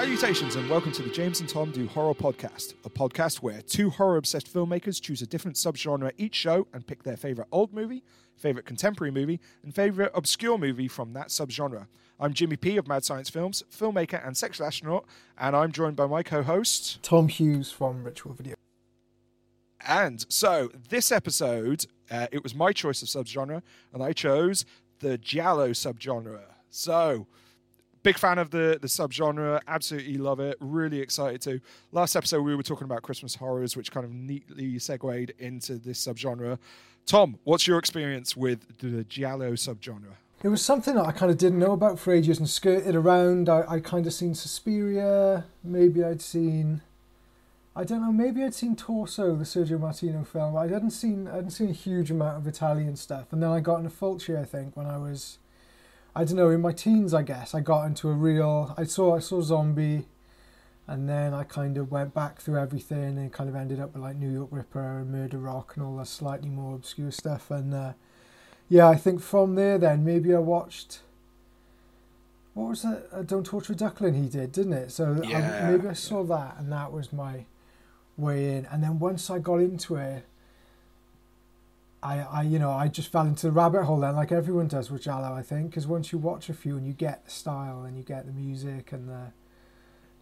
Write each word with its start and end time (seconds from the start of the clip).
Salutations 0.00 0.56
and 0.56 0.70
welcome 0.70 0.92
to 0.92 1.02
the 1.02 1.10
James 1.10 1.40
and 1.40 1.48
Tom 1.48 1.72
Do 1.72 1.86
Horror 1.86 2.14
Podcast, 2.14 2.72
a 2.86 2.88
podcast 2.88 3.42
where 3.42 3.60
two 3.60 3.90
horror 3.90 4.16
obsessed 4.16 4.50
filmmakers 4.50 4.98
choose 4.98 5.20
a 5.20 5.26
different 5.26 5.58
subgenre 5.58 6.12
each 6.16 6.34
show 6.34 6.66
and 6.72 6.86
pick 6.86 7.02
their 7.02 7.18
favorite 7.18 7.48
old 7.52 7.74
movie, 7.74 8.02
favorite 8.34 8.64
contemporary 8.64 9.10
movie, 9.10 9.40
and 9.62 9.74
favorite 9.74 10.10
obscure 10.14 10.56
movie 10.56 10.88
from 10.88 11.12
that 11.12 11.28
subgenre. 11.28 11.86
I'm 12.18 12.32
Jimmy 12.32 12.56
P 12.56 12.78
of 12.78 12.88
Mad 12.88 13.04
Science 13.04 13.28
Films, 13.28 13.62
filmmaker 13.70 14.26
and 14.26 14.34
sexual 14.38 14.66
astronaut, 14.66 15.04
and 15.36 15.54
I'm 15.54 15.70
joined 15.70 15.96
by 15.96 16.06
my 16.06 16.22
co 16.22 16.42
host, 16.42 17.02
Tom 17.02 17.28
Hughes 17.28 17.70
from 17.70 18.02
Ritual 18.02 18.32
Video. 18.32 18.54
And 19.86 20.24
so 20.30 20.70
this 20.88 21.12
episode, 21.12 21.84
uh, 22.10 22.26
it 22.32 22.42
was 22.42 22.54
my 22.54 22.72
choice 22.72 23.02
of 23.02 23.08
subgenre, 23.08 23.60
and 23.92 24.02
I 24.02 24.14
chose 24.14 24.64
the 25.00 25.18
Giallo 25.18 25.72
subgenre. 25.72 26.40
So, 26.70 27.26
big 28.02 28.18
fan 28.18 28.38
of 28.38 28.50
the 28.50 28.78
the 28.80 28.88
subgenre, 28.88 29.60
absolutely 29.66 30.18
love 30.18 30.40
it, 30.40 30.56
really 30.60 31.00
excited 31.00 31.40
to. 31.42 31.60
Last 31.92 32.16
episode 32.16 32.42
we 32.42 32.54
were 32.54 32.62
talking 32.62 32.84
about 32.84 33.02
Christmas 33.02 33.34
horrors, 33.36 33.76
which 33.76 33.90
kind 33.90 34.04
of 34.04 34.12
neatly 34.12 34.78
segued 34.78 35.32
into 35.38 35.76
this 35.76 36.04
subgenre. 36.04 36.58
Tom, 37.06 37.38
what's 37.44 37.66
your 37.66 37.78
experience 37.78 38.36
with 38.36 38.78
the 38.78 39.04
Giallo 39.04 39.52
subgenre? 39.52 40.14
It 40.42 40.48
was 40.48 40.64
something 40.64 40.94
that 40.94 41.04
I 41.04 41.12
kind 41.12 41.30
of 41.30 41.36
didn't 41.36 41.58
know 41.58 41.72
about 41.72 41.98
for 41.98 42.14
ages 42.14 42.38
and 42.38 42.48
skirted 42.48 42.94
around. 42.94 43.50
I, 43.50 43.64
I 43.68 43.80
kind 43.80 44.06
of 44.06 44.12
seen 44.14 44.34
Suspiria, 44.34 45.44
maybe 45.62 46.02
I'd 46.02 46.22
seen, 46.22 46.80
I 47.76 47.84
don't 47.84 48.00
know, 48.00 48.12
maybe 48.12 48.42
I'd 48.42 48.54
seen 48.54 48.74
Torso, 48.74 49.36
the 49.36 49.44
Sergio 49.44 49.78
Martino 49.78 50.24
film. 50.24 50.56
I 50.56 50.68
hadn't 50.68 50.92
seen, 50.92 51.28
I 51.28 51.36
hadn't 51.36 51.50
seen 51.50 51.68
a 51.68 51.74
huge 51.74 52.10
amount 52.10 52.38
of 52.38 52.46
Italian 52.46 52.96
stuff, 52.96 53.32
and 53.32 53.42
then 53.42 53.50
I 53.50 53.60
got 53.60 53.76
into 53.80 53.90
Fulci, 53.90 54.34
I 54.38 54.46
think, 54.46 54.76
when 54.78 54.86
I 54.86 54.96
was, 54.96 55.36
I 56.14 56.24
don't 56.24 56.36
know, 56.36 56.50
in 56.50 56.60
my 56.60 56.72
teens, 56.72 57.14
I 57.14 57.22
guess. 57.22 57.54
I 57.54 57.60
got 57.60 57.84
into 57.84 58.08
a 58.08 58.14
real, 58.14 58.74
I 58.76 58.84
saw, 58.84 59.16
I 59.16 59.20
saw 59.20 59.42
Zombie, 59.42 60.06
and 60.86 61.08
then 61.08 61.34
I 61.34 61.44
kind 61.44 61.78
of 61.78 61.90
went 61.90 62.14
back 62.14 62.40
through 62.40 62.58
everything 62.58 63.16
and 63.18 63.32
kind 63.32 63.48
of 63.48 63.56
ended 63.56 63.80
up 63.80 63.94
with 63.94 64.02
like 64.02 64.16
New 64.16 64.30
York 64.30 64.48
Ripper 64.50 64.98
and 64.98 65.12
Murder 65.12 65.38
Rock 65.38 65.72
and 65.76 65.84
all 65.84 65.96
that 65.98 66.08
slightly 66.08 66.48
more 66.48 66.74
obscure 66.74 67.10
stuff, 67.10 67.50
and. 67.50 67.74
Uh, 67.74 67.92
yeah, 68.70 68.88
I 68.88 68.94
think 68.94 69.20
from 69.20 69.56
there 69.56 69.78
then 69.78 70.04
maybe 70.04 70.32
I 70.32 70.38
watched. 70.38 71.00
What 72.54 72.68
was 72.70 72.82
that? 72.82 73.08
Uh, 73.12 73.22
Don't 73.22 73.44
Torture 73.44 73.72
a 73.72 73.76
Duckling 73.76 74.14
he 74.14 74.28
did, 74.28 74.52
didn't 74.52 74.74
it? 74.74 74.92
So 74.92 75.20
Yeah. 75.24 75.66
I, 75.68 75.72
maybe 75.72 75.88
I 75.88 75.92
saw 75.92 76.22
that, 76.24 76.54
and 76.58 76.70
that 76.72 76.92
was 76.92 77.12
my 77.12 77.46
way 78.16 78.56
in. 78.56 78.66
And 78.66 78.82
then 78.82 79.00
once 79.00 79.28
I 79.28 79.40
got 79.40 79.56
into 79.56 79.96
it, 79.96 80.24
I, 82.02 82.20
I, 82.20 82.42
you 82.42 82.58
know, 82.58 82.70
I 82.70 82.88
just 82.88 83.12
fell 83.12 83.26
into 83.26 83.46
the 83.46 83.52
rabbit 83.52 83.84
hole 83.84 84.00
then, 84.00 84.16
like 84.16 84.32
everyone 84.32 84.68
does 84.68 84.90
with 84.90 85.02
Giallo, 85.02 85.34
I 85.34 85.42
think, 85.42 85.70
because 85.70 85.86
once 85.86 86.12
you 86.12 86.18
watch 86.18 86.48
a 86.48 86.54
few 86.54 86.76
and 86.76 86.86
you 86.86 86.94
get 86.94 87.24
the 87.24 87.30
style 87.30 87.82
and 87.82 87.96
you 87.96 88.02
get 88.02 88.26
the 88.26 88.32
music 88.32 88.92
and 88.92 89.08
the, 89.08 89.32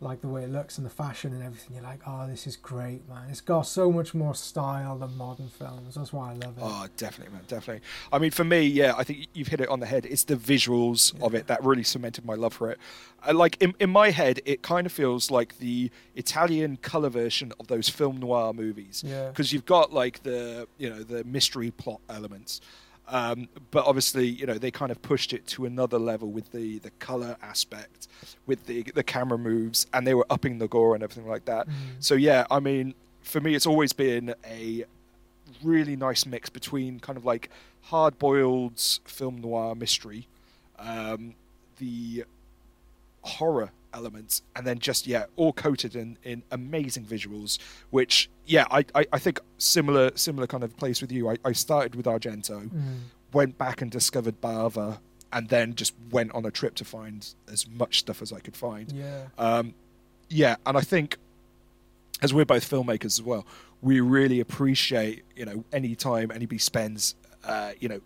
like 0.00 0.20
the 0.20 0.28
way 0.28 0.44
it 0.44 0.50
looks 0.50 0.78
and 0.78 0.86
the 0.86 0.90
fashion 0.90 1.32
and 1.32 1.42
everything, 1.42 1.74
you're 1.74 1.82
like, 1.82 2.00
oh, 2.06 2.26
this 2.28 2.46
is 2.46 2.56
great, 2.56 3.08
man. 3.08 3.28
It's 3.30 3.40
got 3.40 3.62
so 3.62 3.90
much 3.90 4.14
more 4.14 4.34
style 4.34 4.96
than 4.96 5.16
modern 5.16 5.48
films. 5.48 5.96
That's 5.96 6.12
why 6.12 6.30
I 6.30 6.32
love 6.34 6.56
it. 6.56 6.62
Oh, 6.62 6.86
definitely, 6.96 7.34
man, 7.34 7.42
definitely. 7.48 7.82
I 8.12 8.18
mean, 8.18 8.30
for 8.30 8.44
me, 8.44 8.62
yeah, 8.62 8.94
I 8.96 9.02
think 9.02 9.26
you've 9.34 9.48
hit 9.48 9.60
it 9.60 9.68
on 9.68 9.80
the 9.80 9.86
head. 9.86 10.06
It's 10.06 10.24
the 10.24 10.36
visuals 10.36 11.20
of 11.20 11.34
it 11.34 11.48
that 11.48 11.64
really 11.64 11.82
cemented 11.82 12.24
my 12.24 12.34
love 12.34 12.52
for 12.52 12.70
it. 12.70 12.78
Uh, 13.26 13.34
like 13.34 13.56
in, 13.60 13.74
in 13.80 13.90
my 13.90 14.10
head, 14.10 14.40
it 14.44 14.62
kind 14.62 14.86
of 14.86 14.92
feels 14.92 15.30
like 15.30 15.58
the 15.58 15.90
Italian 16.14 16.76
color 16.76 17.08
version 17.08 17.52
of 17.58 17.66
those 17.66 17.88
film 17.88 18.18
noir 18.18 18.52
movies. 18.52 19.02
Yeah. 19.04 19.28
Because 19.28 19.52
you've 19.52 19.66
got 19.66 19.92
like 19.92 20.22
the 20.22 20.68
you 20.78 20.88
know 20.88 21.02
the 21.02 21.24
mystery 21.24 21.70
plot 21.72 22.00
elements. 22.08 22.60
Um, 23.10 23.48
but 23.70 23.86
obviously, 23.86 24.26
you 24.26 24.46
know, 24.46 24.58
they 24.58 24.70
kind 24.70 24.92
of 24.92 25.00
pushed 25.00 25.32
it 25.32 25.46
to 25.48 25.64
another 25.64 25.98
level 25.98 26.30
with 26.30 26.52
the, 26.52 26.78
the 26.80 26.90
color 26.98 27.36
aspect, 27.42 28.06
with 28.46 28.66
the 28.66 28.82
the 28.94 29.02
camera 29.02 29.38
moves, 29.38 29.86
and 29.94 30.06
they 30.06 30.14
were 30.14 30.26
upping 30.28 30.58
the 30.58 30.68
gore 30.68 30.94
and 30.94 31.02
everything 31.02 31.26
like 31.26 31.46
that. 31.46 31.66
So 32.00 32.14
yeah, 32.14 32.46
I 32.50 32.60
mean, 32.60 32.94
for 33.22 33.40
me, 33.40 33.54
it's 33.54 33.66
always 33.66 33.92
been 33.92 34.34
a 34.46 34.84
really 35.62 35.96
nice 35.96 36.26
mix 36.26 36.50
between 36.50 37.00
kind 37.00 37.16
of 37.16 37.24
like 37.24 37.50
hard 37.82 38.18
boiled 38.18 38.78
film 39.04 39.40
noir 39.40 39.74
mystery, 39.74 40.26
um, 40.78 41.34
the 41.78 42.24
horror 43.22 43.70
elements, 43.94 44.42
and 44.56 44.66
then 44.66 44.78
just 44.78 45.06
yeah, 45.06 45.24
all 45.36 45.52
coated 45.52 45.96
in, 45.96 46.18
in 46.22 46.42
amazing 46.50 47.04
visuals. 47.04 47.58
Which 47.90 48.28
yeah, 48.46 48.66
I, 48.70 48.84
I, 48.94 49.06
I 49.12 49.18
think 49.18 49.40
similar 49.58 50.10
similar 50.16 50.46
kind 50.46 50.64
of 50.64 50.76
place 50.76 51.00
with 51.00 51.12
you. 51.12 51.28
I, 51.28 51.36
I 51.44 51.52
started 51.52 51.94
with 51.94 52.06
Argento, 52.06 52.70
went 53.32 53.58
back 53.58 53.82
and 53.82 53.90
discovered 53.90 54.40
Bava, 54.40 54.98
and 55.32 55.48
then 55.48 55.74
just 55.74 55.94
went 56.10 56.32
on 56.32 56.44
a 56.46 56.50
trip 56.50 56.74
to 56.76 56.84
find 56.84 57.34
as 57.50 57.68
much 57.68 58.00
stuff 58.00 58.22
as 58.22 58.32
I 58.32 58.40
could 58.40 58.56
find. 58.56 58.90
Yeah. 58.92 59.26
Um, 59.36 59.74
yeah, 60.28 60.56
and 60.66 60.76
I 60.76 60.82
think 60.82 61.16
as 62.22 62.34
we're 62.34 62.44
both 62.44 62.68
filmmakers 62.68 63.06
as 63.06 63.22
well, 63.22 63.46
we 63.80 64.00
really 64.00 64.40
appreciate 64.40 65.24
you 65.36 65.44
know 65.44 65.64
any 65.72 65.94
time 65.94 66.30
anybody 66.30 66.58
spends 66.58 67.14
uh, 67.44 67.72
you 67.80 67.88
know 67.88 68.00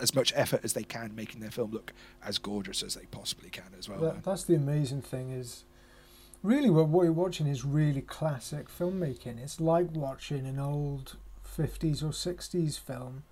as 0.00 0.14
much 0.14 0.32
effort 0.34 0.60
as 0.64 0.72
they 0.72 0.82
can 0.82 1.14
making 1.14 1.40
their 1.40 1.50
film 1.50 1.70
look 1.70 1.92
as 2.24 2.38
gorgeous 2.38 2.82
as 2.82 2.94
they 2.94 3.06
possibly 3.06 3.50
can 3.50 3.72
as 3.78 3.88
well. 3.88 4.00
That, 4.00 4.24
that's 4.24 4.44
the 4.44 4.54
amazing 4.54 5.02
thing 5.02 5.30
is 5.30 5.64
really 6.42 6.70
what, 6.70 6.88
what 6.88 7.04
you're 7.04 7.12
watching 7.12 7.46
is 7.46 7.64
really 7.64 8.00
classic 8.02 8.68
filmmaking. 8.68 9.42
It's 9.42 9.60
like 9.60 9.92
watching 9.92 10.46
an 10.46 10.58
old 10.58 11.16
50s 11.56 12.02
or 12.02 12.08
60s 12.08 12.78
film, 12.78 13.24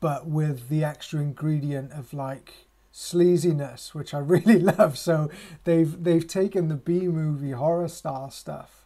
but 0.00 0.26
with 0.26 0.68
the 0.68 0.84
extra 0.84 1.20
ingredient 1.20 1.92
of 1.92 2.12
like 2.12 2.66
sleaziness, 2.92 3.94
which 3.94 4.14
I 4.14 4.18
really 4.34 4.58
love. 4.58 4.98
So 4.98 5.30
they've 5.64 6.02
they've 6.02 6.26
taken 6.26 6.68
the 6.68 6.76
B 6.76 7.08
movie 7.08 7.52
horror 7.52 7.88
style 7.88 8.30
stuff 8.30 8.77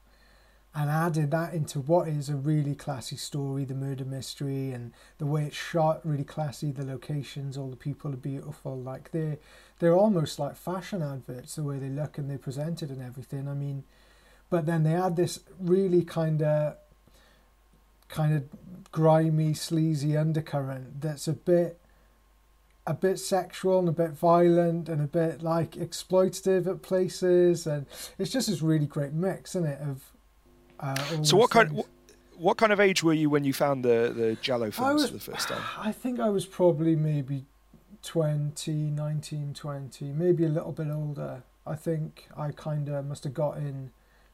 and 0.74 0.88
added 0.88 1.30
that 1.30 1.52
into 1.52 1.80
what 1.80 2.08
is 2.08 2.28
a 2.28 2.34
really 2.34 2.74
classy 2.74 3.16
story, 3.16 3.64
the 3.64 3.74
murder 3.74 4.06
mystery, 4.06 4.70
and 4.70 4.92
the 5.18 5.26
way 5.26 5.44
it's 5.44 5.56
shot, 5.56 6.00
really 6.04 6.24
classy. 6.24 6.72
The 6.72 6.84
locations, 6.84 7.58
all 7.58 7.68
the 7.68 7.76
people 7.76 8.12
are 8.12 8.16
beautiful. 8.16 8.78
Like 8.78 9.10
they're 9.10 9.38
they're 9.78 9.94
almost 9.94 10.38
like 10.38 10.56
fashion 10.56 11.02
adverts, 11.02 11.56
the 11.56 11.62
way 11.62 11.78
they 11.78 11.88
look 11.88 12.16
and 12.16 12.30
they're 12.30 12.38
presented 12.38 12.90
and 12.90 13.02
everything. 13.02 13.48
I 13.48 13.54
mean, 13.54 13.84
but 14.48 14.64
then 14.64 14.82
they 14.82 14.94
add 14.94 15.16
this 15.16 15.40
really 15.58 16.04
kind 16.04 16.42
of 16.42 16.76
kind 18.08 18.34
of 18.34 18.44
grimy, 18.92 19.54
sleazy 19.54 20.16
undercurrent 20.16 21.00
that's 21.00 21.26
a 21.26 21.32
bit 21.32 21.78
a 22.86 22.94
bit 22.94 23.18
sexual 23.18 23.78
and 23.78 23.88
a 23.88 23.92
bit 23.92 24.10
violent 24.10 24.88
and 24.88 25.00
a 25.00 25.06
bit 25.06 25.42
like 25.42 25.72
exploitative 25.72 26.66
at 26.66 26.82
places 26.82 27.66
and 27.66 27.86
it's 28.18 28.30
just 28.30 28.48
this 28.48 28.60
really 28.60 28.86
great 28.86 29.12
mix 29.12 29.54
isn't 29.54 29.68
it 29.68 29.80
of 29.80 30.11
uh, 30.82 31.22
So 31.22 31.36
what 31.36 31.50
kind 31.50 31.70
things. 31.70 31.84
what, 32.36 32.56
kind 32.58 32.72
of 32.72 32.80
age 32.80 33.02
were 33.02 33.12
you 33.14 33.30
when 33.30 33.44
you 33.44 33.52
found 33.52 33.84
the 33.84 34.12
the 34.14 34.36
Giallo 34.42 34.66
I 34.66 34.70
films 34.70 35.02
was- 35.02 35.10
for 35.10 35.16
the 35.16 35.20
first 35.32 35.48
time? 35.48 35.62
I 35.78 35.92
think 35.92 36.20
I 36.20 36.28
was 36.28 36.44
probably 36.44 36.96
maybe 36.96 37.44
20, 38.02 38.72
19, 38.72 39.54
20, 39.54 40.04
maybe 40.06 40.44
a 40.44 40.48
little 40.48 40.72
bit 40.72 40.88
older. 40.88 41.42
I 41.66 41.76
think 41.76 42.28
I 42.36 42.50
kind 42.50 42.88
of 42.88 43.06
must 43.06 43.22
have 43.24 43.32
got 43.34 43.58
in, 43.58 43.92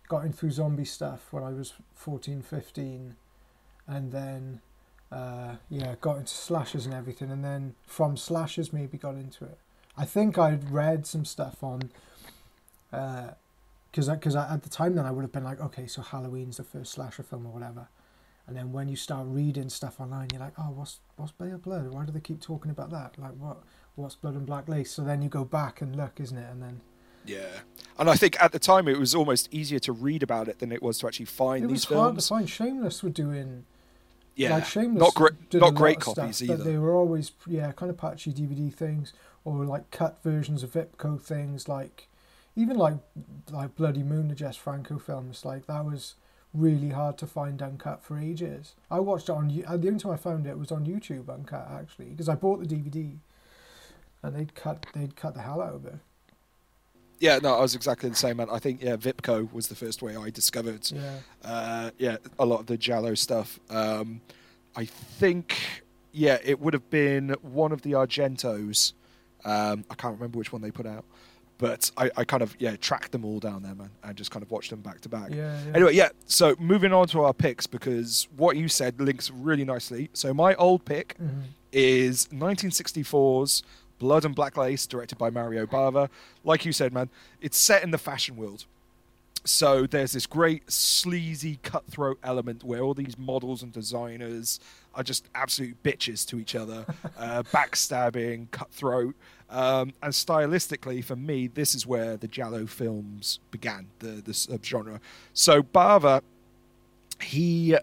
got 0.08 0.24
in 0.24 0.32
through 0.32 0.52
zombie 0.52 0.86
stuff 0.86 1.28
when 1.30 1.42
I 1.44 1.50
was 1.50 1.74
14, 1.94 2.40
15. 2.40 3.16
And 3.86 4.10
then, 4.12 4.60
uh, 5.12 5.56
yeah, 5.68 5.96
got 6.00 6.16
into 6.16 6.32
slashers 6.32 6.86
and 6.86 6.94
everything. 6.94 7.30
And 7.30 7.44
then 7.44 7.74
from 7.86 8.16
slashers, 8.16 8.72
maybe 8.72 8.96
got 8.96 9.16
into 9.16 9.44
it. 9.44 9.58
I 9.98 10.06
think 10.06 10.38
I'd 10.38 10.70
read 10.70 11.06
some 11.06 11.26
stuff 11.26 11.62
on, 11.62 11.90
because 13.90 14.08
because 14.08 14.36
at 14.36 14.62
the 14.62 14.68
time 14.68 14.94
then 14.94 15.06
I 15.06 15.10
would 15.10 15.22
have 15.22 15.32
been 15.32 15.44
like, 15.44 15.60
okay, 15.60 15.86
so 15.86 16.02
Halloween's 16.02 16.56
the 16.58 16.64
first 16.64 16.92
slasher 16.92 17.22
film 17.22 17.46
or 17.46 17.52
whatever. 17.52 17.88
And 18.46 18.56
then 18.56 18.72
when 18.72 18.88
you 18.88 18.96
start 18.96 19.26
reading 19.28 19.68
stuff 19.68 20.00
online, 20.00 20.28
you're 20.32 20.40
like, 20.40 20.54
oh, 20.58 20.70
what's 20.70 21.00
what's 21.16 21.32
Bay 21.32 21.50
of 21.50 21.62
Blood? 21.62 21.88
Why 21.90 22.04
do 22.04 22.12
they 22.12 22.20
keep 22.20 22.40
talking 22.40 22.70
about 22.70 22.90
that? 22.90 23.18
Like, 23.18 23.32
what 23.38 23.58
what's 23.94 24.16
Blood 24.16 24.34
and 24.34 24.46
Black 24.46 24.68
Lace? 24.68 24.90
So 24.92 25.02
then 25.02 25.22
you 25.22 25.28
go 25.28 25.44
back 25.44 25.80
and 25.80 25.96
look, 25.96 26.20
isn't 26.20 26.36
it? 26.38 26.50
And 26.50 26.62
then 26.62 26.80
Yeah, 27.24 27.60
and 27.98 28.08
I 28.08 28.14
think 28.16 28.40
at 28.42 28.52
the 28.52 28.58
time 28.58 28.88
it 28.88 28.98
was 28.98 29.14
almost 29.14 29.52
easier 29.52 29.78
to 29.80 29.92
read 29.92 30.22
about 30.22 30.48
it 30.48 30.60
than 30.60 30.72
it 30.72 30.82
was 30.82 30.98
to 30.98 31.06
actually 31.06 31.26
find 31.26 31.64
it 31.64 31.66
these 31.68 31.84
was 31.84 31.84
hard 31.84 32.14
to 32.16 32.22
films. 32.22 32.28
find. 32.28 32.48
Shameless 32.48 33.02
were 33.02 33.10
doing 33.10 33.64
Yeah, 34.36 34.50
like 34.50 34.64
Shameless 34.64 35.14
not 35.16 35.32
a 35.52 35.60
not 35.60 35.74
great 35.74 36.00
copies 36.00 36.40
stuff, 36.40 36.42
either. 36.42 36.64
But 36.64 36.64
they 36.64 36.78
were 36.78 36.94
always 36.94 37.32
yeah, 37.46 37.72
kind 37.72 37.90
of 37.90 37.98
patchy 37.98 38.32
DVD 38.32 38.72
things 38.72 39.12
or 39.44 39.64
like 39.64 39.90
cut 39.90 40.22
versions 40.22 40.62
of 40.62 40.72
Vipco 40.72 41.20
things. 41.20 41.68
Like 41.68 42.08
even 42.56 42.76
like 42.76 42.96
like 43.50 43.74
Bloody 43.76 44.02
Moon, 44.02 44.28
the 44.28 44.34
Jess 44.34 44.56
Franco 44.56 44.98
films. 44.98 45.44
Like 45.44 45.66
that 45.66 45.84
was 45.84 46.14
really 46.54 46.90
hard 46.90 47.18
to 47.18 47.26
find 47.26 47.60
uncut 47.62 48.02
for 48.02 48.18
ages. 48.18 48.74
I 48.90 49.00
watched 49.00 49.28
it 49.28 49.32
on. 49.32 49.48
The 49.48 49.66
only 49.66 49.98
time 49.98 50.12
I 50.12 50.16
found 50.16 50.46
it 50.46 50.58
was 50.58 50.72
on 50.72 50.86
YouTube 50.86 51.28
uncut 51.28 51.68
actually 51.70 52.06
because 52.06 52.28
I 52.28 52.34
bought 52.34 52.60
the 52.60 52.66
DVD. 52.66 53.18
And 54.22 54.34
they'd 54.34 54.54
cut, 54.54 54.86
they'd 54.94 55.14
cut 55.14 55.34
the 55.34 55.42
hell 55.42 55.60
out 55.62 55.74
of 55.74 55.86
it. 55.86 55.94
Yeah, 57.20 57.38
no, 57.42 57.56
I 57.56 57.60
was 57.60 57.74
exactly 57.74 58.08
the 58.08 58.16
same. 58.16 58.36
Man. 58.36 58.48
I 58.50 58.58
think 58.58 58.82
yeah, 58.82 58.96
Vipco 58.96 59.52
was 59.52 59.68
the 59.68 59.74
first 59.74 60.02
way 60.02 60.16
I 60.16 60.30
discovered. 60.30 60.90
Yeah. 60.90 61.18
Uh, 61.44 61.90
yeah, 61.98 62.16
a 62.38 62.44
lot 62.44 62.60
of 62.60 62.66
the 62.66 62.76
Giallo 62.76 63.14
stuff. 63.14 63.58
Um, 63.70 64.20
I 64.76 64.84
think 64.84 65.56
yeah, 66.12 66.38
it 66.44 66.60
would 66.60 66.74
have 66.74 66.88
been 66.90 67.34
one 67.42 67.72
of 67.72 67.82
the 67.82 67.92
Argentos. 67.92 68.92
Um, 69.44 69.84
I 69.90 69.94
can't 69.94 70.14
remember 70.14 70.38
which 70.38 70.52
one 70.52 70.62
they 70.62 70.70
put 70.70 70.86
out, 70.86 71.04
but 71.58 71.90
I, 71.96 72.10
I 72.16 72.24
kind 72.24 72.42
of 72.42 72.56
yeah 72.58 72.76
tracked 72.76 73.12
them 73.12 73.24
all 73.24 73.40
down 73.40 73.62
there, 73.62 73.74
man, 73.74 73.90
and 74.04 74.16
just 74.16 74.30
kind 74.30 74.42
of 74.42 74.50
watched 74.50 74.70
them 74.70 74.80
back 74.80 75.00
to 75.02 75.08
back. 75.08 75.30
Yeah, 75.30 75.60
yeah. 75.66 75.72
Anyway, 75.74 75.94
yeah. 75.94 76.08
So 76.26 76.54
moving 76.58 76.92
on 76.92 77.08
to 77.08 77.22
our 77.22 77.34
picks 77.34 77.66
because 77.66 78.28
what 78.36 78.56
you 78.56 78.68
said 78.68 79.00
links 79.00 79.30
really 79.30 79.64
nicely. 79.64 80.08
So 80.12 80.32
my 80.32 80.54
old 80.54 80.84
pick 80.84 81.16
Mhm. 81.20 81.42
is 81.72 82.28
1964's 82.32 83.62
Blood 83.98 84.24
and 84.24 84.34
Black 84.34 84.56
Lace, 84.56 84.86
directed 84.86 85.18
by 85.18 85.28
Mario 85.30 85.66
Bava. 85.66 86.08
Like 86.44 86.64
you 86.64 86.72
said, 86.72 86.92
man, 86.92 87.10
it's 87.40 87.58
set 87.58 87.82
in 87.82 87.90
the 87.90 87.98
fashion 87.98 88.36
world. 88.36 88.64
So 89.44 89.86
there's 89.86 90.12
this 90.12 90.26
great 90.26 90.70
sleazy 90.70 91.58
cutthroat 91.62 92.18
element 92.22 92.62
where 92.64 92.80
all 92.82 92.94
these 92.94 93.16
models 93.18 93.62
and 93.62 93.72
designers 93.72 94.60
are 94.94 95.02
just 95.02 95.26
absolute 95.34 95.82
bitches 95.82 96.26
to 96.28 96.38
each 96.38 96.54
other, 96.54 96.84
uh, 97.18 97.42
backstabbing, 97.44 98.50
cutthroat, 98.50 99.14
um, 99.50 99.92
and 100.02 100.12
stylistically, 100.12 101.02
for 101.02 101.16
me, 101.16 101.46
this 101.46 101.74
is 101.74 101.86
where 101.86 102.16
the 102.16 102.28
Giallo 102.28 102.66
films 102.66 103.40
began, 103.50 103.86
the 104.00 104.22
the 104.22 104.32
subgenre. 104.32 105.00
So 105.32 105.62
Bava, 105.62 106.22
he 107.20 107.76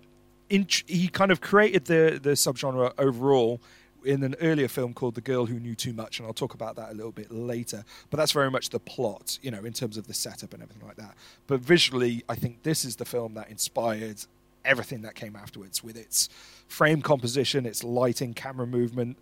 int- 0.49 0.83
he 0.87 1.07
kind 1.07 1.31
of 1.31 1.41
created 1.41 1.85
the 1.85 2.19
the 2.21 2.31
subgenre 2.31 2.93
overall 2.97 3.59
in 4.03 4.21
an 4.23 4.35
earlier 4.39 4.67
film 4.67 4.93
called 4.93 5.15
The 5.15 5.21
Girl 5.21 5.47
Who 5.47 5.59
Knew 5.59 5.73
Too 5.75 5.91
Much, 5.91 6.19
and 6.19 6.27
I'll 6.27 6.33
talk 6.33 6.53
about 6.53 6.75
that 6.75 6.91
a 6.91 6.93
little 6.93 7.11
bit 7.11 7.31
later. 7.31 7.83
But 8.11 8.17
that's 8.17 8.31
very 8.31 8.51
much 8.51 8.69
the 8.69 8.79
plot, 8.79 9.39
you 9.41 9.49
know, 9.49 9.65
in 9.65 9.73
terms 9.73 9.97
of 9.97 10.05
the 10.05 10.13
setup 10.13 10.53
and 10.53 10.61
everything 10.61 10.87
like 10.87 10.97
that. 10.97 11.15
But 11.47 11.61
visually, 11.61 12.23
I 12.29 12.35
think 12.35 12.61
this 12.61 12.85
is 12.85 12.97
the 12.97 13.05
film 13.05 13.33
that 13.33 13.49
inspired 13.49 14.23
everything 14.63 15.01
that 15.03 15.15
came 15.15 15.35
afterwards 15.35 15.83
with 15.83 15.97
its 15.97 16.29
frame 16.67 17.01
composition, 17.01 17.65
its 17.65 17.83
lighting, 17.83 18.33
camera 18.33 18.67
movement, 18.67 19.17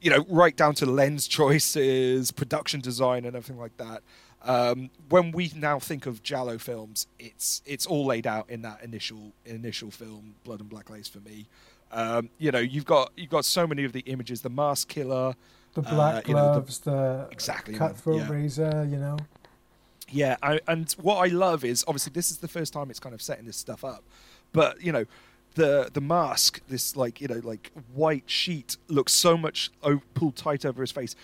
you 0.00 0.10
know, 0.10 0.24
right 0.28 0.56
down 0.56 0.74
to 0.76 0.86
lens 0.86 1.26
choices, 1.28 2.30
production 2.30 2.80
design, 2.80 3.24
and 3.24 3.36
everything 3.36 3.58
like 3.58 3.76
that. 3.78 4.02
Um, 4.42 4.90
when 5.08 5.32
we 5.32 5.50
now 5.56 5.78
think 5.80 6.06
of 6.06 6.22
Giallo 6.22 6.58
films, 6.58 7.06
it's 7.18 7.62
it's 7.66 7.86
all 7.86 8.06
laid 8.06 8.26
out 8.26 8.48
in 8.48 8.62
that 8.62 8.82
initial 8.82 9.32
initial 9.44 9.90
film, 9.90 10.34
Blood 10.44 10.60
and 10.60 10.68
Black 10.68 10.88
Lace, 10.90 11.08
for 11.08 11.20
me. 11.20 11.46
Um, 11.90 12.30
you 12.38 12.50
know, 12.52 12.58
you've 12.58 12.84
got 12.84 13.10
you've 13.16 13.30
got 13.30 13.44
so 13.44 13.66
many 13.66 13.84
of 13.84 13.92
the 13.92 14.00
images, 14.00 14.42
the 14.42 14.50
mask 14.50 14.88
killer, 14.88 15.34
The 15.74 15.82
black 15.82 16.26
uh, 16.26 16.28
you 16.28 16.34
know, 16.34 16.46
the- 16.46 16.52
gloves, 16.60 16.78
the, 16.80 17.28
Exactly, 17.32 17.74
cutthroat 17.74 18.18
yeah. 18.18 18.30
razor, 18.30 18.86
you 18.90 18.98
know. 18.98 19.16
Yeah, 20.08 20.36
I, 20.40 20.60
and 20.68 20.90
what 21.00 21.16
I 21.16 21.26
love 21.32 21.64
is 21.64 21.84
obviously 21.88 22.12
this 22.12 22.30
is 22.30 22.38
the 22.38 22.46
first 22.48 22.72
time 22.72 22.90
it's 22.90 23.00
kind 23.00 23.14
of 23.14 23.20
setting 23.22 23.44
this 23.46 23.56
stuff 23.56 23.82
up, 23.84 24.04
but 24.52 24.80
you 24.80 24.92
know, 24.92 25.04
the 25.56 25.90
the 25.92 26.00
mask, 26.00 26.60
this 26.68 26.94
like 26.96 27.20
you 27.20 27.28
know 27.28 27.40
like 27.44 27.72
white 27.94 28.24
sheet 28.30 28.76
looks 28.88 29.12
so 29.12 29.36
much 29.36 29.70
o- 29.82 30.00
pulled 30.14 30.36
tight 30.36 30.64
over 30.64 30.80
his 30.82 30.92
face, 30.92 31.14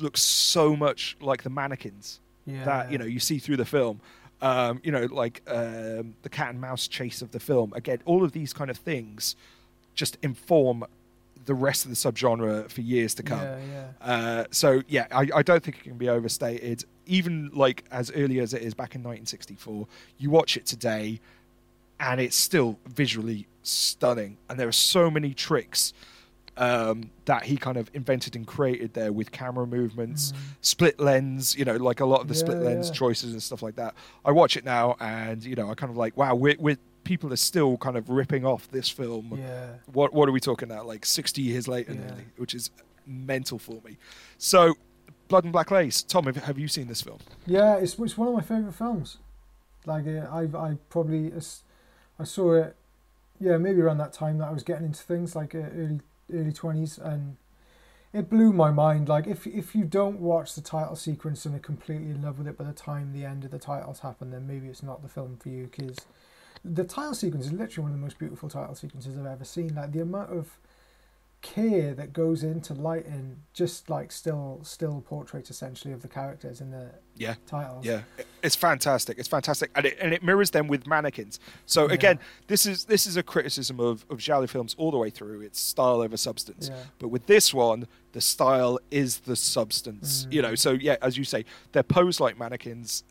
looks 0.00 0.22
so 0.22 0.74
much 0.74 1.16
like 1.20 1.42
the 1.42 1.50
mannequins 1.50 2.20
Yeah. 2.46 2.64
that 2.64 2.90
you 2.90 2.98
know 2.98 3.04
you 3.04 3.20
see 3.20 3.38
through 3.38 3.58
the 3.58 3.64
film. 3.66 4.00
Um, 4.42 4.80
you 4.84 4.92
know, 4.92 5.06
like 5.10 5.40
um, 5.46 6.14
the 6.22 6.28
cat 6.28 6.50
and 6.50 6.60
mouse 6.60 6.86
chase 6.88 7.22
of 7.22 7.30
the 7.30 7.40
film. 7.40 7.72
Again, 7.74 8.00
all 8.04 8.24
of 8.24 8.32
these 8.32 8.52
kind 8.52 8.68
of 8.70 8.76
things 8.76 9.36
just 9.94 10.18
inform 10.22 10.84
the 11.46 11.54
rest 11.54 11.84
of 11.86 11.90
the 11.90 11.96
subgenre 11.96 12.70
for 12.70 12.80
years 12.82 13.14
to 13.14 13.22
come. 13.22 13.40
Yeah, 13.40 13.58
yeah. 13.72 14.06
Uh, 14.14 14.44
so 14.50 14.82
yeah, 14.88 15.06
I, 15.12 15.28
I 15.36 15.42
don't 15.42 15.62
think 15.62 15.78
it 15.78 15.84
can 15.84 15.96
be 15.96 16.08
overstated. 16.10 16.84
Even 17.06 17.50
like 17.54 17.84
as 17.90 18.10
early 18.12 18.38
as 18.40 18.52
it 18.52 18.60
is 18.62 18.74
back 18.74 18.94
in 18.94 19.02
1964, 19.02 19.86
you 20.18 20.30
watch 20.30 20.56
it 20.58 20.66
today, 20.66 21.20
and 22.00 22.20
it's 22.20 22.36
still 22.36 22.78
visually 22.86 23.46
stunning. 23.62 24.36
And 24.48 24.58
there 24.58 24.68
are 24.68 24.72
so 24.72 25.10
many 25.10 25.32
tricks 25.34 25.92
um, 26.56 27.10
that 27.24 27.44
he 27.44 27.56
kind 27.56 27.76
of 27.76 27.90
invented 27.94 28.36
and 28.36 28.46
created 28.46 28.94
there 28.94 29.12
with 29.12 29.32
camera 29.32 29.66
movements, 29.66 30.30
Mm. 30.32 30.36
split 30.60 31.00
lens. 31.00 31.56
You 31.56 31.64
know, 31.64 31.76
like 31.76 32.00
a 32.00 32.04
lot 32.06 32.20
of 32.20 32.28
the 32.28 32.34
split 32.34 32.58
lens 32.58 32.88
yeah. 32.88 32.94
choices 32.94 33.32
and 33.32 33.42
stuff 33.42 33.62
like 33.62 33.76
that. 33.76 33.94
I 34.24 34.30
watch 34.30 34.56
it 34.56 34.64
now, 34.64 34.96
and 35.00 35.42
you 35.44 35.56
know, 35.56 35.70
I 35.70 35.74
kind 35.74 35.90
of 35.90 35.96
like, 35.96 36.16
wow, 36.16 36.34
we're, 36.36 36.56
we're 36.58 36.76
people 37.02 37.32
are 37.32 37.36
still 37.36 37.76
kind 37.78 37.96
of 37.96 38.08
ripping 38.08 38.46
off 38.46 38.70
this 38.70 38.88
film 38.88 39.36
Yeah. 39.36 39.66
what 39.92 40.14
what 40.14 40.26
are 40.28 40.32
we 40.32 40.40
talking 40.40 40.70
about? 40.70 40.86
Like 40.86 41.04
sixty 41.04 41.42
years 41.42 41.66
later, 41.66 41.92
Yeah. 41.92 42.00
nearly, 42.06 42.24
which 42.36 42.54
is 42.54 42.70
mental 43.06 43.58
for 43.58 43.80
me. 43.84 43.98
So, 44.38 44.74
Blood 45.28 45.44
and 45.44 45.52
Black 45.52 45.70
Lace. 45.70 46.02
Tom, 46.02 46.24
have, 46.26 46.36
have 46.36 46.58
you 46.58 46.68
seen 46.68 46.86
this 46.86 47.02
film? 47.02 47.18
Yeah, 47.46 47.76
it's 47.76 47.98
it's 47.98 48.16
one 48.16 48.28
of 48.28 48.34
my 48.34 48.40
favorite 48.42 48.74
films. 48.74 49.18
Like 49.86 50.06
uh, 50.06 50.28
I 50.30 50.42
I 50.56 50.78
probably 50.88 51.32
as- 51.32 51.62
I 52.18 52.24
saw 52.24 52.54
it, 52.54 52.76
yeah, 53.40 53.56
maybe 53.56 53.80
around 53.80 53.98
that 53.98 54.12
time 54.12 54.38
that 54.38 54.48
I 54.48 54.52
was 54.52 54.62
getting 54.62 54.86
into 54.86 55.02
things 55.02 55.34
like 55.34 55.54
uh, 55.54 55.58
early 55.58 56.00
early 56.32 56.52
twenties, 56.52 56.98
and 56.98 57.36
it 58.12 58.30
blew 58.30 58.52
my 58.52 58.70
mind. 58.70 59.08
Like 59.08 59.26
if 59.26 59.46
if 59.46 59.74
you 59.74 59.84
don't 59.84 60.20
watch 60.20 60.54
the 60.54 60.60
title 60.60 60.96
sequence 60.96 61.44
and 61.44 61.54
are 61.54 61.60
completely 61.60 62.10
in 62.10 62.22
love 62.22 62.38
with 62.38 62.46
it 62.46 62.56
by 62.56 62.64
the 62.64 62.72
time 62.72 63.12
the 63.12 63.24
end 63.24 63.44
of 63.44 63.50
the 63.50 63.58
titles 63.58 64.00
happen, 64.00 64.30
then 64.30 64.46
maybe 64.46 64.68
it's 64.68 64.82
not 64.82 65.02
the 65.02 65.08
film 65.08 65.36
for 65.36 65.48
you 65.48 65.64
because 65.64 65.96
the 66.64 66.84
title 66.84 67.14
sequence 67.14 67.46
is 67.46 67.52
literally 67.52 67.82
one 67.82 67.90
of 67.90 67.96
the 67.98 68.02
most 68.02 68.18
beautiful 68.18 68.48
title 68.48 68.74
sequences 68.74 69.18
I've 69.18 69.26
ever 69.26 69.44
seen. 69.44 69.74
Like 69.74 69.92
the 69.92 70.00
amount 70.00 70.30
of 70.30 70.56
care 71.44 71.94
that 71.94 72.12
goes 72.12 72.42
into 72.42 72.72
lighting 72.74 73.36
just 73.52 73.88
like 73.90 74.10
still 74.10 74.58
still 74.64 75.02
portraits 75.06 75.50
essentially 75.50 75.92
of 75.92 76.00
the 76.02 76.08
characters 76.08 76.60
in 76.62 76.70
the 76.70 76.90
Yeah. 77.16 77.34
titles. 77.46 77.84
Yeah, 77.84 78.00
it's 78.42 78.56
fantastic. 78.56 79.18
It's 79.18 79.28
fantastic, 79.28 79.70
and 79.76 79.84
it 79.86 79.96
and 80.00 80.12
it 80.14 80.22
mirrors 80.24 80.50
them 80.50 80.66
with 80.66 80.86
mannequins. 80.86 81.38
So 81.66 81.86
Yeah. 81.86 81.94
again, 81.94 82.18
this 82.48 82.64
is 82.66 82.86
this 82.86 83.06
is 83.06 83.16
a 83.18 83.22
criticism 83.22 83.78
of 83.78 84.06
of 84.10 84.18
Giallo 84.18 84.46
films 84.48 84.74
all 84.78 84.90
the 84.90 84.96
way 84.98 85.10
through. 85.10 85.42
It's 85.42 85.60
style 85.60 86.00
over 86.00 86.16
substance. 86.16 86.70
Yeah. 86.70 86.82
But 86.98 87.08
with 87.08 87.26
this 87.26 87.52
one, 87.52 87.86
the 88.12 88.20
style 88.22 88.78
is 88.90 89.18
the 89.20 89.36
substance. 89.36 90.26
You 90.30 90.40
know, 90.42 90.52
Mm. 90.52 90.58
so 90.58 90.70
yeah, 90.72 90.96
as 91.02 91.16
you 91.18 91.24
say, 91.24 91.44
they're 91.72 91.82
posed 91.82 92.18
like 92.20 92.38
mannequins. 92.38 93.04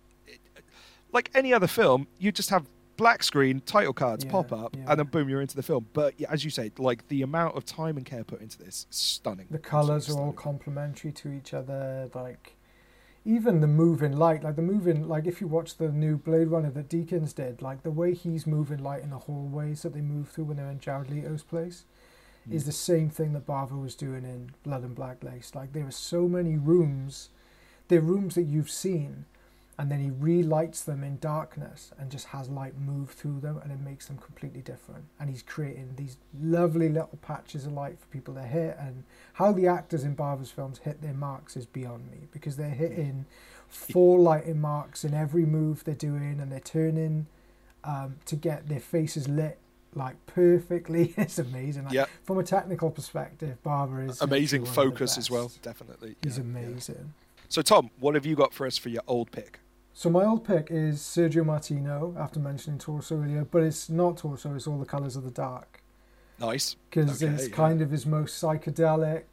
Like 1.12 1.30
any 1.36 1.54
other 1.54 1.68
film, 1.68 2.08
you 2.18 2.32
just 2.32 2.50
have 2.50 2.66
black 2.98 3.24
screen 3.24 3.62
title 3.66 3.94
cards 3.94 4.24
Yeah, 4.26 4.32
pop 4.32 4.52
up, 4.52 4.76
yeah. 4.76 4.86
and 4.88 5.00
then 5.00 5.08
boom, 5.08 5.30
you're 5.30 5.42
into 5.42 5.56
the 5.56 5.64
film. 5.64 5.88
But 5.94 6.14
yeah, 6.20 6.28
as 6.32 6.44
you 6.44 6.50
say, 6.52 6.72
like 6.78 7.08
the 7.08 7.22
amount 7.22 7.56
of 7.58 7.66
time 7.66 7.98
and 7.98 8.06
care 8.06 8.24
put 8.24 8.42
into 8.42 8.58
this, 8.58 8.86
stunning. 8.90 9.48
The 9.50 9.60
colours 9.60 10.10
are 10.10 10.20
all 10.20 10.34
complementary 10.34 11.12
to 11.14 11.32
each 11.32 11.54
other. 11.54 12.10
Like 12.14 12.56
even 13.26 13.62
the 13.62 13.68
moving 13.68 14.18
light, 14.18 14.44
like 14.44 14.56
the 14.58 14.62
moving, 14.62 15.08
like 15.08 15.26
if 15.26 15.40
you 15.40 15.48
watch 15.48 15.78
the 15.78 15.90
new 15.90 16.18
Blade 16.18 16.50
Runner 16.50 16.70
that 16.72 16.90
Deakins 16.90 17.34
did, 17.34 17.62
like 17.62 17.84
the 17.84 17.92
way 17.92 18.14
he's 18.14 18.46
moving 18.46 18.84
light 18.84 19.02
in 19.04 19.12
the 19.12 19.20
hallways 19.20 19.82
that 19.84 19.94
they 19.94 20.02
move 20.02 20.30
through 20.30 20.46
when 20.46 20.58
they're 20.58 20.70
in 20.70 20.80
Jared 20.80 21.10
Leto's 21.10 21.44
place, 21.44 21.86
is 22.52 22.64
Mm. 22.64 22.66
the 22.66 22.72
same 22.74 23.10
thing 23.10 23.32
that 23.34 23.48
Bava 23.48 23.82
was 23.82 23.96
doing 23.96 24.26
in 24.26 24.52
Blood 24.64 24.84
and 24.84 24.94
Black 24.94 25.24
Lace. 25.24 25.56
Like 25.56 25.72
there 25.72 25.88
are 25.88 25.92
so 25.92 26.28
many 26.28 26.58
rooms, 26.58 27.30
they're 27.88 28.02
rooms 28.02 28.36
that 28.36 28.44
you've 28.44 28.70
seen, 28.70 29.24
and 29.78 29.90
then 29.92 30.00
he 30.00 30.12
relights 30.12 30.84
them 30.84 31.04
in 31.04 31.18
darkness 31.18 31.92
and 31.98 32.12
just 32.12 32.28
has 32.28 32.50
light 32.50 32.78
move 32.80 33.10
through 33.12 33.40
them, 33.40 33.60
and 33.64 33.72
it 33.72 33.80
makes 33.80 34.08
them 34.08 34.18
completely 34.18 34.62
different. 34.62 35.06
And 35.20 35.30
he's 35.30 35.42
creating 35.42 35.94
these 35.96 36.18
lovely 36.40 36.90
little 36.90 37.18
patches 37.22 37.66
of 37.66 37.74
light 37.74 37.98
for 38.00 38.06
people 38.08 38.36
to 38.36 38.44
hit, 38.44 38.78
and 38.80 39.04
how 39.34 39.52
the 39.52 39.68
actors 39.68 40.04
in 40.04 40.16
Bava's 40.16 40.52
films 40.52 40.80
hit 40.80 41.02
their 41.02 41.14
marks 41.14 41.58
is 41.58 41.66
beyond 41.66 42.12
me 42.12 42.28
because 42.32 42.56
they're 42.56 42.70
hitting 42.70 43.26
four 43.68 44.20
lighting 44.20 44.62
marks 44.62 45.04
in 45.04 45.14
every 45.14 45.46
move 45.46 45.84
they're 45.84 45.96
doing, 45.96 46.40
and 46.40 46.52
they're 46.52 46.60
turning 46.60 47.26
um, 47.84 48.18
to 48.26 48.36
get 48.36 48.70
their 48.70 48.80
faces 48.80 49.28
lit 49.28 49.58
like 49.96 50.24
perfectly. 50.26 51.14
it's 51.18 51.40
amazing. 51.40 51.86
Like, 51.86 51.94
Yeah. 51.94 52.06
From 52.24 52.38
a 52.38 52.44
technical 52.44 52.92
perspective, 52.92 53.58
Bava 53.66 54.10
is 54.10 54.22
amazing 54.22 54.62
literally 54.62 54.78
one 54.78 54.88
of 54.88 54.94
the 54.94 54.98
focus 55.00 55.18
as 55.18 55.32
well. 55.32 55.52
Definitely, 55.62 56.16
He's 56.24 56.38
Yeah, 56.38 56.44
yeah. 56.44 56.60
amazing. 56.60 57.14
So 57.50 57.62
Tom, 57.62 57.92
what 58.00 58.16
have 58.16 58.26
you 58.26 58.36
got 58.36 58.54
for 58.54 58.66
us 58.66 58.78
for 58.78 58.90
your 58.90 59.04
old 59.08 59.32
pick? 59.32 59.60
So 59.94 60.10
my 60.10 60.26
old 60.26 60.44
pick 60.44 60.70
is 60.72 61.00
Sergio 61.00 61.46
Martino, 61.46 62.16
after 62.18 62.40
mentioning 62.40 62.80
Torso 62.80 63.22
earlier, 63.22 63.46
but 63.46 63.62
it's 63.64 63.90
not 63.90 64.18
Torso, 64.18 64.56
it's 64.56 64.66
All 64.68 64.80
the 64.80 64.86
Colours 64.86 65.16
of 65.16 65.24
the 65.24 65.32
Dark. 65.32 65.82
Nice. 66.40 66.76
Because 66.90 67.22
Okay, 67.22 67.32
it's 67.34 67.48
yeah. 67.50 67.56
kind 67.56 67.82
of 67.82 67.92
his 67.92 68.06
most 68.06 68.42
psychedelic. 68.42 69.24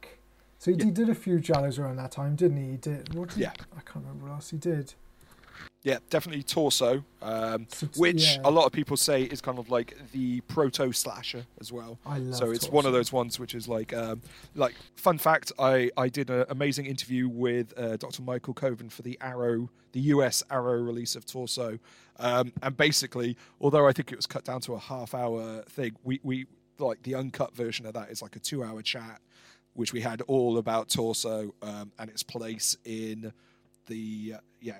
So 0.59 0.71
he, 0.71 0.77
Yeah. 0.77 0.85
he 0.85 0.91
did 0.91 1.09
a 1.09 1.15
few 1.15 1.39
Giallos 1.39 1.79
around 1.79 1.95
that 1.95 2.11
time, 2.11 2.35
didn't 2.35 2.57
he? 2.57 2.71
He 2.71 2.77
did. 2.77 3.13
What 3.15 3.29
did 3.29 3.39
Yeah. 3.39 3.53
I 3.75 3.81
can't 3.81 4.05
remember 4.05 4.25
what 4.27 4.33
else 4.33 4.51
he 4.51 4.57
did. 4.57 4.93
Yeah, 5.83 5.97
definitely 6.11 6.43
torso, 6.43 7.03
um, 7.23 7.65
which 7.97 8.35
yeah, 8.35 8.41
a 8.43 8.51
lot 8.51 8.65
of 8.67 8.71
people 8.71 8.97
say 8.97 9.23
is 9.23 9.41
kind 9.41 9.57
of 9.57 9.71
like 9.71 9.97
the 10.11 10.41
proto 10.41 10.91
slasher 10.91 11.43
as 11.59 11.71
well. 11.71 11.97
I 12.05 12.19
love 12.19 12.35
so 12.35 12.51
it's 12.51 12.69
one 12.69 12.85
of 12.85 12.93
those 12.93 13.11
ones 13.11 13.39
which 13.39 13.55
is 13.55 13.67
like, 13.67 13.91
um, 13.91 14.21
like 14.53 14.75
fun 14.95 15.17
fact. 15.17 15.51
I 15.57 15.89
I 15.97 16.07
did 16.07 16.29
an 16.29 16.45
amazing 16.49 16.85
interview 16.85 17.27
with 17.27 17.73
uh, 17.77 17.97
Dr. 17.97 18.21
Michael 18.21 18.53
Coven 18.53 18.89
for 18.89 19.01
the 19.01 19.17
Arrow, 19.21 19.71
the 19.93 20.01
US 20.01 20.43
Arrow 20.51 20.79
release 20.79 21.15
of 21.15 21.25
Torso, 21.25 21.79
um, 22.19 22.53
and 22.61 22.77
basically, 22.77 23.35
although 23.59 23.87
I 23.87 23.91
think 23.91 24.11
it 24.11 24.17
was 24.17 24.27
cut 24.27 24.43
down 24.43 24.61
to 24.61 24.75
a 24.75 24.79
half 24.79 25.15
hour 25.15 25.63
thing, 25.63 25.95
we 26.03 26.19
we 26.21 26.45
like 26.77 27.01
the 27.01 27.15
uncut 27.15 27.55
version 27.55 27.87
of 27.87 27.93
that 27.95 28.11
is 28.11 28.21
like 28.21 28.35
a 28.35 28.39
two 28.39 28.63
hour 28.63 28.83
chat, 28.83 29.19
which 29.73 29.93
we 29.93 30.01
had 30.01 30.21
all 30.27 30.59
about 30.59 30.89
Torso 30.89 31.55
um, 31.63 31.91
and 31.97 32.07
its 32.07 32.21
place 32.21 32.77
in 32.85 33.33
the 33.87 34.33
uh, 34.35 34.39
yeah. 34.59 34.77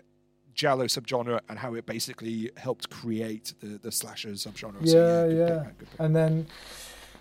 Giallo 0.54 0.86
subgenre 0.86 1.40
and 1.50 1.60
how 1.60 1.74
it 1.76 1.86
basically 1.86 2.52
helped 2.58 2.90
create 2.90 3.54
the 3.62 3.78
the 3.78 3.92
slasher 3.92 4.30
subgenre. 4.30 4.88
So, 4.88 5.28
Yeah, 5.28 5.28
pick, 5.28 5.38
yeah. 5.38 5.72
pick. 5.80 5.88
And 6.00 6.16
then 6.16 6.48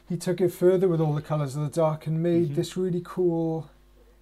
he 0.08 0.16
took 0.16 0.40
it 0.40 0.50
further 0.52 0.88
with 0.88 1.00
all 1.00 1.14
the 1.14 1.22
colours 1.22 1.56
of 1.56 1.62
the 1.62 1.68
dark 1.70 2.06
and 2.06 2.22
made 2.22 2.50
Mhm. 2.50 2.54
this 2.56 2.76
really 2.76 3.02
cool. 3.04 3.70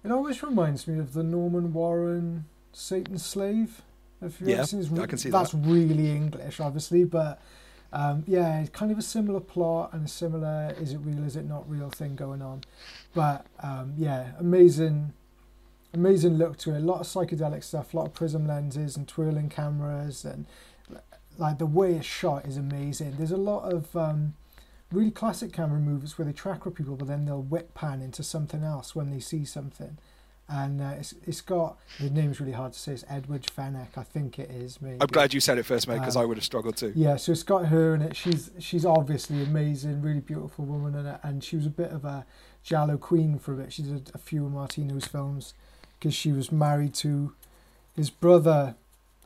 It 0.03 0.11
always 0.11 0.41
reminds 0.43 0.87
me 0.87 0.99
of 0.99 1.13
the 1.13 1.23
Norman 1.23 1.73
Warren 1.73 2.45
Satan's 2.71 3.25
Slave. 3.25 3.81
If 4.21 4.39
yeah, 4.41 4.63
I 4.63 5.05
can 5.07 5.17
see 5.17 5.29
that's 5.29 5.51
that. 5.51 5.57
really 5.65 6.11
English, 6.11 6.59
obviously, 6.59 7.05
but 7.05 7.41
um, 7.91 8.23
yeah, 8.27 8.59
it's 8.59 8.69
kind 8.69 8.91
of 8.91 8.97
a 8.97 9.01
similar 9.01 9.39
plot 9.39 9.93
and 9.93 10.05
a 10.05 10.07
similar 10.07 10.75
is 10.79 10.93
it 10.93 10.97
real, 10.99 11.23
is 11.23 11.35
it 11.35 11.45
not 11.45 11.67
real 11.69 11.89
thing 11.89 12.15
going 12.15 12.41
on. 12.41 12.61
But 13.15 13.45
um, 13.63 13.93
yeah, 13.97 14.33
amazing, 14.37 15.13
amazing 15.93 16.37
look 16.37 16.57
to 16.59 16.73
it. 16.73 16.77
A 16.77 16.79
lot 16.79 17.01
of 17.01 17.07
psychedelic 17.07 17.63
stuff, 17.63 17.93
a 17.93 17.97
lot 17.97 18.07
of 18.07 18.13
prism 18.13 18.47
lenses 18.47 18.95
and 18.95 19.07
twirling 19.07 19.49
cameras, 19.49 20.25
and 20.25 20.45
like 21.37 21.57
the 21.57 21.65
way 21.65 21.93
it's 21.95 22.05
shot 22.05 22.45
is 22.45 22.57
amazing. 22.57 23.15
There's 23.17 23.31
a 23.31 23.37
lot 23.37 23.71
of 23.71 23.95
um, 23.95 24.33
really 24.91 25.11
classic 25.11 25.53
camera 25.53 25.79
moves 25.79 26.17
where 26.17 26.25
they 26.25 26.33
track 26.33 26.65
with 26.65 26.75
people, 26.75 26.95
but 26.95 27.07
then 27.07 27.25
they'll 27.25 27.41
whip 27.41 27.73
pan 27.73 28.01
into 28.01 28.23
something 28.23 28.63
else 28.63 28.95
when 28.95 29.09
they 29.09 29.19
see 29.19 29.45
something. 29.45 29.97
And 30.51 30.81
uh, 30.81 30.95
it's 30.97 31.13
it's 31.27 31.41
got 31.41 31.77
the 31.99 32.09
name's 32.09 32.39
really 32.39 32.53
hard 32.53 32.73
to 32.73 32.79
say. 32.79 32.93
It's 32.93 33.03
Edwige 33.03 33.51
Fenech, 33.51 33.97
I 33.97 34.03
think 34.03 34.39
it 34.39 34.49
is. 34.49 34.81
Maybe. 34.81 34.97
I'm 34.99 35.07
glad 35.07 35.31
you 35.31 35.39
said 35.39 35.59
it 35.59 35.63
first, 35.63 35.87
mate, 35.87 35.99
because 35.99 36.15
um, 36.15 36.23
I 36.23 36.25
would 36.25 36.37
have 36.37 36.43
struggled 36.43 36.75
too. 36.75 36.91
Yeah, 36.95 37.17
so 37.17 37.31
it's 37.31 37.43
got 37.43 37.67
her 37.67 37.93
in 37.93 38.01
it. 38.01 38.15
She's 38.15 38.49
she's 38.57 38.83
obviously 38.83 39.43
amazing, 39.43 40.01
really 40.01 40.21
beautiful 40.21 40.65
woman 40.65 41.05
it, 41.05 41.19
and 41.21 41.43
she 41.43 41.55
was 41.55 41.67
a 41.67 41.71
bit 41.71 41.91
of 41.91 42.03
a 42.03 42.25
giallo 42.63 42.97
queen 42.97 43.37
for 43.37 43.53
a 43.53 43.57
bit. 43.57 43.71
She 43.71 43.83
did 43.83 44.09
a 44.15 44.17
few 44.17 44.43
of 44.43 44.51
Martino's 44.51 45.05
films 45.05 45.53
because 45.99 46.13
she 46.13 46.31
was 46.31 46.51
married 46.51 46.93
to 46.95 47.33
his 47.95 48.09
brother 48.09 48.75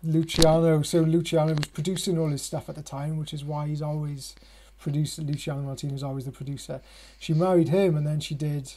Luciano. 0.03 0.81
So 0.81 1.01
Luciano 1.01 1.53
was 1.53 1.67
producing 1.67 2.17
all 2.17 2.29
his 2.29 2.41
stuff 2.41 2.67
at 2.69 2.75
the 2.75 2.81
time, 2.81 3.17
which 3.17 3.33
is 3.33 3.43
why 3.43 3.67
he's 3.67 3.81
always 3.81 4.35
producer 4.83 5.21
Luciano 5.21 5.61
Martino 5.61 5.93
was 5.93 6.03
always 6.03 6.25
the 6.25 6.31
producer. 6.31 6.81
She 7.17 7.33
married 7.33 7.69
him, 7.69 7.95
and 7.95 8.05
then 8.05 8.19
she 8.19 8.35
did, 8.35 8.73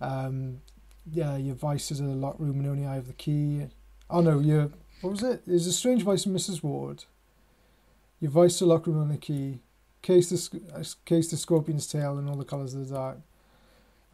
um, 0.00 0.60
yeah, 1.10 1.36
your 1.36 1.56
Vices 1.56 1.98
of 2.00 2.06
the 2.06 2.12
Locked 2.12 2.40
Room 2.40 2.60
and 2.60 2.68
Only 2.68 2.86
I 2.86 2.94
Have 2.94 3.08
the 3.08 3.12
Key. 3.12 3.66
Oh 4.08 4.20
no, 4.20 4.38
your 4.38 4.70
what 5.00 5.10
was 5.10 5.22
it? 5.22 5.42
There's 5.46 5.66
a 5.66 5.72
Strange 5.72 6.02
Vice 6.02 6.24
Mrs. 6.24 6.62
Ward. 6.62 7.04
Your 8.20 8.30
Vice 8.30 8.58
the 8.58 8.66
Locked 8.66 8.86
Room 8.86 9.02
and 9.02 9.10
the 9.10 9.18
Key. 9.18 9.58
Case 10.02 10.30
the 10.30 10.60
uh, 10.72 10.84
Case 11.04 11.30
the 11.30 11.36
Scorpion's 11.36 11.86
Tail 11.86 12.16
and 12.16 12.28
All 12.28 12.36
the 12.36 12.44
Colors 12.44 12.74
of 12.74 12.88
the 12.88 12.94
Dark. 12.94 13.18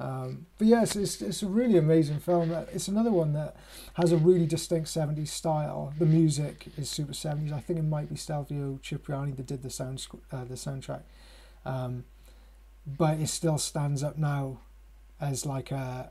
Um, 0.00 0.46
but 0.56 0.66
yes, 0.66 0.96
it's, 0.96 1.20
it's 1.20 1.42
a 1.42 1.46
really 1.46 1.76
amazing 1.76 2.20
film. 2.20 2.50
It's 2.72 2.88
another 2.88 3.10
one 3.10 3.34
that 3.34 3.54
has 3.94 4.12
a 4.12 4.16
really 4.16 4.46
distinct 4.46 4.88
70s 4.88 5.28
style. 5.28 5.92
The 5.98 6.06
music 6.06 6.68
is 6.78 6.88
super 6.88 7.12
70s. 7.12 7.52
I 7.52 7.60
think 7.60 7.78
it 7.78 7.84
might 7.84 8.08
be 8.08 8.16
Stelvio 8.16 8.80
Cipriani 8.82 9.32
that 9.32 9.46
did 9.46 9.62
the 9.62 9.68
sound 9.68 10.06
uh, 10.32 10.44
the 10.44 10.54
soundtrack. 10.54 11.02
Um, 11.66 12.04
but 12.86 13.20
it 13.20 13.28
still 13.28 13.58
stands 13.58 14.02
up 14.02 14.16
now 14.16 14.60
as 15.20 15.44
like 15.44 15.70
a 15.70 16.10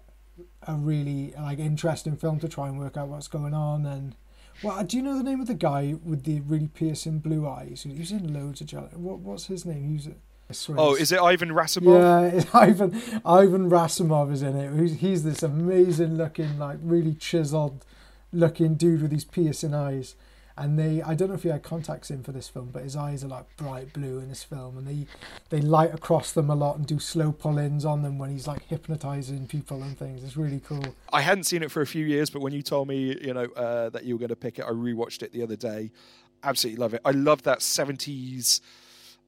a 0.68 0.76
really 0.76 1.34
like 1.38 1.60
interesting 1.60 2.16
film 2.16 2.40
to 2.40 2.48
try 2.48 2.68
and 2.68 2.80
work 2.80 2.96
out 2.96 3.10
what's 3.10 3.28
going 3.28 3.54
on 3.54 3.86
and 3.86 4.16
well, 4.64 4.84
do 4.84 4.98
you 4.98 5.04
know 5.04 5.18
the 5.18 5.24
name 5.24 5.40
of 5.40 5.48
the 5.48 5.54
guy 5.54 5.96
with 6.04 6.26
the 6.26 6.42
really 6.42 6.68
piercing 6.68 7.20
blue 7.20 7.48
eyes? 7.48 7.84
He 7.84 7.98
was 7.98 8.12
in 8.12 8.34
loads 8.34 8.62
of. 8.62 8.72
What 8.94 9.20
what's 9.20 9.46
his 9.46 9.66
name? 9.66 9.90
He's 9.90 10.10
Oh, 10.70 10.96
is 10.96 11.12
it 11.12 11.20
Ivan 11.20 11.50
Rassimov? 11.50 12.00
Yeah, 12.02 12.22
it's 12.38 12.56
Ivan 12.56 13.02
Ivan 13.24 13.70
Rassimov 13.70 14.32
is 14.32 14.42
in 14.42 14.56
it. 14.56 14.80
He's, 14.80 15.00
he's 15.00 15.24
this 15.24 15.44
amazing 15.44 16.18
looking, 16.18 16.58
like 16.58 16.80
really 16.82 17.14
chiseled 17.14 17.86
looking 18.32 18.76
dude 18.76 19.02
with 19.02 19.12
these 19.12 19.26
piercing 19.26 19.74
eyes. 19.74 20.16
And 20.58 20.78
they, 20.78 21.02
I 21.02 21.14
don't 21.14 21.30
know 21.30 21.36
if 21.36 21.44
he 21.44 21.50
had 21.50 21.64
contacts 21.64 22.12
in 22.12 22.22
for 22.22 22.34
this 22.34 22.50
film, 22.50 22.72
but 22.74 22.84
his 22.84 22.98
eyes 22.98 23.24
are 23.24 23.30
like 23.30 23.46
bright 23.56 23.94
blue 23.94 24.20
in 24.20 24.28
this 24.28 24.44
film, 24.44 24.78
and 24.78 24.86
they, 24.86 25.08
they 25.50 25.62
light 25.62 25.94
across 25.94 26.34
them 26.34 26.50
a 26.50 26.56
lot 26.56 26.76
and 26.76 26.86
do 26.86 27.00
slow 27.00 27.32
pull-ins 27.32 27.86
on 27.86 28.02
them 28.02 28.18
when 28.18 28.30
he's 28.30 28.46
like 28.46 28.66
hypnotizing 28.68 29.48
people 29.48 29.82
and 29.82 29.98
things. 29.98 30.22
It's 30.22 30.36
really 30.36 30.60
cool. 30.60 30.84
I 31.14 31.22
hadn't 31.22 31.46
seen 31.46 31.64
it 31.64 31.72
for 31.72 31.82
a 31.82 31.88
few 31.88 32.06
years, 32.06 32.30
but 32.30 32.42
when 32.42 32.52
you 32.52 32.62
told 32.62 32.90
me, 32.90 33.18
you 33.22 33.34
know, 33.34 33.46
uh, 33.56 33.90
that 33.92 34.04
you 34.04 34.16
were 34.16 34.20
going 34.20 34.30
to 34.30 34.36
pick 34.36 34.60
it, 34.60 34.66
I 34.66 34.72
rewatched 34.72 35.24
it 35.24 35.32
the 35.32 35.44
other 35.44 35.56
day. 35.56 35.92
Absolutely 36.44 36.82
love 36.82 36.94
it. 36.94 37.02
I 37.06 37.12
love 37.12 37.44
that 37.44 37.62
seventies 37.62 38.60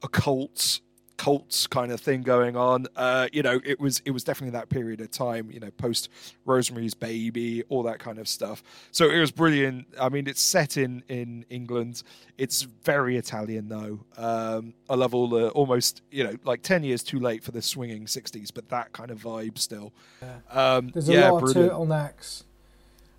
occult 0.04 0.82
cults 1.22 1.68
kind 1.68 1.92
of 1.92 2.02
thing 2.02 2.24
going 2.24 2.56
on. 2.56 2.88
Uh, 2.96 3.28
you 3.32 3.44
know, 3.44 3.62
it 3.64 3.80
was 3.80 4.02
it 4.06 4.12
was 4.12 4.24
definitely 4.24 4.58
that 4.58 4.70
period 4.70 5.02
of 5.02 5.12
time. 5.12 5.52
You 5.52 5.60
know, 5.60 5.70
post 5.70 6.10
Rosemary's 6.46 6.96
Baby, 6.96 7.62
all 7.70 7.84
that 7.84 8.00
kind 8.00 8.18
of 8.18 8.28
stuff. 8.28 8.64
So 8.92 9.08
it 9.08 9.20
was 9.20 9.30
brilliant. 9.32 9.86
I 10.00 10.10
mean, 10.10 10.26
it's 10.26 10.42
set 10.42 10.78
in 10.78 11.04
in 11.10 11.46
England. 11.52 12.02
It's 12.40 12.64
very 12.64 13.18
Italian 13.18 13.70
though. 13.70 14.00
Um, 14.18 14.74
I 14.90 14.96
love 14.96 15.14
all 15.14 15.30
the 15.30 15.50
almost 15.50 16.02
you 16.10 16.24
know 16.24 16.36
like 16.44 16.64
ten 16.64 16.84
years 16.84 17.04
too 17.04 17.20
late 17.20 17.44
for 17.44 17.52
the 17.52 17.62
swinging 17.62 18.06
'60s, 18.06 18.52
but 18.52 18.70
that 18.70 18.92
kind 18.92 19.12
of 19.12 19.22
vibe 19.22 19.60
still. 19.60 19.94
Yeah. 20.24 20.38
Um, 20.50 20.90
There's 20.92 21.08
a 21.08 21.14
yeah, 21.14 21.30
lot 21.30 21.42
brilliant. 21.42 21.72
of 21.72 21.88
turtlenecks, 21.88 22.44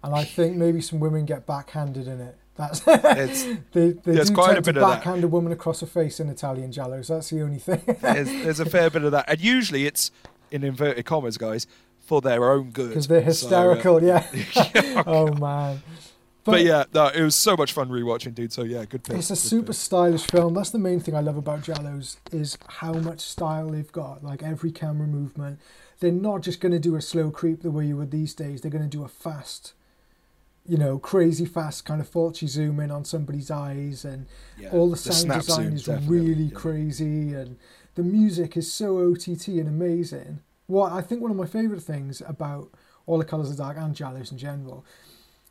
and 0.03 0.13
I 0.13 0.25
think 0.25 0.57
maybe 0.57 0.81
some 0.81 0.99
women 0.99 1.25
get 1.25 1.47
backhanded 1.47 2.09
in 2.09 2.21
it. 2.21 2.37
That's 2.57 2.83
it's, 2.87 3.45
they, 3.73 3.93
they 3.93 4.13
there's 4.13 4.31
quite 4.31 4.59
a 4.59 4.63
bit 4.63 4.77
of 4.77 4.83
backhand 4.83 5.25
a 5.25 5.29
woman 5.29 5.53
across 5.53 5.81
her 5.81 5.87
face 5.87 6.21
in 6.21 6.29
Italian 6.29 6.71
giallos. 6.71 7.09
That's 7.09 7.31
the 7.31 7.43
only 7.43 7.59
thing. 7.59 7.83
there's, 8.01 8.29
there's, 8.29 8.61
a 8.61 8.67
fair 8.67 8.91
bit 8.91 9.05
of 9.05 9.13
that, 9.13 9.25
and 9.29 9.41
usually 9.41 9.87
it's 9.87 10.11
in 10.51 10.63
inverted 10.63 11.05
commas, 11.07 11.39
guys, 11.39 11.67
for 12.01 12.21
their 12.21 12.51
own 12.51 12.71
good 12.71 12.91
because 12.91 13.09
they're 13.09 13.23
hysterical. 13.23 14.01
So, 14.01 14.15
uh, 14.15 14.31
yeah. 14.75 15.03
oh 15.07 15.33
man. 15.33 15.83
But, 16.45 16.53
but, 16.53 16.65
yeah, 16.65 16.85
no, 16.93 17.07
it 17.07 17.23
was 17.23 17.37
so 17.37 17.57
much 17.57 17.73
fun 17.73 17.89
rewatching, 17.89 18.35
dude. 18.35 18.53
So 18.53 18.65
yeah, 18.65 18.85
good 18.85 19.05
pick. 19.05 19.17
It's 19.17 19.31
a 19.31 19.35
good 19.35 19.39
super 19.39 19.67
pick. 19.69 19.77
stylish 19.77 20.27
film. 20.27 20.55
That's 20.55 20.71
the 20.71 20.79
main 20.79 20.99
thing 20.99 21.15
I 21.15 21.21
love 21.21 21.37
about 21.37 21.63
Giallos 21.63 22.17
is 22.33 22.59
how 22.67 22.95
much 22.95 23.21
style 23.21 23.71
they've 23.71 23.93
got. 23.93 24.25
Like 24.25 24.43
every 24.43 24.73
camera 24.73 25.07
movement, 25.07 25.61
they're 26.01 26.11
not 26.11 26.43
just 26.43 26.61
going 26.61 26.73
to 26.73 26.81
do 26.81 26.97
a 26.97 27.01
slow 27.01 27.31
creep 27.31 27.63
the 27.63 27.71
way 27.71 27.87
you 27.87 27.97
would 27.97 28.11
these 28.11 28.35
days. 28.35 28.61
They're 28.61 28.73
going 28.73 28.83
to 28.83 28.91
do 28.91 29.05
a 29.05 29.09
fast 29.09 29.73
you 30.65 30.79
know, 30.79 30.99
crazy 30.99 31.45
fast 31.45 31.85
kind 31.85 32.01
of 32.01 32.09
faulty 32.09 32.47
zoom 32.47 32.79
in 32.81 32.91
on 32.91 33.05
somebody's 33.05 33.51
eyes, 33.51 34.05
and 34.05 34.27
yeah, 34.59 34.71
all 34.71 34.91
the 34.91 34.97
sound 34.97 35.31
the 35.31 35.39
design 35.39 35.73
is 35.73 35.89
really 35.89 36.45
yeah. 36.45 36.55
crazy, 36.55 37.35
and 37.35 37.57
the 37.95 38.03
music 38.03 38.57
is 38.57 38.73
so 38.73 38.99
OTT 38.99 39.49
and 39.49 39.69
amazing. 39.69 40.41
What 40.67 40.93
I 40.93 41.03
think 41.03 41.21
one 41.21 41.31
of 41.31 41.37
my 41.37 41.47
favourite 41.47 41.83
things 41.83 42.23
about 42.27 42.71
All 43.07 43.19
the 43.19 43.25
Colours 43.25 43.51
of 43.51 43.57
Dark 43.57 43.77
and 43.77 43.95
Giallos 43.95 44.31
in 44.31 44.39
general 44.39 44.85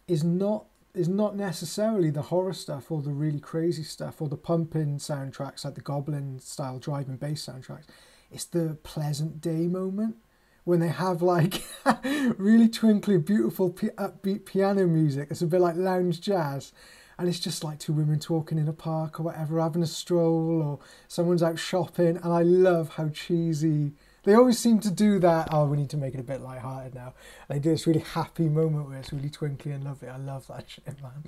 is 0.08 0.24
not 0.24 0.66
is 0.94 1.08
not 1.08 1.36
necessarily 1.36 2.10
the 2.10 2.24
horror 2.24 2.54
stuff 2.54 2.92
or 2.92 3.02
the 3.02 3.12
really 3.12 3.40
crazy 3.40 3.84
stuff 3.84 4.22
or 4.22 4.28
the 4.28 4.38
pumping 4.38 4.98
soundtracks 4.98 5.64
like 5.64 5.76
the 5.76 5.82
Goblin 5.82 6.40
style 6.40 6.80
driving 6.80 7.16
bass 7.16 7.46
soundtracks. 7.46 7.86
It's 8.30 8.46
the 8.46 8.78
pleasant 8.84 9.40
day 9.42 9.68
moment 9.68 10.18
when 10.64 10.80
they 10.80 10.90
have 10.90 11.22
like 11.22 11.64
really 12.38 12.70
twinkly, 12.70 13.18
beautiful, 13.18 13.72
upbeat 13.72 14.40
uh, 14.40 14.44
piano 14.46 14.88
music. 14.88 15.30
It's 15.32 15.42
a 15.42 15.48
bit 15.48 15.62
like 15.62 15.76
lounge 15.76 16.22
jazz. 16.22 16.74
And 17.18 17.30
it's 17.30 17.40
just 17.40 17.64
like 17.64 17.78
two 17.78 17.94
women 17.94 18.20
talking 18.20 18.58
in 18.58 18.68
a 18.68 18.74
park 18.74 19.20
or 19.20 19.24
whatever, 19.24 19.60
having 19.60 19.84
a 19.84 19.88
stroll, 19.88 20.62
or 20.62 20.80
someone's 21.08 21.44
out 21.44 21.60
shopping. 21.60 22.18
And 22.18 22.34
I 22.34 22.42
love 22.42 22.90
how 22.90 23.10
cheesy 23.10 23.94
they 24.24 24.34
always 24.34 24.60
seem 24.60 24.80
to 24.80 24.92
do 24.92 25.20
that. 25.20 25.50
Oh, 25.52 25.66
we 25.66 25.78
need 25.78 25.90
to 25.92 25.98
make 25.98 26.14
it 26.14 26.20
a 26.20 26.24
bit 26.24 26.42
light-hearted 26.42 26.96
now. 26.96 27.14
They 27.48 27.60
do 27.60 27.72
this 27.72 27.88
really 27.88 28.02
happy 28.02 28.50
moment 28.50 28.88
where 28.88 28.98
it's 28.98 29.12
really 29.14 29.30
twinkly 29.30 29.72
and 29.72 29.84
lovely. 29.84 30.10
I 30.10 30.18
love 30.18 30.48
that 30.48 30.70
shit, 30.70 31.02
man 31.02 31.24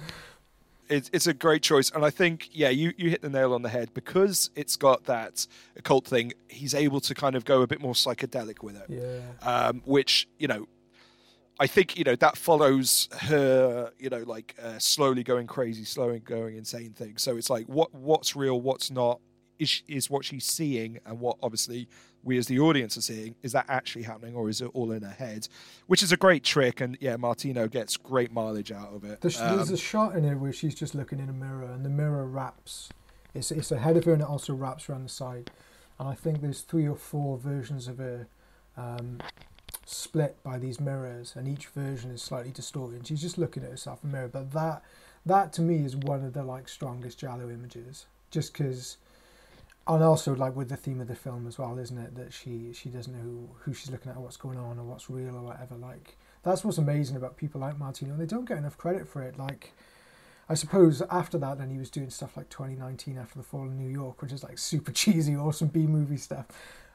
it's 0.90 1.10
it's 1.14 1.28
a 1.28 1.34
great 1.34 1.62
choice, 1.62 1.90
and 1.92 2.04
I 2.04 2.10
think 2.10 2.50
yeah, 2.52 2.70
you 2.70 2.94
you 2.98 3.10
hit 3.10 3.22
the 3.22 3.30
nail 3.30 3.54
on 3.54 3.62
the 3.62 3.70
head 3.70 3.94
because 3.94 4.50
it's 4.56 4.76
got 4.76 5.06
that 5.06 5.48
occult 5.76 6.06
thing. 6.06 6.34
He's 6.48 6.74
able 6.74 7.00
to 7.02 7.16
kind 7.16 7.36
of 7.36 7.46
go 7.46 7.62
a 7.62 7.68
bit 7.68 7.82
more 7.82 7.94
psychedelic 7.94 8.64
with 8.64 8.76
it, 8.76 8.86
yeah. 8.90 9.48
Um, 9.48 9.82
which 9.86 10.28
you 10.38 10.48
know, 10.48 10.68
I 11.60 11.68
think 11.68 11.98
you 11.98 12.04
know 12.04 12.16
that 12.18 12.38
follows 12.38 13.10
her, 13.22 13.92
you 14.00 14.10
know, 14.10 14.24
like 14.26 14.56
uh, 14.62 14.80
slowly 14.80 15.24
going 15.24 15.48
crazy, 15.48 15.86
slowly 15.86 16.20
going 16.20 16.58
insane 16.58 16.92
thing. 16.92 17.18
So 17.18 17.38
it's 17.38 17.50
like 17.50 17.66
what 17.68 17.94
what's 17.94 18.36
real, 18.36 18.60
what's 18.60 18.92
not 18.92 19.20
is 19.64 19.82
is 19.88 20.10
what 20.10 20.26
she's 20.26 20.46
seeing, 20.46 21.00
and 21.06 21.20
what 21.20 21.38
obviously 21.42 21.88
we 22.24 22.38
as 22.38 22.48
the 22.48 22.60
audience 22.60 22.98
are 22.98 23.02
seeing 23.02 23.36
is 23.44 23.52
that 23.52 23.66
actually 23.68 24.04
happening 24.04 24.34
or 24.34 24.50
is 24.50 24.62
it 24.62 24.70
all 24.74 24.92
in 24.92 25.04
her 25.04 25.12
head? 25.12 25.48
Which 25.88 26.02
is 26.02 26.12
a 26.12 26.18
great 26.18 26.44
trick 26.44 26.82
and 26.82 26.98
yeah 27.00 27.18
martino 27.18 27.68
gets 27.68 27.98
great 27.98 28.32
mileage 28.32 28.72
out 28.72 28.94
of 28.94 29.04
it. 29.04 29.22
There's, 29.22 29.40
um, 29.40 29.58
there's 29.58 29.72
a 29.72 29.78
shot 29.78 30.16
in 30.16 30.26
it 30.26 30.36
where 30.36 30.54
she's 30.54 30.76
just 30.76 30.96
looking 30.96 31.20
in 31.20 31.30
a 31.30 31.34
mirror 31.34 31.66
and 31.66 31.86
the 31.86 31.90
mirror 31.90 32.26
wraps 32.26 32.90
it's, 33.34 33.52
it's 33.52 33.72
ahead 33.72 33.98
of 33.98 34.06
her 34.06 34.14
and 34.14 34.22
it 34.22 34.28
also 34.28 34.54
wraps 34.54 34.90
around 34.90 35.04
the 35.04 35.10
side. 35.10 35.52
And 36.00 36.08
i 36.08 36.16
think 36.16 36.42
there's 36.42 36.62
three 36.62 36.88
or 36.88 36.96
four 36.96 37.38
versions 37.38 37.88
of 37.88 37.98
her 37.98 38.28
um, 38.78 39.20
split 39.86 40.42
by 40.44 40.58
these 40.58 40.80
mirrors 40.80 41.34
and 41.36 41.48
each 41.48 41.68
version 41.68 42.10
is 42.12 42.22
slightly 42.22 42.52
distorted 42.52 42.98
and 42.98 43.08
she's 43.08 43.22
just 43.22 43.38
looking 43.38 43.64
at 43.64 43.70
herself 43.70 44.04
in 44.04 44.10
a 44.10 44.14
mirror. 44.14 44.30
But 44.30 44.52
that 44.54 44.84
that 45.26 45.54
to 45.54 45.62
me 45.62 45.86
is 45.86 45.96
one 45.96 46.24
of 46.24 46.34
the 46.34 46.44
like 46.44 46.68
strongest 46.68 47.20
giallo 47.20 47.50
images 47.50 48.06
just 48.32 48.54
because 48.54 48.98
and 49.88 50.04
also 50.04 50.36
like 50.36 50.56
with 50.56 50.70
the 50.70 50.78
theme 50.78 51.02
of 51.02 51.08
the 51.08 51.16
film 51.16 51.46
as 51.48 51.58
well, 51.58 51.78
isn't 51.78 51.98
it? 51.98 52.16
That 52.16 52.34
she 52.34 52.72
she 52.74 52.90
doesn't 52.90 53.14
know 53.14 53.22
who, 53.22 53.50
who 53.60 53.74
she's 53.74 53.92
looking 53.92 54.12
at, 54.12 54.18
or 54.18 54.22
what's 54.22 54.38
going 54.38 54.58
on, 54.58 54.80
or 54.80 54.84
what's 54.84 55.10
real, 55.10 55.36
or 55.36 55.42
whatever. 55.42 55.76
Like 55.76 56.18
that's 56.44 56.64
what's 56.64 56.78
amazing 56.78 57.16
about 57.18 57.38
people 57.38 57.62
like 57.62 57.78
Martino. 57.78 58.16
They 58.16 58.26
don't 58.26 58.46
get 58.48 58.58
enough 58.58 58.78
credit 58.78 59.08
for 59.08 59.22
it. 59.22 59.38
Like 59.38 59.74
I 60.50 60.54
suppose 60.56 61.02
after 61.10 61.38
that, 61.40 61.58
then 61.58 61.70
he 61.70 61.78
was 61.78 61.90
doing 61.90 62.10
stuff 62.10 62.36
like 62.38 62.50
2019 62.50 63.18
after 63.18 63.38
the 63.40 63.44
fall 63.44 63.66
of 63.66 63.74
New 63.74 63.90
York, 63.90 64.22
which 64.22 64.32
is 64.32 64.44
like 64.44 64.58
super 64.58 64.92
cheesy, 65.02 65.36
awesome 65.36 65.68
B 65.70 65.88
movie 65.88 66.18
stuff. 66.18 66.46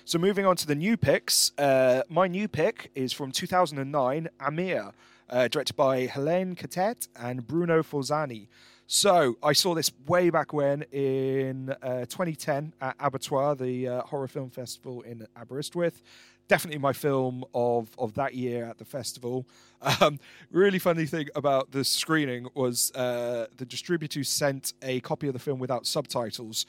So 0.04 0.18
moving 0.18 0.46
on 0.46 0.56
to 0.56 0.66
the 0.66 0.74
new 0.74 0.96
picks, 0.96 1.52
uh, 1.58 2.02
my 2.08 2.28
new 2.28 2.48
pick 2.48 2.90
is 2.94 3.12
from 3.12 3.30
2009, 3.30 4.28
Amer. 4.40 4.92
uh, 5.28 5.48
directed 5.48 5.76
by 5.76 6.06
Helene 6.06 6.54
Cattet 6.54 7.08
and 7.14 7.46
Bruno 7.46 7.82
Forzani. 7.82 8.48
So 8.90 9.36
I 9.42 9.52
saw 9.52 9.74
this 9.74 9.92
way 10.06 10.30
back 10.30 10.54
when 10.54 10.80
in 10.92 11.68
uh, 11.82 12.06
2010 12.06 12.72
at 12.80 12.96
Abertoir, 12.96 13.54
the 13.54 13.86
uh, 13.86 14.00
horror 14.00 14.28
film 14.28 14.48
festival 14.48 15.02
in 15.02 15.26
Aberystwyth. 15.36 16.00
Definitely 16.48 16.78
my 16.78 16.94
film 16.94 17.44
of, 17.52 17.90
of 17.98 18.14
that 18.14 18.32
year 18.32 18.64
at 18.64 18.78
the 18.78 18.86
festival. 18.86 19.46
Um, 20.00 20.18
really 20.50 20.80
funny 20.80 21.06
thing 21.06 21.28
about 21.36 21.70
the 21.70 21.84
screening 21.84 22.48
was 22.54 22.90
uh, 22.96 23.46
the 23.58 23.64
distributor 23.64 24.24
sent 24.24 24.72
a 24.82 24.98
copy 25.00 25.28
of 25.28 25.34
the 25.34 25.38
film 25.38 25.60
without 25.60 25.86
subtitles, 25.86 26.66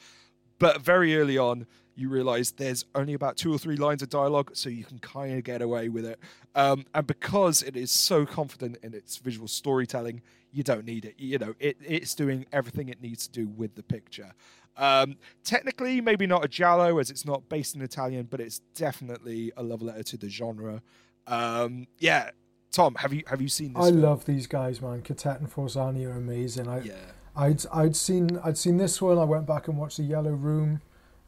but 0.60 0.80
very 0.80 1.16
early 1.16 1.36
on 1.36 1.66
you 2.00 2.08
realize 2.08 2.52
there's 2.52 2.86
only 2.94 3.12
about 3.12 3.36
two 3.36 3.52
or 3.52 3.58
three 3.58 3.76
lines 3.76 4.02
of 4.02 4.08
dialogue, 4.08 4.50
so 4.54 4.68
you 4.70 4.84
can 4.84 4.98
kind 4.98 5.36
of 5.36 5.44
get 5.44 5.60
away 5.60 5.88
with 5.88 6.06
it. 6.06 6.18
Um, 6.54 6.86
and 6.94 7.06
because 7.06 7.62
it 7.62 7.76
is 7.76 7.90
so 7.90 8.24
confident 8.24 8.78
in 8.82 8.94
its 8.94 9.18
visual 9.18 9.46
storytelling, 9.46 10.22
you 10.52 10.62
don't 10.62 10.86
need 10.86 11.04
it. 11.04 11.14
You 11.18 11.38
know, 11.38 11.54
it, 11.60 11.76
it's 11.84 12.14
doing 12.14 12.46
everything 12.52 12.88
it 12.88 13.02
needs 13.02 13.28
to 13.28 13.32
do 13.32 13.48
with 13.48 13.74
the 13.74 13.82
picture. 13.82 14.32
Um, 14.76 15.16
technically, 15.44 16.00
maybe 16.00 16.26
not 16.26 16.42
a 16.44 16.48
giallo 16.48 16.98
as 16.98 17.10
it's 17.10 17.26
not 17.26 17.48
based 17.50 17.74
in 17.74 17.82
Italian, 17.82 18.28
but 18.30 18.40
it's 18.40 18.60
definitely 18.74 19.52
a 19.56 19.62
love 19.62 19.82
letter 19.82 20.02
to 20.02 20.16
the 20.16 20.28
genre. 20.30 20.82
Um, 21.26 21.86
yeah, 21.98 22.30
Tom, 22.72 22.94
have 22.96 23.12
you 23.12 23.22
have 23.26 23.42
you 23.42 23.48
seen 23.48 23.74
this? 23.74 23.84
I 23.84 23.90
film? 23.90 24.00
love 24.00 24.24
these 24.24 24.46
guys, 24.46 24.80
man. 24.80 25.02
Cattet 25.02 25.40
and 25.40 25.52
Forzani 25.52 26.06
are 26.06 26.16
amazing. 26.16 26.66
I, 26.66 26.80
Yeah, 26.80 26.94
I'd 27.36 27.62
I'd 27.72 27.94
seen 27.94 28.40
I'd 28.42 28.56
seen 28.56 28.78
this 28.78 29.02
one. 29.02 29.18
I 29.18 29.24
went 29.24 29.46
back 29.46 29.68
and 29.68 29.76
watched 29.76 29.98
the 29.98 30.04
Yellow 30.04 30.32
Room, 30.32 30.80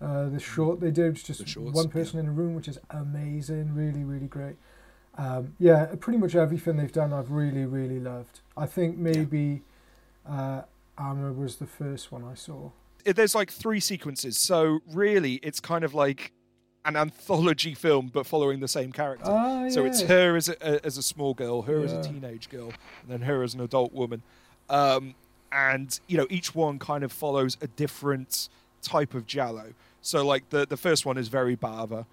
uh, 0.03 0.29
the 0.29 0.41
short 0.41 0.81
they 0.81 0.91
did, 0.91 1.15
just 1.15 1.47
shorts, 1.47 1.75
one 1.77 1.89
person 1.89 2.19
in 2.19 2.27
a 2.27 2.33
room, 2.33 2.55
which 2.55 2.69
is 2.69 2.79
amazing. 2.91 3.75
Really, 3.75 4.05
really 4.05 4.27
great. 4.27 4.57
Um, 5.17 5.55
yeah, 5.59 5.87
pretty 6.01 6.19
much 6.19 6.35
everything 6.35 6.77
they've 6.79 6.91
done, 6.93 7.13
I've 7.13 7.31
really, 7.31 7.65
really 7.67 8.01
loved. 8.01 8.41
I 8.57 8.67
think 8.67 8.97
maybe 8.97 9.63
uh, 10.29 10.63
Amer 10.99 11.33
was 11.33 11.57
the 11.57 11.67
first 11.67 12.11
one 12.11 12.25
I 12.25 12.35
saw. 12.35 12.71
It- 13.05 13.17
there's 13.17 13.35
like 13.35 13.51
three 13.51 13.81
sequences, 13.81 14.37
so 14.39 14.81
really 14.93 15.35
it's 15.43 15.61
kind 15.61 15.85
of 15.85 15.93
like 15.95 16.33
an 16.85 16.97
anthology 16.97 17.75
film, 17.87 18.11
but 18.13 18.27
following 18.27 18.61
the 18.61 18.69
same 18.69 18.91
character. 18.93 19.31
Ah, 19.31 19.69
So 19.69 19.85
it's 19.85 20.03
her 20.03 20.37
as 20.37 20.49
a, 20.49 20.85
as 20.85 20.97
a 20.99 21.03
small 21.03 21.35
girl, 21.35 21.63
her 21.63 21.83
as 21.85 21.93
a 21.93 22.03
teenage 22.03 22.49
girl, 22.49 22.73
and 23.03 23.11
then 23.11 23.21
her 23.23 23.43
as 23.43 23.55
an 23.55 23.61
adult 23.61 23.93
woman. 23.93 24.23
Um, 24.71 25.15
and 25.53 25.99
you 26.07 26.17
know, 26.17 26.27
each 26.31 26.55
one 26.55 26.79
kind 26.79 27.05
of 27.05 27.13
follows 27.13 27.59
a 27.61 27.67
different 27.67 28.49
type 28.83 29.15
of 29.15 29.27
giallo. 29.27 29.73
So 30.01 30.27
like 30.27 30.51
the 30.51 30.67
the 30.67 30.77
first 30.77 31.07
one 31.07 31.17
is 31.19 31.29
very 31.29 31.57
bava. 31.57 32.07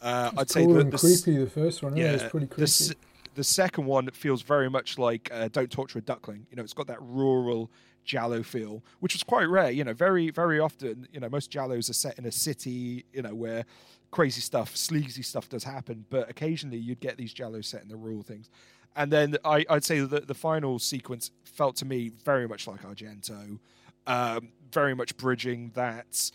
Uh, 0.00 0.30
I'd 0.36 0.42
It's 0.42 0.52
say 0.52 0.66
the, 0.66 0.84
the 0.84 0.98
creepy. 0.98 1.38
The 1.38 1.48
first 1.50 1.82
one, 1.82 1.96
yeah, 1.96 2.12
it's 2.12 2.24
pretty 2.24 2.46
creepy. 2.46 2.62
s- 2.64 2.94
the 3.34 3.44
second 3.44 3.86
one 3.86 4.10
feels 4.10 4.42
very 4.42 4.68
much 4.68 4.98
like 4.98 5.30
uh, 5.32 5.48
Don't 5.48 5.70
Torture 5.70 5.98
a 5.98 6.02
Duckling. 6.02 6.46
You 6.50 6.56
know, 6.56 6.62
it's 6.62 6.72
got 6.72 6.86
that 6.88 7.00
rural 7.02 7.70
Giallo 8.04 8.42
feel, 8.42 8.82
which 9.00 9.14
was 9.14 9.22
quite 9.22 9.48
rare. 9.48 9.70
You 9.70 9.84
know, 9.84 9.92
very, 9.92 10.30
very 10.30 10.58
often, 10.58 11.06
you 11.12 11.20
know, 11.20 11.28
most 11.28 11.50
Giallos 11.50 11.90
are 11.90 11.94
set 11.94 12.18
in 12.18 12.24
a 12.24 12.32
city, 12.32 13.04
you 13.12 13.22
know, 13.22 13.34
where 13.34 13.64
crazy 14.10 14.40
stuff, 14.40 14.74
sleazy 14.76 15.22
stuff 15.22 15.48
does 15.48 15.64
happen. 15.64 16.06
But 16.08 16.30
occasionally 16.30 16.78
you'd 16.78 17.00
get 17.00 17.16
these 17.18 17.34
Giallos 17.34 17.66
set 17.66 17.82
in 17.82 17.88
the 17.88 17.96
rural 17.96 18.22
things. 18.22 18.48
And 18.94 19.12
then 19.12 19.36
I, 19.44 19.66
I'd 19.68 19.84
say 19.84 20.00
that 20.00 20.26
the 20.28 20.34
final 20.34 20.78
sequence 20.78 21.30
felt 21.44 21.76
to 21.76 21.84
me 21.84 22.10
very 22.24 22.48
much 22.48 22.66
like 22.66 22.82
Argento, 22.82 23.58
um, 24.06 24.48
very 24.72 24.94
much 24.94 25.16
bridging 25.16 25.70
that 25.74 26.30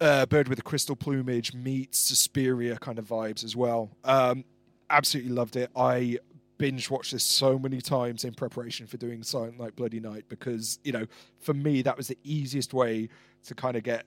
uh, 0.00 0.26
bird 0.26 0.48
with 0.48 0.58
a 0.58 0.62
crystal 0.62 0.96
plumage 0.96 1.54
meets 1.54 1.98
Suspiria 1.98 2.76
kind 2.78 2.98
of 2.98 3.06
vibes 3.06 3.44
as 3.44 3.54
well. 3.54 3.90
Um, 4.04 4.44
absolutely 4.90 5.32
loved 5.32 5.56
it. 5.56 5.70
I 5.76 6.18
binge 6.58 6.90
watched 6.90 7.12
this 7.12 7.24
so 7.24 7.58
many 7.58 7.80
times 7.80 8.24
in 8.24 8.34
preparation 8.34 8.86
for 8.86 8.96
doing 8.96 9.22
Silent 9.22 9.58
Night 9.58 9.74
Bloody 9.74 9.98
Night 10.00 10.24
because 10.28 10.78
you 10.84 10.92
know 10.92 11.06
for 11.40 11.54
me 11.54 11.82
that 11.82 11.96
was 11.96 12.06
the 12.08 12.18
easiest 12.22 12.72
way 12.72 13.08
to 13.46 13.54
kind 13.54 13.76
of 13.76 13.82
get 13.82 14.04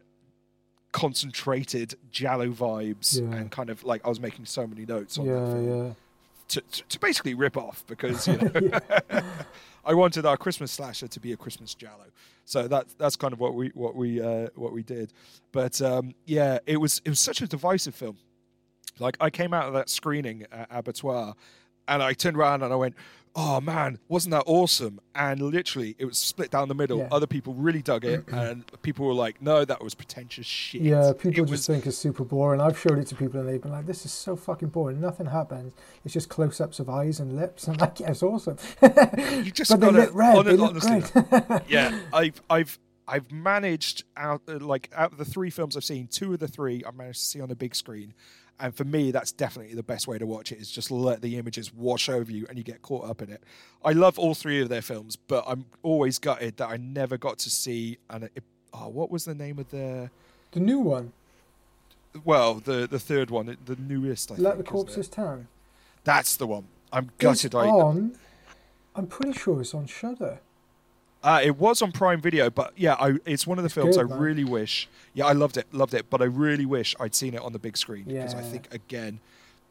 concentrated 0.93 1.95
Giallo 2.11 2.47
vibes 2.49 3.19
Yeah. 3.19 3.35
and 3.35 3.51
kind 3.51 3.69
of 3.69 3.83
like 3.83 4.05
I 4.05 4.09
was 4.09 4.21
making 4.21 4.45
so 4.45 4.65
many 4.65 4.85
notes 4.85 5.17
on 5.17 5.27
that 5.27 5.33
yeah, 5.33 5.45
film 5.51 5.87
yeah. 5.87 5.93
to, 6.47 6.61
to, 6.61 6.83
to 6.87 6.99
basically 6.99 7.33
rip 7.33 7.57
off 7.57 7.83
because 7.87 8.27
you 8.27 8.37
know 9.11 9.21
I 9.85 9.93
wanted 9.93 10.25
our 10.25 10.35
Christmas 10.35 10.71
slasher 10.71 11.07
to 11.07 11.19
be 11.19 11.31
a 11.31 11.37
Christmas 11.37 11.75
Giallo, 11.75 12.05
so 12.43 12.67
that 12.67 12.87
that's 12.97 13.15
kind 13.15 13.33
of 13.33 13.39
what 13.39 13.53
we 13.53 13.69
what 13.75 13.95
we 13.95 14.21
uh, 14.21 14.47
what 14.55 14.73
we 14.73 14.81
did. 14.81 15.13
But 15.51 15.81
um, 15.81 16.15
yeah, 16.25 16.59
it 16.65 16.77
was 16.77 17.01
it 17.05 17.09
was 17.09 17.19
such 17.19 17.41
a 17.41 17.47
divisive 17.47 17.93
film. 17.93 18.17
Like 18.99 19.17
I 19.19 19.29
came 19.29 19.53
out 19.53 19.67
of 19.67 19.73
that 19.73 19.89
screening 19.89 20.45
at 20.51 20.69
Abertoir, 20.71 21.35
and 21.87 22.01
I 22.01 22.13
turned 22.13 22.37
around 22.37 22.63
and 22.63 22.73
I 22.73 22.75
went, 22.75 22.95
"Oh 23.35 23.59
man, 23.61 23.99
wasn't 24.07 24.31
that 24.31 24.43
awesome?" 24.45 24.99
And 25.13 25.41
literally, 25.41 25.95
it 25.99 26.05
was 26.05 26.17
split 26.17 26.51
down 26.51 26.67
the 26.67 26.75
middle. 26.75 26.99
Yeah. 26.99 27.09
Other 27.11 27.27
people 27.27 27.53
really 27.53 27.81
dug 27.81 28.05
it, 28.05 28.25
and 28.31 28.63
people 28.81 29.05
were 29.05 29.13
like, 29.13 29.41
"No, 29.41 29.65
that 29.65 29.83
was 29.83 29.93
pretentious 29.93 30.45
shit." 30.45 30.81
Yeah, 30.81 31.11
people 31.13 31.31
It 31.31 31.35
just 31.35 31.51
was- 31.51 31.67
think 31.67 31.85
it's 31.85 31.97
super 31.97 32.23
boring. 32.23 32.61
I've 32.61 32.79
showed 32.79 32.97
it 32.99 33.07
to 33.07 33.15
people 33.15 33.39
and 33.39 33.49
they've 33.49 33.61
been 33.61 33.71
like, 33.71 33.85
"This 33.85 34.05
is 34.05 34.11
so 34.11 34.35
fucking 34.35 34.69
boring. 34.69 35.01
Nothing 35.01 35.25
happens. 35.27 35.73
It's 36.03 36.13
just 36.13 36.29
close-ups 36.29 36.79
of 36.79 36.89
eyes 36.89 37.19
and 37.19 37.35
lips." 37.35 37.67
I'm 37.67 37.75
like, 37.77 37.99
"Yeah, 37.99 38.11
it's 38.11 38.23
awesome." 38.23 38.57
You 38.81 39.51
just 39.51 39.71
but 39.79 39.79
they 39.81 39.91
look 39.91 40.13
red. 40.13 40.35
hon- 40.35 40.45
They 40.45 40.55
look 40.55 40.79
great. 40.79 41.11
yeah, 41.67 41.99
I've 42.13 42.41
I've 42.49 42.79
I've 43.07 43.31
managed 43.31 44.03
out 44.17 44.41
like 44.47 44.89
out 44.95 45.11
of 45.11 45.17
the 45.19 45.25
three 45.25 45.49
films 45.51 45.77
I've 45.77 45.83
seen, 45.83 46.07
two 46.07 46.33
of 46.33 46.39
the 46.39 46.47
three 46.47 46.83
I've 46.87 46.95
managed 46.95 47.19
to 47.19 47.25
see 47.25 47.41
on 47.41 47.51
a 47.51 47.55
big 47.55 47.75
screen, 47.75 48.13
and 48.59 48.75
for 48.75 48.83
me 48.83 49.11
that's 49.11 49.31
definitely 49.31 49.75
the 49.75 49.83
best 49.83 50.07
way 50.07 50.17
to 50.17 50.25
watch 50.25 50.51
it. 50.51 50.59
Is 50.59 50.71
just 50.71 50.91
let 50.91 51.21
the 51.21 51.37
images 51.37 51.73
wash 51.73 52.09
over 52.09 52.31
you 52.31 52.45
and 52.49 52.57
you 52.57 52.63
get 52.63 52.81
caught 52.81 53.09
up 53.09 53.21
in 53.21 53.29
it. 53.29 53.43
I 53.83 53.91
love 53.91 54.17
all 54.17 54.33
three 54.33 54.61
of 54.61 54.69
their 54.69 54.81
films, 54.81 55.15
but 55.15 55.43
I'm 55.47 55.65
always 55.83 56.19
gutted 56.19 56.57
that 56.57 56.69
I 56.69 56.77
never 56.77 57.17
got 57.17 57.37
to 57.39 57.49
see. 57.49 57.97
And 58.09 58.29
oh, 58.73 58.89
what 58.89 59.11
was 59.11 59.25
the 59.25 59.35
name 59.35 59.59
of 59.59 59.69
the? 59.69 60.09
the 60.51 60.59
new 60.59 60.79
one, 60.79 61.11
Well, 62.23 62.55
the 62.55 62.87
the 62.87 62.99
third 62.99 63.29
one, 63.29 63.57
the 63.65 63.75
newest. 63.75 64.31
I 64.31 64.35
think. 64.35 64.45
"Let 64.45 64.55
think, 64.55 64.65
the 64.65 64.71
Corpses? 64.71 65.07
Tan." 65.09 65.47
That's 66.05 66.37
the 66.37 66.47
one. 66.47 66.67
I'm 66.93 67.05
It's 67.05 67.17
gutted. 67.17 67.55
I 67.55 67.67
on. 67.67 68.17
I'm 68.95 69.07
pretty 69.07 69.37
sure 69.37 69.59
it's 69.59 69.73
on 69.73 69.87
Shudder. 69.87 70.39
Uh, 71.25 71.41
it 71.43 71.57
was 71.57 71.81
on 71.81 71.91
Prime 71.91 72.21
Video, 72.21 72.51
but 72.51 72.71
yeah, 72.77 72.93
I, 72.93 73.15
it's 73.25 73.47
one 73.47 73.57
of 73.57 73.63
the 73.63 73.67
It's 73.67 73.73
films 73.73 73.97
good, 73.97 74.05
I 74.05 74.09
man. 74.09 74.19
really 74.19 74.43
wish. 74.43 74.87
Yeah, 75.15 75.25
I 75.25 75.31
loved 75.31 75.57
it, 75.57 75.65
loved 75.73 75.95
it, 75.95 76.09
but 76.09 76.21
I 76.21 76.25
really 76.25 76.67
wish 76.67 76.95
I'd 76.99 77.15
seen 77.15 77.33
it 77.33 77.41
on 77.41 77.51
the 77.51 77.57
big 77.59 77.77
screen 77.77 78.03
because 78.03 78.35
I 78.35 78.41
think 78.41 78.71
again 78.71 79.19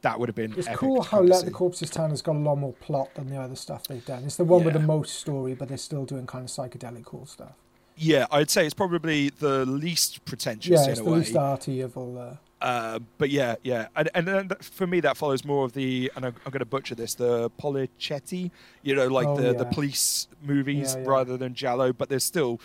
that 0.03 0.19
would 0.19 0.29
have 0.29 0.35
been. 0.37 0.53
It's 0.59 0.69
cool 0.75 1.03
how 1.03 1.21
Let 1.21 1.45
the. 1.45 1.51
Corpses 1.53 1.91
Tan 1.91 2.11
has 2.11 2.21
got 2.23 2.35
a 2.35 2.39
lot 2.39 2.57
more 2.57 2.73
plot 2.75 3.15
than 3.15 3.31
the 3.31 3.37
other 3.37 3.57
stuff 3.57 3.87
they've 3.87 4.05
done. 4.05 4.25
It's 4.25 4.37
the 4.37 4.45
one 4.45 4.65
with 4.65 4.75
the 4.75 4.81
most 4.81 5.15
story, 5.21 5.55
but 5.55 5.69
they're 5.69 5.79
still 5.79 6.05
doing 6.05 6.27
kind 6.27 6.45
of 6.45 6.51
psychedelic 6.51 7.05
cool 7.05 7.25
stuff. 7.25 7.53
Yeah, 7.97 8.27
I'd 8.33 8.51
say 8.51 8.65
it's 8.67 8.75
probably 8.75 9.31
the 9.31 9.65
least 9.65 10.25
pretentious 10.25 10.73
Yeah, 10.85 10.91
it's 10.91 10.99
the 11.01 11.05
way. 11.05 11.19
least 11.19 11.37
arty 11.37 11.81
of 11.81 11.97
all 11.97 12.15
the. 12.15 12.39
Uh, 12.65 12.99
but 13.19 13.29
yeah, 13.29 13.57
yeah, 13.63 13.89
and 13.95 14.09
and 14.15 14.27
then 14.27 14.49
th- 14.49 14.63
for 14.63 14.87
me 14.87 14.99
that 15.01 15.19
follows 15.19 15.45
more 15.45 15.67
of 15.67 15.75
the, 15.75 16.11
and 16.17 16.25
I'm, 16.25 16.35
I'm 16.47 16.51
going 16.51 16.61
to 16.61 16.65
butcher 16.65 16.95
this, 16.95 17.15
the 17.15 17.51
Polichetti, 17.63 18.51
you 18.83 18.95
know, 18.95 19.07
like 19.09 19.27
Oh, 19.29 19.37
the 19.37 19.53
the 19.53 19.67
police 19.67 20.29
movies 20.43 20.95
Yeah, 20.95 21.03
yeah. 21.03 21.09
rather 21.11 21.37
than 21.37 21.53
Giallo, 21.55 21.93
but 21.93 22.09
there's 22.09 22.25
still 22.25 22.59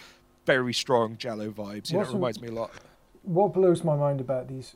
very 0.45 0.73
strong 0.73 1.17
Giallo 1.17 1.49
vibes. 1.51 1.91
You 1.91 1.97
know, 1.97 1.99
it 1.99 2.03
What's- 2.03 2.13
reminds 2.13 2.41
me 2.41 2.47
a 2.47 2.51
lot. 2.53 2.71
What 3.23 3.53
blows 3.53 3.83
my 3.83 3.97
mind 3.97 4.21
about 4.21 4.47
these, 4.47 4.75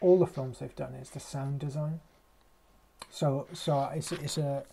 all 0.00 0.18
the 0.18 0.26
films 0.26 0.58
they've 0.58 0.74
done 0.74 0.94
is 0.94 1.10
the 1.10 1.20
sound 1.20 1.60
design. 1.60 2.00
So, 3.10 3.46
so 3.52 3.88
it's 3.94 4.10
it's 4.10 4.38
a, 4.38 4.64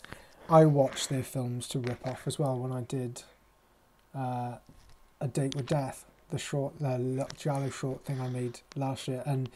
I 0.50 0.66
watched 0.66 1.10
their 1.10 1.24
films 1.24 1.68
to 1.70 1.80
rip 1.80 2.08
off 2.08 2.24
as 2.26 2.40
well 2.40 2.58
when 2.58 2.72
I 2.72 2.82
did, 2.82 3.22
uh, 4.16 4.56
a 5.22 5.28
date 5.28 5.54
with 5.56 5.68
death, 5.68 6.06
the 6.30 6.38
short, 6.38 6.80
the 6.80 6.98
Lo- 6.98 7.28
Giallo 7.38 7.70
short 7.70 8.06
thing 8.06 8.20
I 8.22 8.30
made 8.30 8.62
last 8.76 9.08
year, 9.08 9.24
and. 9.26 9.50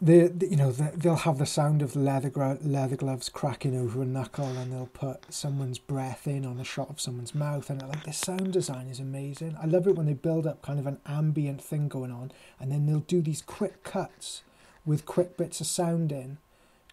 The, 0.00 0.26
the- 0.26 0.48
you 0.48 0.56
know 0.56 0.72
the, 0.72 0.90
they'll 0.96 1.14
have 1.14 1.38
the 1.38 1.46
sound 1.46 1.80
of 1.80 1.94
leather 1.94 2.28
gro- 2.28 2.58
leather 2.60 2.96
gloves 2.96 3.28
cracking 3.28 3.78
over 3.78 4.02
a 4.02 4.04
knuckle, 4.04 4.46
and 4.46 4.72
they'll 4.72 4.86
put 4.86 5.32
someone's 5.32 5.78
breath 5.78 6.26
in 6.26 6.44
on 6.44 6.58
a 6.58 6.64
shot 6.64 6.90
of 6.90 7.00
someone's 7.00 7.36
mouth, 7.36 7.70
and 7.70 7.80
like 7.82 8.02
the 8.02 8.12
sound 8.12 8.52
design 8.52 8.88
is 8.88 8.98
amazing. 8.98 9.56
I 9.62 9.66
love 9.66 9.86
it 9.86 9.94
when 9.94 10.06
they 10.06 10.14
build 10.14 10.44
up 10.44 10.60
kind 10.60 10.80
of 10.80 10.88
an 10.88 10.98
ambient 11.06 11.62
thing 11.62 11.86
going 11.86 12.10
on, 12.10 12.32
and 12.58 12.72
then 12.72 12.86
they'll 12.86 12.98
do 13.00 13.22
these 13.22 13.42
quick 13.42 13.84
cuts 13.84 14.42
with 14.84 15.06
quick 15.06 15.36
bits 15.36 15.60
of 15.60 15.68
sound 15.68 16.10
in, 16.10 16.38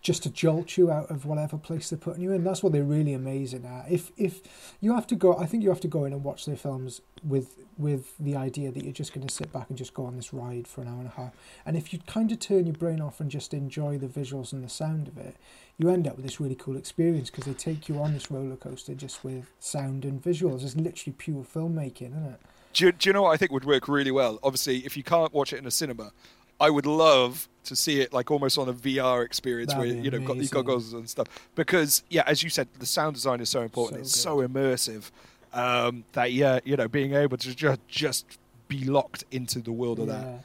just 0.02 0.24
to 0.24 0.30
jolt 0.30 0.78
you 0.78 0.90
out 0.92 1.10
of 1.12 1.26
whatever 1.26 1.58
place 1.58 1.90
they're 1.90 2.00
putting 2.00 2.22
you 2.22 2.32
in. 2.32 2.44
That's 2.44 2.64
what 2.64 2.72
they're 2.72 2.84
really 2.84 3.14
amazing 3.14 3.66
at. 3.66 3.92
If 3.92 4.12
if 4.18 4.42
you 4.80 4.94
have 4.94 5.08
to 5.08 5.16
go, 5.16 5.38
I 5.38 5.46
think 5.46 5.64
you 5.64 5.70
have 5.70 5.82
to 5.82 5.88
go 5.88 6.06
in 6.06 6.14
and 6.14 6.24
watch 6.24 6.46
their 6.46 6.56
films 6.56 7.02
with 7.24 7.58
with 7.78 8.14
the 8.18 8.36
idea 8.36 8.72
that 8.72 8.84
you're 8.84 8.94
just 8.94 9.14
going 9.14 9.26
to 9.26 9.34
sit 9.34 9.52
back 9.52 9.70
and 9.70 9.78
just 9.78 9.94
go 9.94 10.06
on 10.06 10.16
this 10.16 10.34
ride 10.34 10.68
for 10.68 10.82
an 10.82 10.88
hour 10.88 11.00
and 11.00 11.08
a 11.08 11.12
half. 11.12 11.34
And 11.66 11.76
if 11.78 11.94
you 11.94 12.00
kind 12.08 12.32
of 12.32 12.40
turn 12.40 12.66
your 12.66 12.76
brain 12.76 13.02
off 13.02 13.20
and 13.20 13.30
just 13.30 13.54
enjoy 13.54 13.98
the 13.98 14.08
visuals 14.08 14.54
and 14.54 14.64
the 14.64 14.70
sound 14.70 15.08
of 15.08 15.18
it, 15.18 15.36
you 15.78 15.90
end 15.90 16.08
up 16.08 16.18
with 16.18 16.26
this 16.26 16.40
really 16.40 16.56
cool 16.56 16.76
experience 16.78 17.30
because 17.30 17.46
they 17.46 17.54
take 17.54 17.88
you 17.88 18.00
on 18.02 18.14
this 18.14 18.30
roller 18.30 18.58
coaster 18.58 18.94
just 18.94 19.24
with 19.24 19.50
sound 19.60 20.04
and 20.04 20.22
visuals. 20.22 20.64
It's 20.64 20.76
literally 20.76 21.16
pure 21.18 21.44
filmmaking, 21.44 22.12
isn't 22.12 22.26
it? 22.26 22.42
Do 22.74 22.86
you, 22.86 22.92
do 22.92 23.10
you 23.10 23.14
know 23.14 23.24
what 23.24 23.32
I 23.32 23.38
think 23.38 23.52
would 23.52 23.66
work 23.66 23.88
really 23.88 24.12
well? 24.12 24.40
Obviously, 24.44 24.86
if 24.86 24.96
you 24.96 25.04
can't 25.04 25.34
watch 25.34 25.54
it 25.54 25.58
in 25.58 25.66
a 25.66 25.72
cinema, 25.72 26.12
I 26.60 26.70
would 26.70 26.86
love 26.86 27.48
to 27.66 27.76
see 27.76 28.02
it 28.02 28.14
like 28.14 28.32
almost 28.32 28.58
on 28.58 28.68
a 28.70 28.74
VR 28.74 29.24
experience 29.26 29.74
That'd 29.74 29.96
where 29.96 30.04
you 30.04 30.10
know 30.12 30.20
got 30.20 30.38
these 30.38 30.50
goggles 30.50 30.94
and 30.94 31.10
stuff. 31.10 31.28
Because 31.56 32.04
yeah, 32.10 32.24
as 32.26 32.44
you 32.44 32.50
said, 32.50 32.68
the 32.80 32.86
sound 32.86 33.16
design 33.16 33.40
is 33.42 33.50
so 33.50 33.62
important. 33.62 34.08
So 34.08 34.38
it's 34.38 34.46
so 34.46 34.48
immersive 34.48 35.12
um, 35.54 36.04
that 36.14 36.32
yeah, 36.32 36.60
you 36.64 36.76
know, 36.76 36.88
being 36.88 37.14
able 37.14 37.38
to 37.38 37.56
just 37.56 37.80
just 37.88 38.26
be 38.68 38.84
locked 38.86 39.24
into 39.32 39.60
the 39.60 39.72
world 39.72 40.00
of 40.00 40.08
that 40.08 40.44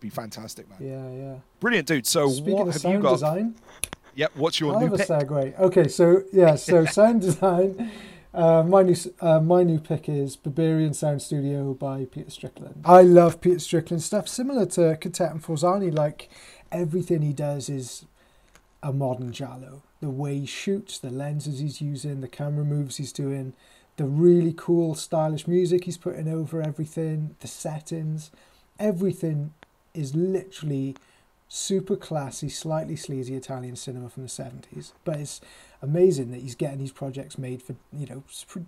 be 0.00 0.10
fantastic, 0.10 0.68
man. 0.68 0.78
yeah, 0.80 1.10
yeah. 1.10 1.34
Brilliant, 1.60 1.88
dude. 1.88 2.06
So 2.06 2.28
Speaking 2.28 2.52
what 2.54 2.66
of 2.68 2.72
have 2.74 2.82
sound 2.82 2.94
you 2.94 3.00
got? 3.00 3.12
design, 3.12 3.54
Yep. 4.14 4.32
What's 4.36 4.60
your 4.60 4.74
I'll 4.74 4.80
new 4.80 4.88
have 4.88 4.98
pick? 4.98 5.10
a 5.10 5.12
segue. 5.12 5.58
Okay, 5.60 5.88
so 5.88 6.22
yeah, 6.32 6.54
so 6.54 6.84
sound 6.98 7.20
design. 7.22 7.90
Uh, 8.36 8.62
my 8.62 8.82
new 8.82 8.94
uh, 9.22 9.40
my 9.40 9.62
new 9.62 9.80
pick 9.80 10.10
is 10.10 10.36
Berberian 10.36 10.94
Sound 10.94 11.22
Studio 11.22 11.72
by 11.72 12.04
Peter 12.04 12.30
Strickland. 12.30 12.82
I 12.84 13.00
love 13.00 13.40
Peter 13.40 13.58
Strickland 13.58 14.02
stuff, 14.02 14.28
similar 14.28 14.66
to 14.66 14.98
Cattet 15.00 15.30
and 15.30 15.42
Forzani. 15.42 15.90
Like 15.90 16.28
everything 16.70 17.22
he 17.22 17.32
does 17.32 17.70
is 17.70 18.04
a 18.82 18.92
modern 18.92 19.32
Giallo. 19.32 19.82
The 20.02 20.10
way 20.10 20.40
he 20.40 20.46
shoots, 20.46 20.98
the 20.98 21.08
lenses 21.08 21.60
he's 21.60 21.80
using, 21.80 22.20
the 22.20 22.28
camera 22.28 22.62
moves 22.62 22.98
he's 22.98 23.10
doing, 23.10 23.54
the 23.96 24.04
really 24.04 24.52
cool, 24.54 24.94
stylish 24.94 25.48
music 25.48 25.84
he's 25.84 25.96
putting 25.96 26.28
over 26.28 26.60
everything, 26.60 27.36
the 27.40 27.48
settings, 27.48 28.30
everything 28.78 29.54
is 29.94 30.14
literally 30.14 30.94
super 31.48 31.96
classy, 31.96 32.50
slightly 32.50 32.96
sleazy 32.96 33.34
Italian 33.34 33.76
cinema 33.76 34.10
from 34.10 34.24
the 34.24 34.28
70s. 34.28 34.92
But 35.04 35.20
it's 35.20 35.40
amazing 35.82 36.30
that 36.30 36.40
he's 36.40 36.54
getting 36.54 36.78
these 36.78 36.92
projects 36.92 37.38
made 37.38 37.62
for, 37.62 37.76
you 37.92 38.06
know, 38.06 38.24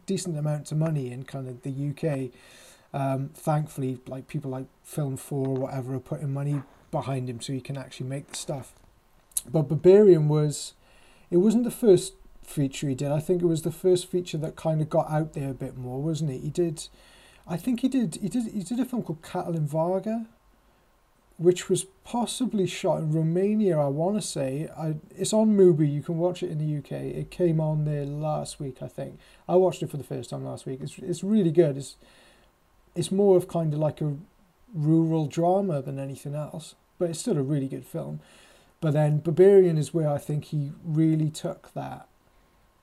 decent 0.06 0.36
amounts 0.36 0.72
of 0.72 0.78
money 0.78 1.10
in 1.10 1.24
kind 1.24 1.48
of 1.48 1.62
the 1.62 1.90
UK. 1.90 2.30
Um, 2.92 3.30
thankfully, 3.34 3.98
like 4.06 4.28
people 4.28 4.50
like 4.50 4.66
Film 4.82 5.16
4 5.16 5.46
or 5.46 5.54
whatever 5.54 5.94
are 5.94 6.00
putting 6.00 6.32
money 6.32 6.62
behind 6.90 7.28
him 7.28 7.40
so 7.40 7.52
he 7.52 7.60
can 7.60 7.76
actually 7.76 8.06
make 8.06 8.28
the 8.28 8.36
stuff. 8.36 8.72
But 9.50 9.68
Berberian 9.68 10.26
was, 10.26 10.74
it 11.30 11.38
wasn't 11.38 11.64
the 11.64 11.70
first 11.70 12.14
feature 12.42 12.88
he 12.88 12.94
did. 12.94 13.12
I 13.12 13.20
think 13.20 13.42
it 13.42 13.46
was 13.46 13.62
the 13.62 13.70
first 13.70 14.10
feature 14.10 14.38
that 14.38 14.56
kind 14.56 14.80
of 14.80 14.88
got 14.88 15.10
out 15.10 15.34
there 15.34 15.50
a 15.50 15.54
bit 15.54 15.76
more, 15.76 16.00
wasn't 16.00 16.30
it? 16.30 16.40
He 16.40 16.50
did, 16.50 16.88
I 17.46 17.56
think 17.56 17.80
he 17.80 17.88
did, 17.88 18.18
he 18.20 18.28
did, 18.28 18.52
he 18.52 18.62
did 18.62 18.80
a 18.80 18.84
film 18.84 19.02
called 19.02 19.22
Katalin 19.22 19.66
Varga, 19.66 20.26
which 21.38 21.68
was 21.68 21.84
possibly 22.04 22.66
shot 22.66 22.98
in 22.98 23.12
Romania, 23.12 23.78
I 23.78 23.86
want 23.86 24.16
to 24.16 24.22
say. 24.22 24.68
I, 24.76 24.96
it's 25.16 25.32
on 25.32 25.56
Mubi, 25.56 25.90
you 25.90 26.02
can 26.02 26.18
watch 26.18 26.42
it 26.42 26.50
in 26.50 26.58
the 26.58 26.78
UK. 26.78 27.00
It 27.00 27.30
came 27.30 27.60
on 27.60 27.84
there 27.84 28.04
last 28.04 28.58
week, 28.58 28.78
I 28.82 28.88
think. 28.88 29.18
I 29.48 29.54
watched 29.54 29.82
it 29.82 29.90
for 29.90 29.96
the 29.96 30.04
first 30.04 30.30
time 30.30 30.44
last 30.44 30.66
week. 30.66 30.80
It's, 30.82 30.98
it's 30.98 31.22
really 31.22 31.52
good. 31.52 31.76
It's, 31.76 31.96
it's 32.96 33.12
more 33.12 33.36
of 33.36 33.46
kind 33.46 33.72
of 33.72 33.78
like 33.78 34.00
a 34.00 34.16
rural 34.74 35.26
drama 35.26 35.80
than 35.80 36.00
anything 36.00 36.34
else, 36.34 36.74
but 36.98 37.10
it's 37.10 37.20
still 37.20 37.38
a 37.38 37.42
really 37.42 37.68
good 37.68 37.86
film. 37.86 38.18
But 38.80 38.92
then 38.94 39.20
Berberian 39.20 39.78
is 39.78 39.94
where 39.94 40.10
I 40.10 40.18
think 40.18 40.46
he 40.46 40.72
really 40.84 41.30
took 41.30 41.72
that 41.74 42.08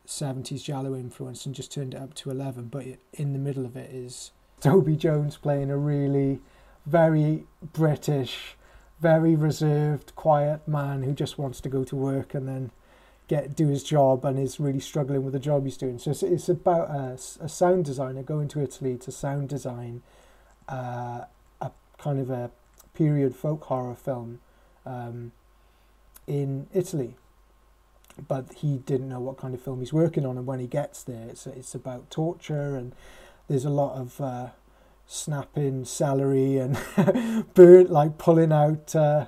70s 0.08 0.64
Giallo 0.64 0.96
influence 0.96 1.46
and 1.46 1.54
just 1.54 1.74
turned 1.74 1.94
it 1.94 2.02
up 2.02 2.14
to 2.16 2.32
11. 2.32 2.70
But 2.70 2.86
in 3.14 3.34
the 3.34 3.40
middle 3.40 3.66
of 3.66 3.76
it 3.76 3.92
is 3.92 4.32
Toby 4.62 4.96
Jones 4.96 5.36
playing 5.36 5.70
a 5.70 5.78
really 5.78 6.40
very 6.86 7.46
British, 7.74 8.56
very 9.00 9.36
reserved, 9.36 10.16
quiet 10.16 10.68
man 10.68 11.04
who 11.04 11.14
just 11.14 11.38
wants 11.38 11.60
to 11.62 11.70
go 11.70 11.84
to 11.84 11.96
work 11.96 12.34
and 12.34 12.48
then 12.48 12.72
get 13.28 13.56
do 13.56 13.68
his 13.68 13.84
job 13.84 14.24
and 14.24 14.38
is 14.38 14.60
really 14.60 14.80
struggling 14.80 15.24
with 15.24 15.34
the 15.34 15.40
job 15.40 15.64
he's 15.64 15.78
doing. 15.78 15.98
So 15.98 16.12
it's, 16.12 16.24
it's 16.24 16.50
about 16.50 16.90
a, 16.90 17.18
a 17.40 17.50
sound 17.50 17.86
designer 17.86 18.24
going 18.24 18.48
to 18.50 18.62
Italy 18.62 18.98
to 18.98 19.12
sound 19.12 19.50
design 19.50 20.04
uh, 20.70 21.26
a 21.62 21.72
kind 21.98 22.20
of 22.20 22.30
a 22.30 22.52
period 22.94 23.36
folk 23.36 23.64
horror 23.64 23.96
film 23.96 24.40
um, 24.86 25.32
in 26.28 26.68
Italy. 26.74 27.16
But 28.28 28.54
he 28.54 28.78
didn't 28.78 29.10
know 29.10 29.20
what 29.20 29.38
kind 29.38 29.54
of 29.54 29.62
film 29.62 29.80
he's 29.80 29.92
working 29.92 30.26
on, 30.26 30.38
and 30.38 30.46
when 30.46 30.60
he 30.60 30.68
gets 30.68 31.04
there, 31.04 31.28
it's 31.28 31.46
it's 31.48 31.76
about 31.76 32.10
torture 32.10 32.78
and 32.78 32.94
there's 33.50 33.66
a 33.66 33.70
lot 33.70 34.00
of 34.00 34.22
uh, 34.22 34.48
snapping 35.08 35.86
celery 35.86 36.58
and 36.58 36.78
burn 37.54 37.88
like 37.88 38.18
pulling 38.18 38.52
out 38.52 38.96
uh, 38.96 39.28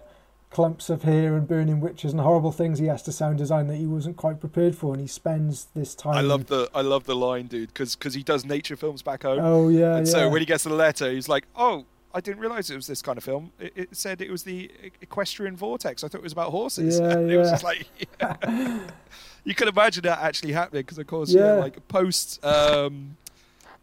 clumps 0.50 0.90
of 0.90 1.04
hair 1.04 1.36
and 1.36 1.48
burning 1.48 1.80
witches 1.80 2.12
and 2.14 2.22
horrible 2.22 2.52
things 2.52 2.80
he 2.80 2.86
has 2.88 3.04
to 3.04 3.12
sound 3.12 3.38
design 3.38 3.68
that 3.68 3.76
he 3.76 3.86
wasn't 3.86 4.16
quite 4.18 4.40
prepared 4.40 4.76
for, 4.76 4.94
and 4.94 5.02
he 5.02 5.08
spends 5.08 5.66
this 5.76 5.94
time. 5.94 6.16
I 6.16 6.22
love 6.22 6.48
the 6.48 6.70
I 6.74 6.82
love 6.82 7.06
the 7.06 7.16
line, 7.16 7.48
dude, 7.48 7.70
because 7.70 7.96
cuz 7.96 8.14
he 8.14 8.24
does 8.24 8.46
nature 8.46 8.76
films 8.76 9.02
back 9.02 9.24
home. 9.24 9.40
Oh 9.42 9.70
yeah, 9.70 9.98
and 9.98 10.08
yeah. 10.08 10.12
so 10.14 10.30
when 10.30 10.40
he 10.42 10.46
gets 10.46 10.64
the 10.64 10.74
letter, 10.74 11.12
he's 11.12 11.30
like, 11.30 11.46
"Oh, 11.56 11.86
I 12.14 12.22
didn't 12.22 12.40
realize 12.40 12.72
it 12.72 12.76
was 12.76 12.88
this 12.88 13.02
kind 13.04 13.18
of 13.18 13.24
film. 13.24 13.52
It, 13.60 13.74
it 13.76 13.90
said 13.96 14.22
it 14.22 14.32
was 14.32 14.44
the 14.44 14.72
equestrian 15.02 15.56
vortex. 15.56 16.04
I 16.04 16.08
thought 16.08 16.20
it 16.20 16.24
was 16.24 16.34
about 16.34 16.50
horses." 16.52 17.00
Yeah, 17.00 17.12
and 17.12 17.32
it 17.32 17.38
was 17.38 17.52
just 17.52 17.64
like, 17.64 17.86
you 19.44 19.54
can 19.54 19.68
imagine 19.68 20.04
that 20.04 20.20
actually 20.20 20.54
happening 20.54 20.82
because, 20.82 20.98
of 20.98 21.08
course, 21.08 21.32
yeah, 21.32 21.56
Yeah. 21.56 21.60
like 21.60 21.88
post. 21.88 22.44
Um, 22.44 23.18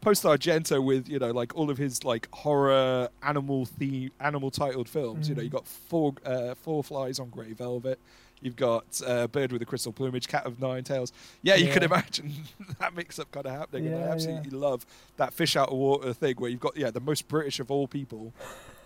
Post 0.04 0.22
Argento 0.24 0.84
with 0.84 1.08
you 1.08 1.18
know 1.18 1.30
like 1.30 1.54
all 1.56 1.70
of 1.70 1.78
his 1.78 2.04
like 2.04 2.28
horror 2.32 3.08
animal 3.22 3.64
theme 3.64 4.10
animal 4.20 4.50
titled 4.50 4.88
films. 4.88 5.28
You 5.28 5.34
know 5.34 5.40
Mm. 5.40 5.44
you 5.44 5.50
got 5.50 5.66
four 5.66 6.14
uh, 6.24 6.54
four 6.54 6.84
flies 6.84 7.18
on 7.18 7.30
grey 7.30 7.52
velvet. 7.52 7.98
You've 8.42 8.56
got 8.56 9.00
uh, 9.06 9.26
Bird 9.28 9.52
with 9.52 9.62
a 9.62 9.64
Crystal 9.64 9.90
Plumage, 9.92 10.28
Cat 10.28 10.44
of 10.44 10.60
Nine 10.60 10.84
Tails. 10.84 11.12
Yeah, 11.42 11.54
you 11.54 11.72
can 11.72 11.82
imagine 11.82 12.30
that 12.78 12.94
mix 12.94 13.18
up 13.18 13.30
kind 13.32 13.46
of 13.46 13.52
happening. 13.52 13.86
and 13.86 13.96
I 13.96 14.00
Yeah, 14.06 14.12
absolutely 14.12 14.50
love 14.50 14.84
that 15.16 15.32
fish 15.32 15.56
out 15.56 15.70
of 15.70 15.78
water 15.78 16.12
thing 16.12 16.34
where 16.36 16.50
you've 16.50 16.60
got 16.60 16.76
yeah 16.76 16.90
the 16.90 17.00
most 17.00 17.26
British 17.26 17.58
of 17.58 17.70
all 17.70 17.88
people 17.88 18.34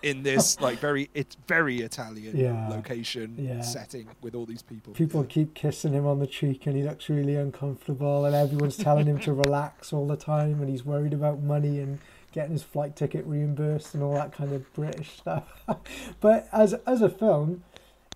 in 0.02 0.22
this 0.22 0.60
like 0.66 0.78
very 0.78 1.10
it's 1.14 1.36
very 1.46 1.78
Italian 1.80 2.36
Yeah. 2.36 2.68
location 2.68 3.34
Yeah. 3.38 3.60
setting 3.62 4.08
with 4.22 4.34
all 4.34 4.46
these 4.46 4.62
people. 4.62 4.92
People 4.94 5.24
keep 5.24 5.54
kissing 5.54 5.92
him 5.92 6.06
on 6.06 6.18
the 6.18 6.26
cheek 6.26 6.66
and 6.66 6.76
he 6.76 6.82
looks 6.82 7.08
really 7.08 7.36
uncomfortable 7.36 8.24
and 8.24 8.34
everyone's 8.34 8.76
telling 8.76 9.06
him 9.06 9.18
to 9.20 9.32
relax 9.44 9.92
all 9.92 10.06
the 10.06 10.16
time 10.16 10.60
and 10.60 10.68
he's 10.68 10.84
worried 10.84 11.12
about 11.12 11.42
money 11.42 11.80
and 11.80 11.98
getting 12.30 12.52
his 12.52 12.62
flight 12.62 12.94
ticket 12.94 13.24
reimbursed 13.26 13.94
and 13.94 14.02
all 14.02 14.12
that 14.12 14.32
kind 14.32 14.52
of 14.52 14.70
British 14.74 15.16
stuff. 15.18 15.44
but 16.20 16.48
as 16.52 16.74
as 16.86 17.00
a 17.02 17.08
film, 17.08 17.64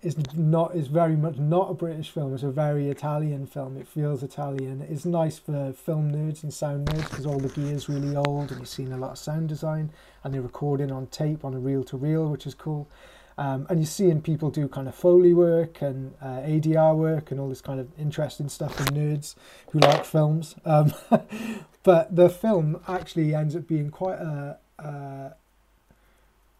it's 0.03 0.17
not 0.35 0.75
is 0.75 0.87
very 0.87 1.15
much 1.15 1.37
not 1.37 1.71
a 1.71 1.73
British 1.73 2.09
film. 2.09 2.33
It's 2.33 2.43
a 2.43 2.51
very 2.51 2.89
Italian 2.89 3.47
film. 3.47 3.77
It 3.77 3.87
feels 3.87 4.21
Italian. 4.21 4.81
It's 4.81 5.05
nice 5.05 5.39
for 5.39 5.73
film 5.73 6.11
nerds 6.11 6.43
and 6.43 6.53
sound 6.53 6.87
nerds 6.87 7.09
because 7.09 7.25
all 7.25 7.39
the 7.39 7.49
gear's 7.49 7.87
really 7.87 8.15
old 8.15 8.51
and 8.51 8.59
you've 8.59 8.69
seen 8.69 8.91
a 8.91 8.97
lot 8.97 9.11
of 9.11 9.17
sound 9.17 9.49
design 9.49 9.91
and 10.23 10.33
they're 10.33 10.41
recording 10.41 10.91
on 10.91 11.07
tape 11.07 11.45
on 11.45 11.53
a 11.53 11.59
reel 11.59 11.83
to 11.85 11.97
reel, 11.97 12.27
which 12.27 12.45
is 12.45 12.53
cool. 12.53 12.89
Um, 13.37 13.65
and 13.69 13.79
you're 13.79 13.87
seeing 13.87 14.21
people 14.21 14.51
do 14.51 14.67
kind 14.67 14.87
of 14.87 14.93
Foley 14.93 15.33
work 15.33 15.81
and 15.81 16.13
uh, 16.21 16.41
ADR 16.41 16.95
work 16.95 17.31
and 17.31 17.39
all 17.39 17.49
this 17.49 17.61
kind 17.61 17.79
of 17.79 17.87
interesting 17.97 18.49
stuff 18.49 18.75
for 18.75 18.83
nerds 18.83 19.35
who 19.71 19.79
like 19.79 20.05
films. 20.05 20.55
Um, 20.65 20.93
but 21.83 22.15
the 22.15 22.29
film 22.29 22.79
actually 22.87 23.33
ends 23.33 23.55
up 23.55 23.67
being 23.67 23.89
quite 23.89 24.19
a 24.19 24.59
uh, 24.77 25.29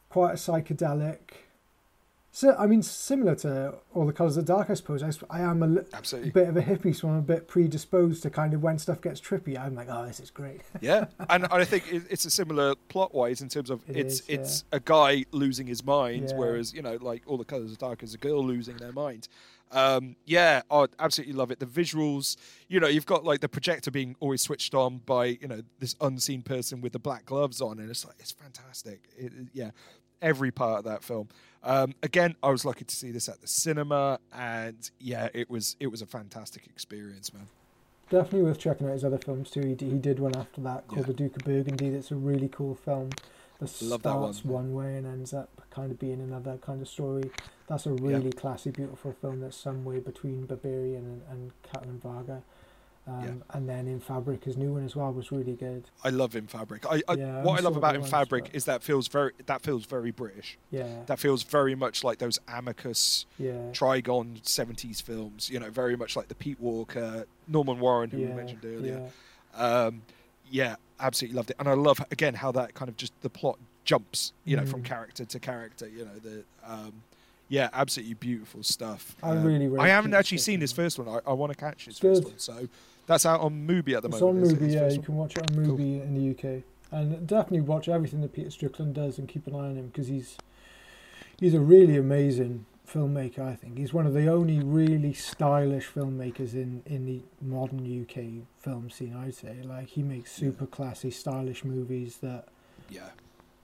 quite 0.10 0.32
a 0.32 0.36
psychedelic. 0.36 1.18
So 2.36 2.56
I 2.58 2.66
mean, 2.66 2.82
similar 2.82 3.36
to 3.36 3.76
All 3.94 4.08
the 4.08 4.12
Colors 4.12 4.38
of 4.38 4.46
Dark, 4.46 4.72
I 4.72 4.74
suppose. 4.74 5.04
I 5.30 5.42
am 5.42 5.62
a 5.62 5.68
li- 5.68 5.84
Absolutely. 5.94 6.32
bit 6.32 6.48
of 6.50 6.58
a 6.58 6.64
hippie, 6.64 6.96
so 6.96 7.08
I'm 7.08 7.18
a 7.18 7.22
bit 7.22 7.48
predisposed 7.48 8.24
to 8.24 8.32
kind 8.32 8.56
of 8.56 8.64
when 8.64 8.80
stuff 8.80 9.02
gets 9.02 9.22
trippy. 9.22 9.56
I'm 9.56 9.76
like, 9.76 9.88
oh, 9.88 10.04
this 10.08 10.20
is 10.20 10.32
great. 10.32 10.62
yeah, 10.82 11.06
and 11.30 11.46
I 11.52 11.64
think 11.64 11.94
it- 11.94 12.08
it's 12.10 12.26
a 12.26 12.32
similar 12.32 12.74
plot 12.90 13.14
wise 13.14 13.42
in 13.44 13.50
terms 13.50 13.70
of 13.70 13.88
It 13.88 13.98
it's 13.98 14.22
is, 14.22 14.30
yeah. 14.30 14.36
it's 14.40 14.64
a 14.72 14.80
guy 14.80 15.26
losing 15.32 15.68
his 15.68 15.86
mind, 15.86 16.30
Yeah. 16.32 16.38
whereas 16.38 16.74
you 16.74 16.82
know, 16.82 16.98
like 17.00 17.22
all 17.28 17.38
the 17.38 17.46
colors 17.46 17.72
are 17.72 17.76
dark 17.76 18.02
is 18.02 18.16
a 18.16 18.18
girl 18.18 18.44
losing 18.44 18.78
their 18.78 18.92
mind. 18.94 19.28
Um, 19.72 20.16
yeah, 20.26 20.62
I 20.72 20.86
absolutely 21.00 21.34
love 21.36 21.52
it. 21.52 21.60
The 21.60 21.66
visuals, 21.68 22.36
you 22.68 22.80
know, 22.80 22.88
you've 22.88 23.06
got 23.06 23.24
like 23.24 23.42
the 23.42 23.50
projector 23.50 23.92
being 23.92 24.16
always 24.20 24.42
switched 24.42 24.74
on 24.74 25.02
by 25.06 25.26
you 25.40 25.48
know 25.48 25.62
this 25.78 25.96
unseen 26.02 26.42
person 26.42 26.82
with 26.82 26.94
the 26.94 27.00
black 27.00 27.26
gloves 27.28 27.62
on, 27.62 27.80
and 27.80 27.92
it's 27.92 28.04
like 28.06 28.16
it's 28.18 28.32
fantastic. 28.32 29.02
It- 29.18 29.34
yeah, 29.54 29.70
every 30.24 30.50
part 30.50 30.80
of 30.80 30.86
that 30.86 31.04
film. 31.04 31.28
Um, 31.64 31.94
again, 32.02 32.36
I 32.42 32.50
was 32.50 32.66
lucky 32.66 32.86
to 32.86 32.96
see 32.96 33.12
this 33.12 33.30
at 33.30 33.42
the 33.42 33.48
cinema, 33.48 34.20
and 34.34 34.90
yeah, 35.00 35.30
it 35.34 35.50
was 35.50 35.76
it 35.80 35.88
was 35.88 36.02
a 36.02 36.06
fantastic 36.08 36.66
experience, 36.66 37.34
man. 37.34 37.48
Definitely 38.10 38.44
worth 38.44 38.60
checking 38.60 38.88
out 38.88 38.94
his 38.94 39.06
other 39.06 39.18
films 39.18 39.50
too. 39.50 39.62
He, 39.62 39.76
d- 39.76 39.90
he 39.90 39.98
did 39.98 40.20
one 40.20 40.36
after 40.36 40.62
that 40.62 40.88
called 40.88 41.02
Yeah. 41.02 41.08
The 41.08 41.14
Duke 41.14 41.36
of 41.38 41.44
Burgundy. 41.46 41.90
That's 41.90 42.12
a 42.12 42.16
really 42.16 42.50
cool 42.50 42.76
film. 42.76 43.12
That 43.60 43.68
starts 43.70 44.44
one. 44.44 44.54
one 44.54 44.74
way 44.74 44.98
and 44.98 45.08
ends 45.08 45.34
up 45.34 45.50
kind 45.70 45.90
of 45.92 46.00
being 46.00 46.20
another 46.20 46.58
kind 46.58 46.82
of 46.82 46.88
story. 46.88 47.32
That's 47.68 47.86
a 47.86 47.92
really 47.94 48.32
classy, 48.32 48.72
beautiful 48.72 49.14
film. 49.14 49.40
That's 49.40 49.56
somewhere 49.56 50.02
between 50.02 50.46
Berberian 50.46 51.22
and, 51.32 51.52
and 51.82 52.04
Varga. 52.04 52.44
Um, 53.06 53.44
And 53.50 53.68
then 53.68 53.88
In 53.88 54.00
Fabric, 54.00 54.46
his 54.46 54.56
new 54.56 54.74
one 54.74 54.86
as 54.86 54.96
well, 54.96 55.12
was 55.12 55.30
really 55.32 55.56
good. 55.56 55.84
I 56.06 56.10
love 56.10 56.36
in 56.38 56.48
fabric. 56.48 56.86
I, 56.86 57.02
I 57.08 57.14
Yeah, 57.16 57.44
what 57.44 57.54
I'm 57.54 57.58
I 57.58 57.60
love 57.68 57.76
about 57.76 57.96
in 57.96 58.04
fabric 58.04 58.46
but- 58.46 58.56
is 58.56 58.64
that 58.66 58.82
feels 58.82 59.10
very 59.10 59.34
that 59.46 59.62
feels 59.62 59.86
very 59.86 60.12
British. 60.12 60.58
Yeah, 60.72 61.04
That 61.08 61.20
feels 61.20 61.44
very 61.44 61.76
much 61.76 62.04
like 62.04 62.20
those 62.20 62.40
Amicus 62.48 63.26
yeah, 63.38 63.52
Tigon 63.74 64.46
seventies 64.48 65.02
films. 65.02 65.50
You 65.50 65.60
know, 65.60 65.70
very 65.70 65.98
much 65.98 66.16
like 66.16 66.30
the 66.30 66.36
Pete 66.36 66.60
Walker, 66.62 67.26
Norman 67.48 67.80
Warren, 67.80 68.10
who 68.10 68.20
yeah, 68.20 68.28
we 68.30 68.34
mentioned 68.36 68.64
earlier. 68.66 69.10
yeah. 69.54 69.62
Um, 69.86 70.04
yeah, 70.50 70.76
absolutely 71.00 71.36
loved 71.36 71.50
it, 71.50 71.58
and 71.60 71.68
I 71.68 71.74
love 71.74 72.00
again 72.10 72.36
how 72.36 72.52
that 72.54 72.74
kind 72.74 72.88
of 72.88 72.96
just 72.96 73.14
the 73.22 73.30
plot 73.30 73.60
jumps. 73.84 74.32
You 74.46 74.56
know, 74.56 74.66
from 74.66 74.82
Mm. 74.82 74.86
character 74.86 75.26
to 75.26 75.40
character. 75.40 75.90
You 75.90 76.06
know, 76.06 76.20
the 76.24 76.44
um, 76.66 76.94
Yeah, 77.50 77.70
absolutely 77.74 78.14
beautiful 78.16 78.64
stuff. 78.64 79.16
I 79.22 79.32
Um, 79.32 79.44
really 79.44 79.68
rate 79.68 79.82
I 79.82 79.90
haven't 79.90 80.14
actually 80.14 80.38
seen 80.40 80.60
Strickland. 80.60 80.62
his 80.62 80.72
first 80.72 81.00
one. 81.00 81.08
I, 81.10 81.30
I 81.30 81.34
want 81.34 81.52
to 81.52 81.58
catch 81.58 81.86
his 81.86 82.00
Good. 82.00 82.16
first 82.24 82.24
one. 82.24 82.40
So 82.40 82.68
that's 83.06 83.26
out 83.26 83.42
on 83.42 83.68
Mubi 83.68 83.94
at 83.96 84.02
the 84.04 84.10
It's 84.10 84.22
moment. 84.22 84.46
It's 84.46 84.54
on 84.54 84.60
Mubi, 84.60 84.74
yeah. 84.74 84.90
You 84.90 85.02
can 85.02 85.16
watch 85.16 85.36
it 85.36 85.50
on 85.52 85.66
Cool. 85.66 85.78
Mubi 85.78 86.02
in 86.04 86.14
the 86.14 86.32
UK, 86.32 86.64
and 86.92 87.26
definitely 87.28 87.62
watch 87.62 87.88
everything 87.90 88.22
that 88.22 88.34
Peter 88.34 88.50
Strickland 88.50 88.94
does 88.96 89.18
and 89.18 89.28
keep 89.28 89.48
an 89.48 89.56
eye 89.56 89.60
on 89.70 89.76
him 89.76 89.88
because 89.88 90.08
he's 90.08 90.38
he's 91.40 91.54
a 91.54 91.60
really 91.60 91.98
amazing 91.98 92.66
filmmaker. 92.88 93.40
I 93.40 93.56
think 93.56 93.78
he's 93.78 93.94
one 93.94 94.06
of 94.06 94.14
the 94.14 94.28
only 94.28 94.60
really 94.60 95.14
stylish 95.14 95.88
filmmakers 95.88 96.54
in 96.54 96.84
in 96.86 97.06
the 97.06 97.22
modern 97.42 97.80
UK 98.04 98.46
film 98.58 98.90
scene. 98.90 99.16
I'd 99.16 99.34
say, 99.36 99.58
like 99.64 99.88
he 99.90 100.04
makes 100.04 100.32
super 100.32 100.66
classy, 100.66 101.12
stylish 101.12 101.64
movies 101.66 102.18
that 102.18 102.46
Yeah. 102.90 103.10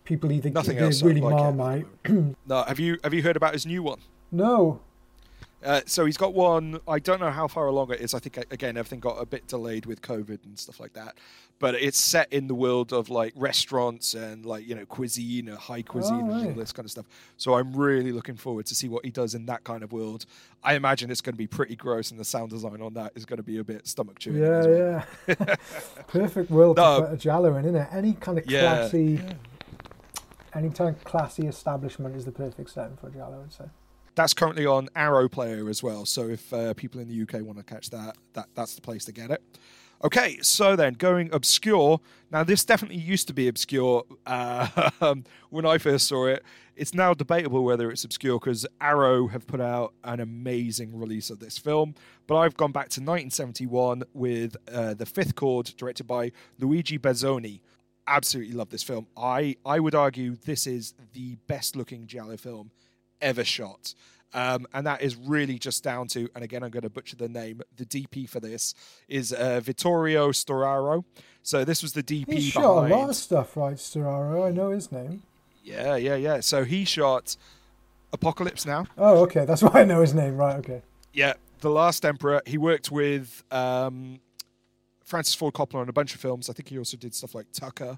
people 0.05 0.31
either 0.31 0.49
Nothing 0.49 0.75
they're 0.77 0.85
else 0.85 1.03
really 1.03 1.21
like 1.21 1.33
it 1.33 1.37
at 1.37 1.51
the 1.51 1.57
marmite. 1.57 1.85
no, 2.47 2.63
have 2.63 2.79
you 2.79 2.97
have 3.03 3.13
you 3.13 3.21
heard 3.21 3.35
about 3.35 3.53
his 3.53 3.65
new 3.65 3.83
one? 3.83 3.99
No, 4.31 4.79
Uh, 5.63 5.81
so 5.85 6.05
he's 6.05 6.15
got 6.17 6.33
one. 6.33 6.79
I 6.87 6.99
don't 6.99 7.19
know 7.19 7.31
how 7.31 7.47
far 7.47 7.67
along 7.67 7.91
it 7.91 7.99
is. 7.99 8.13
I 8.13 8.19
think 8.19 8.37
again 8.51 8.77
everything 8.77 8.99
got 9.01 9.15
a 9.21 9.25
bit 9.25 9.47
delayed 9.47 9.85
with 9.85 10.01
COVID 10.01 10.45
and 10.45 10.57
stuff 10.57 10.79
like 10.79 10.93
that. 10.93 11.17
But 11.59 11.75
it's 11.75 11.99
set 12.01 12.31
in 12.31 12.47
the 12.47 12.55
world 12.55 12.93
of 12.93 13.09
like 13.09 13.33
restaurants 13.35 14.13
and 14.13 14.45
like 14.45 14.65
you 14.65 14.73
know 14.75 14.85
cuisine, 14.85 15.49
uh, 15.49 15.57
high 15.57 15.81
cuisine, 15.81 16.19
and 16.21 16.31
all 16.31 16.45
right. 16.45 16.55
this 16.55 16.71
kind 16.71 16.85
of 16.85 16.91
stuff. 16.91 17.05
So 17.35 17.55
I'm 17.55 17.75
really 17.75 18.13
looking 18.13 18.37
forward 18.37 18.65
to 18.67 18.75
see 18.75 18.87
what 18.87 19.03
he 19.03 19.11
does 19.11 19.35
in 19.35 19.45
that 19.47 19.65
kind 19.65 19.83
of 19.83 19.91
world. 19.91 20.25
I 20.63 20.75
imagine 20.75 21.11
it's 21.11 21.19
going 21.19 21.33
to 21.33 21.37
be 21.37 21.47
pretty 21.47 21.75
gross, 21.75 22.11
and 22.11 22.19
the 22.19 22.23
sound 22.25 22.51
design 22.51 22.81
on 22.81 22.93
that 22.93 23.11
is 23.15 23.25
going 23.25 23.37
to 23.37 23.43
be 23.43 23.57
a 23.57 23.63
bit 23.63 23.85
stomach 23.85 24.19
chewing. 24.19 24.41
yeah, 24.41 24.47
well. 24.65 25.03
yeah. 25.27 25.55
Perfect 26.07 26.49
world 26.49 26.77
No. 26.77 27.01
to 27.01 27.05
put 27.07 27.13
a 27.15 27.17
Giallo 27.17 27.55
in, 27.57 27.65
isn't 27.65 27.75
it? 27.75 27.87
Any 27.91 28.13
kind 28.13 28.37
of 28.37 28.45
Yeah. 28.49 28.61
classy, 28.61 29.19
any 30.53 30.69
kind 30.69 30.95
of 30.95 31.03
classy 31.03 31.45
establishment 31.47 32.15
is 32.15 32.23
the 32.25 32.31
perfect 32.31 32.69
setting 32.69 32.95
for 32.97 33.07
a 33.07 33.11
Giallo. 33.11 33.43
I'd 33.43 33.51
say. 33.53 33.65
That's 34.19 34.33
currently 34.33 34.65
on 34.65 34.89
Arrow 34.97 35.29
Player 35.29 35.69
as 35.69 35.81
well. 35.81 36.05
So 36.05 36.27
if 36.27 36.51
uh, 36.51 36.73
people 36.73 36.99
in 36.99 37.07
the 37.07 37.21
UK 37.21 37.41
want 37.41 37.57
to 37.57 37.63
catch 37.63 37.89
that, 37.91 38.17
that 38.33 38.49
that's 38.53 38.75
the 38.75 38.81
place 38.81 39.05
to 39.05 39.13
get 39.13 39.31
it. 39.31 39.41
Okay, 40.03 40.39
so 40.41 40.75
then 40.75 40.95
going 40.95 41.33
obscure. 41.33 42.01
Now 42.29 42.43
this 42.43 42.65
definitely 42.65 42.97
used 42.97 43.27
to 43.27 43.33
be 43.33 43.47
obscure 43.47 44.03
uh, 44.25 44.89
when 45.51 45.65
I 45.65 45.77
first 45.77 46.05
saw 46.05 46.25
it. 46.25 46.43
It's 46.75 46.93
now 46.93 47.13
debatable 47.13 47.63
whether 47.63 47.89
it's 47.89 48.03
obscure 48.03 48.41
because 48.41 48.67
Arrow 48.81 49.27
have 49.27 49.47
put 49.47 49.61
out 49.61 49.93
an 50.03 50.19
amazing 50.19 50.99
release 50.99 51.29
of 51.29 51.39
this 51.39 51.57
film. 51.57 51.95
But 52.27 52.39
I've 52.39 52.57
gone 52.57 52.73
back 52.73 52.89
to 52.89 52.99
1971 52.99 54.03
with 54.13 54.57
uh, 54.69 54.95
The 54.95 55.05
Fifth 55.05 55.35
Chord, 55.35 55.71
directed 55.77 56.07
by 56.07 56.33
Luigi 56.59 56.99
Bazzoni. 56.99 57.61
Absolutely 58.05 58.53
love 58.53 58.67
this 58.67 58.83
film. 58.83 59.07
I 59.15 59.55
I 59.65 59.79
would 59.79 59.95
argue 59.95 60.35
this 60.35 60.67
is 60.67 60.93
the 61.13 61.37
best 61.47 61.77
looking 61.77 62.05
Giallo 62.05 62.35
film 62.35 62.71
ever 63.21 63.43
shot. 63.43 63.93
Um, 64.33 64.67
and 64.73 64.85
that 64.85 65.01
is 65.01 65.15
really 65.15 65.57
just 65.57 65.83
down 65.83 66.07
to, 66.09 66.29
and 66.35 66.43
again, 66.43 66.63
I'm 66.63 66.69
going 66.69 66.83
to 66.83 66.89
butcher 66.89 67.15
the 67.15 67.29
name. 67.29 67.61
The 67.77 67.85
DP 67.85 68.29
for 68.29 68.39
this 68.39 68.75
is 69.07 69.33
uh, 69.33 69.59
Vittorio 69.59 70.29
Storaro. 70.29 71.03
So 71.41 71.65
this 71.65 71.81
was 71.81 71.93
the 71.93 72.03
DP 72.03 72.25
behind. 72.25 72.43
shot 72.43 72.91
a 72.91 72.95
lot 72.95 73.09
of 73.09 73.15
stuff, 73.15 73.57
right, 73.57 73.75
Storaro? 73.75 74.47
I 74.47 74.51
know 74.51 74.69
his 74.69 74.91
name. 74.91 75.23
Yeah, 75.63 75.95
yeah, 75.95 76.15
yeah. 76.15 76.41
So 76.41 76.63
he 76.63 76.85
shot 76.85 77.37
Apocalypse 78.13 78.65
Now. 78.65 78.85
Oh, 78.97 79.23
okay, 79.23 79.45
that's 79.45 79.63
why 79.63 79.81
I 79.81 79.83
know 79.83 80.01
his 80.01 80.13
name. 80.13 80.37
Right, 80.37 80.57
okay. 80.57 80.83
Yeah, 81.11 81.33
The 81.61 81.71
Last 81.71 82.05
Emperor. 82.05 82.41
He 82.45 82.59
worked 82.59 82.91
with 82.91 83.43
um, 83.51 84.19
Francis 85.03 85.33
Ford 85.33 85.55
Coppola 85.55 85.81
on 85.81 85.89
a 85.89 85.93
bunch 85.93 86.13
of 86.13 86.21
films. 86.21 86.49
I 86.49 86.53
think 86.53 86.69
he 86.69 86.77
also 86.77 86.97
did 86.97 87.15
stuff 87.15 87.33
like 87.33 87.47
Tucker. 87.51 87.97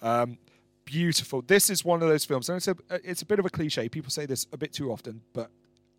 Um, 0.00 0.38
beautiful. 0.86 1.42
This 1.42 1.68
is 1.68 1.84
one 1.84 2.02
of 2.02 2.08
those 2.08 2.24
films, 2.24 2.48
and 2.48 2.56
it's 2.56 2.68
a 2.68 2.76
it's 3.04 3.20
a 3.20 3.26
bit 3.26 3.38
of 3.38 3.44
a 3.44 3.50
cliche. 3.50 3.90
People 3.90 4.10
say 4.10 4.24
this 4.24 4.46
a 4.52 4.56
bit 4.56 4.72
too 4.72 4.90
often, 4.90 5.20
but 5.34 5.50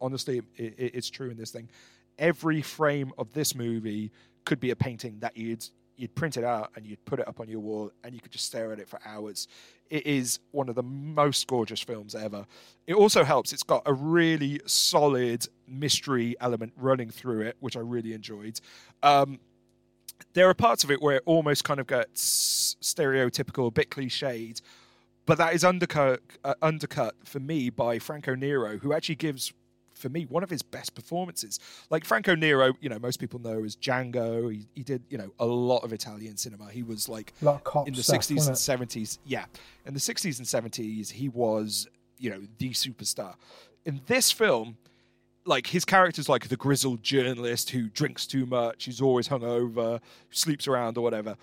honestly, 0.01 0.41
it, 0.55 0.73
it, 0.77 0.91
it's 0.95 1.09
true 1.11 1.29
in 1.29 1.37
this 1.37 1.51
thing. 1.51 1.69
Every 2.17 2.63
frame 2.63 3.11
of 3.19 3.31
this 3.33 3.53
movie 3.53 4.11
could 4.45 4.59
be 4.59 4.71
a 4.71 4.75
painting 4.75 5.19
that 5.19 5.37
you'd 5.37 5.63
you'd 5.97 6.13
print 6.15 6.37
it 6.37 6.43
out 6.43 6.71
and 6.75 6.85
you'd 6.85 7.03
put 7.05 7.19
it 7.19 7.27
up 7.27 7.39
on 7.39 7.47
your 7.47 7.59
wall, 7.59 7.91
and 8.03 8.15
you 8.15 8.21
could 8.21 8.31
just 8.31 8.45
stare 8.45 8.71
at 8.71 8.79
it 8.79 8.87
for 8.89 8.99
hours. 9.05 9.47
It 9.89 10.05
is 10.05 10.39
one 10.51 10.69
of 10.69 10.75
the 10.75 10.83
most 10.83 11.47
gorgeous 11.47 11.81
films 11.81 12.15
ever. 12.15 12.45
It 12.87 12.95
also 12.95 13.23
helps. 13.23 13.53
It's 13.53 13.63
got 13.63 13.83
a 13.85 13.93
really 13.93 14.61
solid 14.65 15.47
mystery 15.67 16.35
element 16.39 16.73
running 16.75 17.09
through 17.09 17.41
it, 17.41 17.57
which 17.59 17.77
I 17.77 17.81
really 17.81 18.13
enjoyed. 18.13 18.59
Um, 19.03 19.39
there 20.33 20.49
are 20.49 20.53
parts 20.53 20.83
of 20.83 20.91
it 20.91 21.01
where 21.01 21.17
it 21.17 21.23
almost 21.25 21.63
kind 21.63 21.79
of 21.79 21.87
gets 21.87 22.75
stereotypical, 22.81 23.67
a 23.67 23.71
bit 23.71 23.89
cliched, 23.89 24.61
but 25.25 25.37
that 25.37 25.53
is 25.53 25.63
undercut 25.63 26.21
uh, 26.43 26.55
undercut 26.61 27.15
for 27.23 27.39
me 27.39 27.69
by 27.69 27.99
Franco 27.99 28.35
Nero, 28.35 28.77
who 28.77 28.93
actually 28.93 29.15
gives 29.15 29.53
for 29.93 30.09
me 30.09 30.25
one 30.25 30.43
of 30.43 30.49
his 30.49 30.61
best 30.61 30.93
performances. 30.93 31.59
Like 31.89 32.05
Franco 32.05 32.35
Nero, 32.35 32.73
you 32.79 32.89
know, 32.89 32.99
most 32.99 33.19
people 33.19 33.39
know 33.39 33.63
as 33.63 33.75
Django. 33.75 34.51
He, 34.51 34.67
he 34.75 34.83
did 34.83 35.03
you 35.09 35.17
know 35.17 35.31
a 35.39 35.45
lot 35.45 35.79
of 35.79 35.91
Italian 35.91 36.37
cinema. 36.37 36.69
He 36.69 36.83
was 36.83 37.09
like 37.09 37.33
A 37.41 37.45
lot 37.45 37.55
of 37.55 37.63
cop 37.63 37.87
in 37.87 37.93
the 37.93 38.01
60s 38.01 38.47
and? 38.47 38.55
70s. 38.89 39.17
Yeah, 39.25 39.45
in 39.85 39.93
the 39.93 39.99
60s 39.99 40.37
and 40.37 40.47
70s, 40.47 41.11
he 41.11 41.29
was 41.29 41.87
you 42.17 42.29
know 42.29 42.41
the 42.57 42.71
superstar. 42.71 43.35
In 43.85 44.01
this 44.07 44.31
film, 44.31 44.77
like 45.47 45.67
his 45.67 45.85
character's 45.85 46.29
like 46.29 46.49
the 46.49 46.57
grizzled 46.57 47.01
journalist 47.01 47.69
who 47.71 47.89
drinks 47.89 48.27
too 48.27 48.45
much, 48.45 48.85
he's 48.85 49.01
always 49.01 49.27
hungover, 49.29 49.99
sleeps 50.29 50.67
around 50.67 50.97
or 50.97 51.01
whatever. 51.01 51.37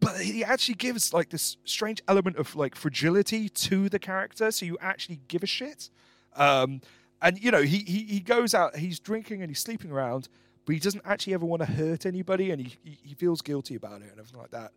But 0.00 0.20
he 0.20 0.44
actually 0.44 0.76
gives 0.76 1.12
like 1.12 1.30
this 1.30 1.56
strange 1.64 2.00
element 2.08 2.36
of 2.36 2.54
like 2.56 2.74
fragility 2.74 3.48
to 3.48 3.88
the 3.88 3.98
character, 3.98 4.50
so 4.50 4.64
you 4.64 4.78
actually 4.80 5.20
give 5.28 5.42
a 5.42 5.46
shit. 5.46 5.90
Um, 6.36 6.80
and 7.20 7.42
you 7.42 7.50
know, 7.50 7.62
he, 7.62 7.78
he 7.78 8.04
he 8.04 8.20
goes 8.20 8.54
out, 8.54 8.76
he's 8.76 9.00
drinking 9.00 9.42
and 9.42 9.50
he's 9.50 9.60
sleeping 9.60 9.90
around, 9.90 10.28
but 10.64 10.74
he 10.74 10.78
doesn't 10.78 11.02
actually 11.04 11.34
ever 11.34 11.44
want 11.44 11.62
to 11.62 11.66
hurt 11.66 12.06
anybody, 12.06 12.50
and 12.50 12.60
he 12.62 12.76
he, 12.84 12.98
he 13.02 13.14
feels 13.14 13.42
guilty 13.42 13.74
about 13.74 14.02
it 14.02 14.10
and 14.10 14.18
everything 14.18 14.40
like 14.40 14.52
that. 14.52 14.72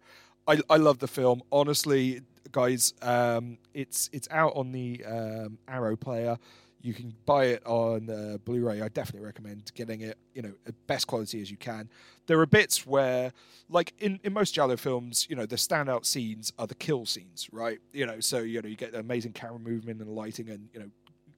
I, 0.47 0.59
I 0.69 0.77
love 0.77 0.99
the 0.99 1.07
film. 1.07 1.43
Honestly, 1.51 2.21
guys, 2.51 2.93
um, 3.01 3.59
it's 3.73 4.09
it's 4.11 4.27
out 4.31 4.53
on 4.55 4.71
the 4.71 5.03
um, 5.05 5.59
Arrow 5.67 5.95
player. 5.95 6.37
You 6.83 6.93
can 6.93 7.13
buy 7.25 7.45
it 7.45 7.65
on 7.65 8.09
uh, 8.09 8.37
Blu-ray. 8.43 8.81
I 8.81 8.87
definitely 8.89 9.25
recommend 9.25 9.71
getting 9.75 10.01
it. 10.01 10.17
You 10.33 10.41
know, 10.41 10.53
best 10.87 11.07
quality 11.07 11.41
as 11.41 11.51
you 11.51 11.57
can. 11.57 11.89
There 12.25 12.39
are 12.39 12.45
bits 12.45 12.87
where, 12.87 13.33
like 13.69 13.93
in, 13.99 14.19
in 14.23 14.33
most 14.33 14.53
Giallo 14.55 14.77
films, 14.77 15.27
you 15.29 15.35
know, 15.35 15.45
the 15.45 15.57
standout 15.57 16.05
scenes 16.05 16.51
are 16.57 16.65
the 16.67 16.75
kill 16.75 17.05
scenes, 17.05 17.47
right? 17.51 17.79
You 17.93 18.05
know, 18.05 18.19
so 18.19 18.39
you 18.39 18.61
know 18.61 18.67
you 18.67 18.75
get 18.75 18.95
amazing 18.95 19.33
camera 19.33 19.59
movement 19.59 20.01
and 20.01 20.09
lighting, 20.09 20.49
and 20.49 20.69
you 20.73 20.79
know, 20.79 20.89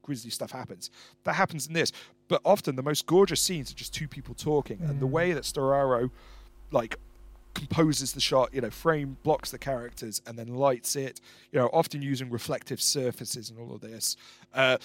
grisly 0.01 0.29
stuff 0.29 0.51
happens. 0.51 0.89
That 1.23 1.33
happens 1.33 1.67
in 1.67 1.73
this, 1.73 1.91
but 2.27 2.41
often 2.45 2.75
the 2.75 2.83
most 2.83 3.05
gorgeous 3.05 3.41
scenes 3.41 3.71
are 3.71 3.75
just 3.75 3.93
two 3.93 4.07
people 4.07 4.35
talking, 4.35 4.79
and 4.81 4.99
the 5.01 5.07
Mm. 5.07 5.11
way 5.11 5.33
that 5.33 5.43
Storaro, 5.43 6.09
like 6.71 6.97
composes 7.53 8.13
the 8.13 8.19
shot, 8.21 8.53
you 8.53 8.61
know, 8.61 8.69
frame 8.69 9.17
blocks 9.23 9.51
the 9.51 9.59
characters 9.59 10.21
and 10.25 10.37
then 10.39 10.47
lights 10.47 10.95
it, 10.95 11.21
you 11.51 11.59
know, 11.59 11.69
often 11.71 12.01
using 12.01 12.29
reflective 12.31 12.81
surfaces 12.81 13.49
and 13.51 13.59
all 13.59 13.75
of 13.75 13.81
this. 13.81 14.17
Uh, 14.53 14.77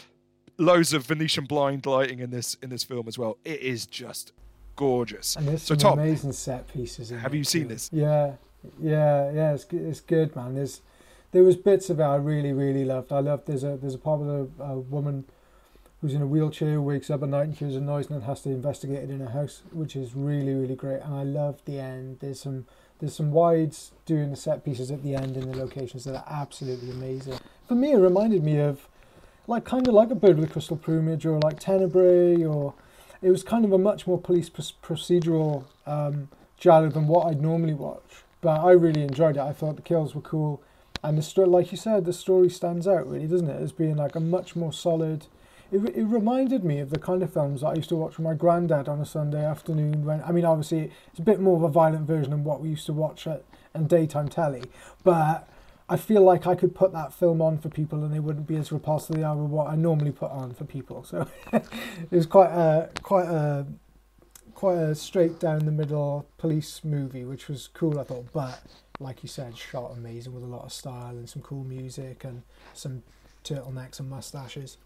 loads 0.59 0.93
of 0.93 1.07
Venetian 1.07 1.45
blind 1.45 1.87
lighting 1.87 2.19
in 2.19 2.31
this 2.31 2.57
in 2.63 2.71
this 2.71 2.85
film 2.85 3.09
as 3.09 3.19
well. 3.19 3.39
It 3.45 3.61
is 3.61 3.87
just 3.87 4.33
gorgeous. 4.77 5.37
And 5.37 5.49
there's 5.49 5.63
So, 5.63 5.75
some 5.75 5.79
Tom, 5.79 5.99
amazing 5.99 6.33
set 6.33 6.69
pieces. 6.73 7.11
In 7.11 7.19
have 7.19 7.35
you 7.35 7.45
seen 7.45 7.63
too. 7.63 7.69
this? 7.69 7.91
Yeah, 7.93 8.33
yeah, 8.81 9.31
yeah. 9.33 9.55
It's 9.55 9.65
good, 9.65 9.83
it's 9.83 10.01
good, 10.01 10.35
man. 10.37 10.55
There's 10.55 10.83
there 11.33 11.43
was 11.43 11.57
bits 11.57 11.91
of 11.91 12.01
it 12.01 12.05
I 12.05 12.17
really, 12.17 12.53
really 12.53 12.85
loved. 12.85 13.13
I 13.13 13.21
loved 13.21 13.47
there's 13.47 13.65
a 13.65 13.77
there's 13.77 13.95
a 13.95 13.99
part 13.99 14.21
with 14.21 14.29
a, 14.29 14.63
a 14.63 14.79
woman 14.79 15.25
who's 16.01 16.15
in 16.15 16.23
a 16.23 16.27
wheelchair, 16.27 16.75
who 16.75 16.83
wakes 16.83 17.11
up 17.11 17.25
at 17.25 17.29
night 17.29 17.43
and 17.49 17.55
hears 17.57 17.75
a 17.75 17.81
noise 17.81 18.07
and 18.07 18.21
then 18.21 18.29
has 18.29 18.43
to 18.43 18.51
investigate 18.51 18.99
it 19.03 19.11
in 19.11 19.19
her 19.19 19.31
house, 19.31 19.63
which 19.73 19.97
is 19.97 20.15
really, 20.15 20.55
really 20.55 20.77
great. 20.77 21.01
And 21.03 21.13
I 21.13 21.25
love 21.25 21.61
the 21.65 21.81
end. 21.81 22.19
There's 22.21 22.41
some 22.41 22.67
there's 23.01 23.15
some 23.15 23.31
wides 23.33 23.93
doing 24.07 24.31
the 24.31 24.37
set 24.37 24.65
pieces 24.65 24.91
at 24.91 25.03
the 25.03 25.15
end 25.15 25.37
in 25.37 25.51
the 25.51 25.57
locations 25.57 26.05
that 26.05 26.15
are 26.17 26.25
absolutely 26.29 26.91
amazing. 26.91 27.39
For 27.67 27.75
me, 27.75 27.93
it 27.93 27.97
reminded 27.99 28.43
me 28.43 28.59
of 28.59 28.89
like 29.49 29.65
kind 29.65 29.89
of 29.89 29.95
like 29.95 30.11
a 30.11 30.15
bird 30.15 30.39
with 30.39 30.53
crystal 30.53 30.77
plumage 30.77 31.27
or 31.27 31.41
like 31.41 31.59
Tenebrae 31.59 32.45
or 32.45 32.75
it 33.23 33.31
was 33.31 33.43
kind 33.43 33.65
of 33.65 33.73
a 33.73 33.79
much 33.79 34.07
more 34.07 34.21
police 34.21 34.49
pr- 34.49 34.63
procedural 34.83 35.65
um, 35.87 36.29
giallo 36.59 36.91
than 36.91 37.09
what 37.09 37.27
I'd 37.27 37.41
normally 37.41 37.75
watch. 37.75 38.23
But 38.41 38.61
I 38.61 38.73
really 38.73 39.03
enjoyed 39.03 39.37
it. 39.37 39.41
I 39.41 39.53
thought 39.53 39.77
the 39.77 39.83
kills 39.83 40.15
were 40.15 40.21
cool, 40.21 40.63
and 41.03 41.19
the 41.19 41.23
story, 41.23 41.49
like 41.49 41.73
you 41.73 41.79
said, 41.79 42.05
the 42.05 42.13
story 42.13 42.49
stands 42.51 42.87
out 42.87 43.09
really, 43.09 43.27
doesn't 43.27 43.49
it? 43.49 43.61
As 43.61 43.73
being 43.73 43.97
like 43.97 44.15
a 44.15 44.21
much 44.21 44.55
more 44.55 44.73
solid. 44.73 45.27
It, 45.73 45.85
it 45.97 46.05
reminded 46.05 46.65
me 46.65 46.79
of 46.79 46.91
the 46.91 46.99
kind 46.99 47.23
of 47.23 47.33
films 47.33 47.61
that 47.61 47.69
I 47.69 47.75
used 47.75 47.91
to 47.91 47.97
watch 47.97 48.17
with 48.17 48.25
my 48.25 48.35
granddad 48.35 48.89
on 48.89 49.01
a 49.01 49.07
Sunday 49.07 49.45
afternoon. 49.45 50.05
When 50.05 50.23
I 50.23 50.31
mean, 50.31 50.45
obviously, 50.45 50.93
it's 51.11 51.19
a 51.19 51.23
bit 51.23 51.41
more 51.41 51.57
of 51.57 51.63
a 51.63 51.69
violent 51.69 52.07
version 52.07 52.33
of 52.33 52.45
what 52.45 52.61
we 52.61 52.69
used 52.69 52.87
to 52.87 52.93
watch 52.93 53.27
at 53.27 53.45
and 53.73 53.89
daytime 53.89 54.29
telly, 54.29 54.65
but. 55.03 55.49
I 55.89 55.97
feel 55.97 56.23
like 56.23 56.47
I 56.47 56.55
could 56.55 56.75
put 56.75 56.93
that 56.93 57.15
film 57.15 57.41
on 57.41 57.59
for 57.59 57.71
people 57.71 58.05
and 58.05 58.13
they 58.13 58.21
wouldn't 58.21 58.47
be 58.47 58.57
as 58.57 58.71
repulsive 58.71 59.17
as 59.17 59.21
they 59.21 59.25
are 59.25 59.37
with 59.37 59.51
what 59.51 59.69
I 59.69 59.75
normally 59.75 60.13
put 60.13 60.31
on 60.31 60.53
for 60.53 60.65
people. 60.65 61.03
So 61.03 61.27
it 61.53 61.65
was 62.11 62.27
quite 62.27 62.51
a 62.51 62.91
quite 63.03 63.27
a 63.27 63.67
quite 64.55 64.77
a 64.77 64.95
straight 64.95 65.39
down 65.39 65.65
the 65.65 65.73
middle 65.73 66.27
police 66.37 66.83
movie, 66.85 67.25
which 67.25 67.49
was 67.49 67.69
cool. 67.69 67.99
I 67.99 68.05
thought, 68.05 68.27
but 68.33 68.61
like 69.01 69.23
you 69.23 69.29
said, 69.29 69.57
shot 69.57 69.93
amazing 69.97 70.35
with 70.35 70.43
a 70.43 70.47
lot 70.47 70.65
of 70.65 70.73
style 70.73 71.17
and 71.17 71.29
some 71.29 71.43
cool 71.43 71.65
music 71.65 72.25
and 72.25 72.43
some 72.75 73.03
turtlenecks 73.43 73.99
and 73.99 74.11
mustaches. 74.11 74.77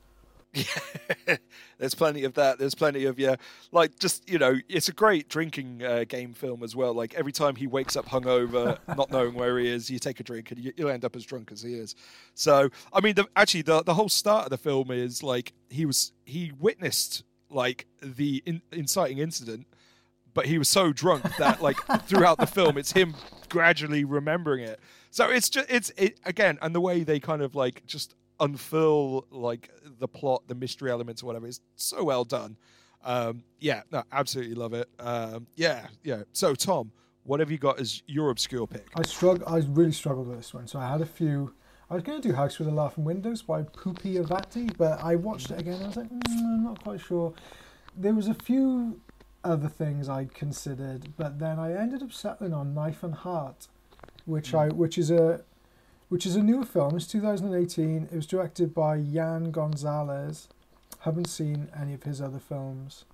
Yeah, 0.55 1.37
there's 1.79 1.95
plenty 1.95 2.25
of 2.25 2.35
that. 2.35 2.59
There's 2.59 2.75
plenty 2.75 3.07
of 3.07 3.19
yeah, 3.19 3.37
like 3.71 3.99
just 3.99 4.29
you 4.29 4.38
know, 4.38 4.57
it's 4.69 4.88
a 4.88 4.93
great 4.93 5.29
drinking 5.31 5.83
uh, 5.83 6.05
game 6.07 6.35
film 6.35 6.62
as 6.62 6.77
well. 6.77 6.93
Like 6.93 7.15
every 7.15 7.33
time 7.33 7.57
he 7.57 7.67
wakes 7.67 7.97
up 7.97 8.07
hungover, 8.07 8.79
not 8.97 9.11
knowing 9.11 9.35
where 9.35 9.59
he 9.59 9.69
is, 9.69 9.91
you 9.91 9.99
take 9.99 10.21
a 10.21 10.23
drink 10.23 10.51
and 10.51 10.61
you, 10.61 10.73
will 10.79 10.91
end 10.91 11.05
up 11.05 11.17
as 11.17 11.25
drunk 11.25 11.53
as 11.53 11.62
he 11.62 11.75
is. 11.75 11.95
So 12.35 12.69
I 12.93 13.01
mean, 13.01 13.15
the, 13.15 13.27
actually, 13.35 13.62
the 13.62 13.83
the 13.83 13.95
whole 13.95 14.11
start 14.11 14.45
of 14.45 14.51
the 14.51 14.59
film 14.59 14.91
is 14.91 15.23
like 15.23 15.55
he 15.71 15.87
was 15.87 16.12
he 16.27 16.53
witnessed 16.59 17.25
like 17.49 17.87
the 18.03 18.43
in, 18.45 18.61
inciting 18.73 19.19
incident, 19.19 19.67
but 20.35 20.45
he 20.45 20.59
was 20.59 20.69
so 20.69 20.93
drunk 20.93 21.25
that 21.38 21.62
like 21.62 21.77
throughout 22.07 22.37
the 22.38 22.47
film, 22.47 22.77
it's 22.77 22.93
him 22.93 23.15
gradually 23.49 24.05
remembering 24.05 24.65
it. 24.65 24.81
So 25.11 25.31
it's 25.31 25.49
just 25.49 25.71
it's 25.71 25.91
it 25.97 26.21
again, 26.27 26.59
and 26.61 26.75
the 26.75 26.81
way 26.81 27.05
they 27.05 27.21
kind 27.21 27.41
of 27.41 27.55
like 27.55 27.87
just 27.87 28.15
unfurl 28.43 29.27
like 29.31 29.71
the 29.99 30.09
plot, 30.09 30.43
the 30.49 30.55
mystery 30.55 30.91
elements, 30.91 31.23
or 31.23 31.27
whatever 31.27 31.47
is 31.47 31.61
so 31.77 32.05
well 32.05 32.25
done. 32.25 32.57
Um, 33.05 33.45
yeah, 33.59 33.83
no, 33.91 34.03
absolutely 34.13 34.55
love 34.55 34.75
it. 34.75 34.89
Um, 34.99 35.47
yeah, 35.57 35.87
yeah. 36.05 36.23
So 36.33 36.55
Tom, 36.55 36.93
what 37.25 37.41
have 37.41 37.51
you 37.51 37.59
got 37.59 37.81
as 37.81 38.03
your 38.07 38.31
obscure 38.31 38.67
pick? 38.67 38.89
I 38.95 39.03
struggle. 39.03 39.49
I 39.49 39.63
really 39.69 39.93
struggled 39.93 40.29
with 40.29 40.37
this 40.37 40.53
one. 40.53 40.67
So 40.67 40.79
I 40.79 40.91
had 40.91 41.01
a 41.01 41.07
few. 41.07 41.55
I 41.91 41.95
was 41.95 42.03
going 42.03 42.21
to 42.21 42.29
do 42.29 42.35
House 42.35 42.59
with 42.59 42.69
the 42.69 42.75
Laughing 42.75 43.05
Windows 43.05 43.43
by 43.43 43.63
Pupi 43.63 44.17
Avati, 44.23 44.75
but 44.79 45.03
I 45.03 45.15
watched 45.15 45.51
it 45.51 45.61
again. 45.61 45.83
I 45.83 45.87
was 45.87 45.97
like, 45.97 46.09
mm, 46.09 46.25
I'm 46.27 46.65
not 46.65 46.83
quite 46.83 47.01
sure. 47.01 47.35
There 47.95 48.15
was 48.15 48.29
a 48.29 48.35
few 48.35 49.01
other 49.45 49.69
things 49.69 50.09
I'd 50.09 50.33
considered, 50.33 51.13
but 51.17 51.39
then 51.39 51.59
I 51.59 51.75
ended 51.75 52.03
up 52.03 52.13
settling 52.13 52.55
on 52.55 52.75
Knife 52.75 53.03
and 53.03 53.15
Heart, 53.15 53.69
which 54.25 54.55
I 54.55 54.69
which 54.69 54.97
is 54.97 55.11
a 55.11 55.43
which 56.12 56.27
is 56.27 56.37
a 56.37 56.42
newer 56.42 56.66
film. 56.66 56.94
It's 56.94 57.07
2018. 57.07 58.11
It 58.12 58.14
was 58.14 58.27
directed 58.27 58.75
by 58.75 58.96
Yann 58.96 59.51
Gonzalez. 59.51 60.46
Haven't 61.01 61.31
seen 61.31 61.70
any 61.75 61.94
of 61.94 62.03
his 62.03 62.20
other 62.20 62.38
films, 62.38 63.07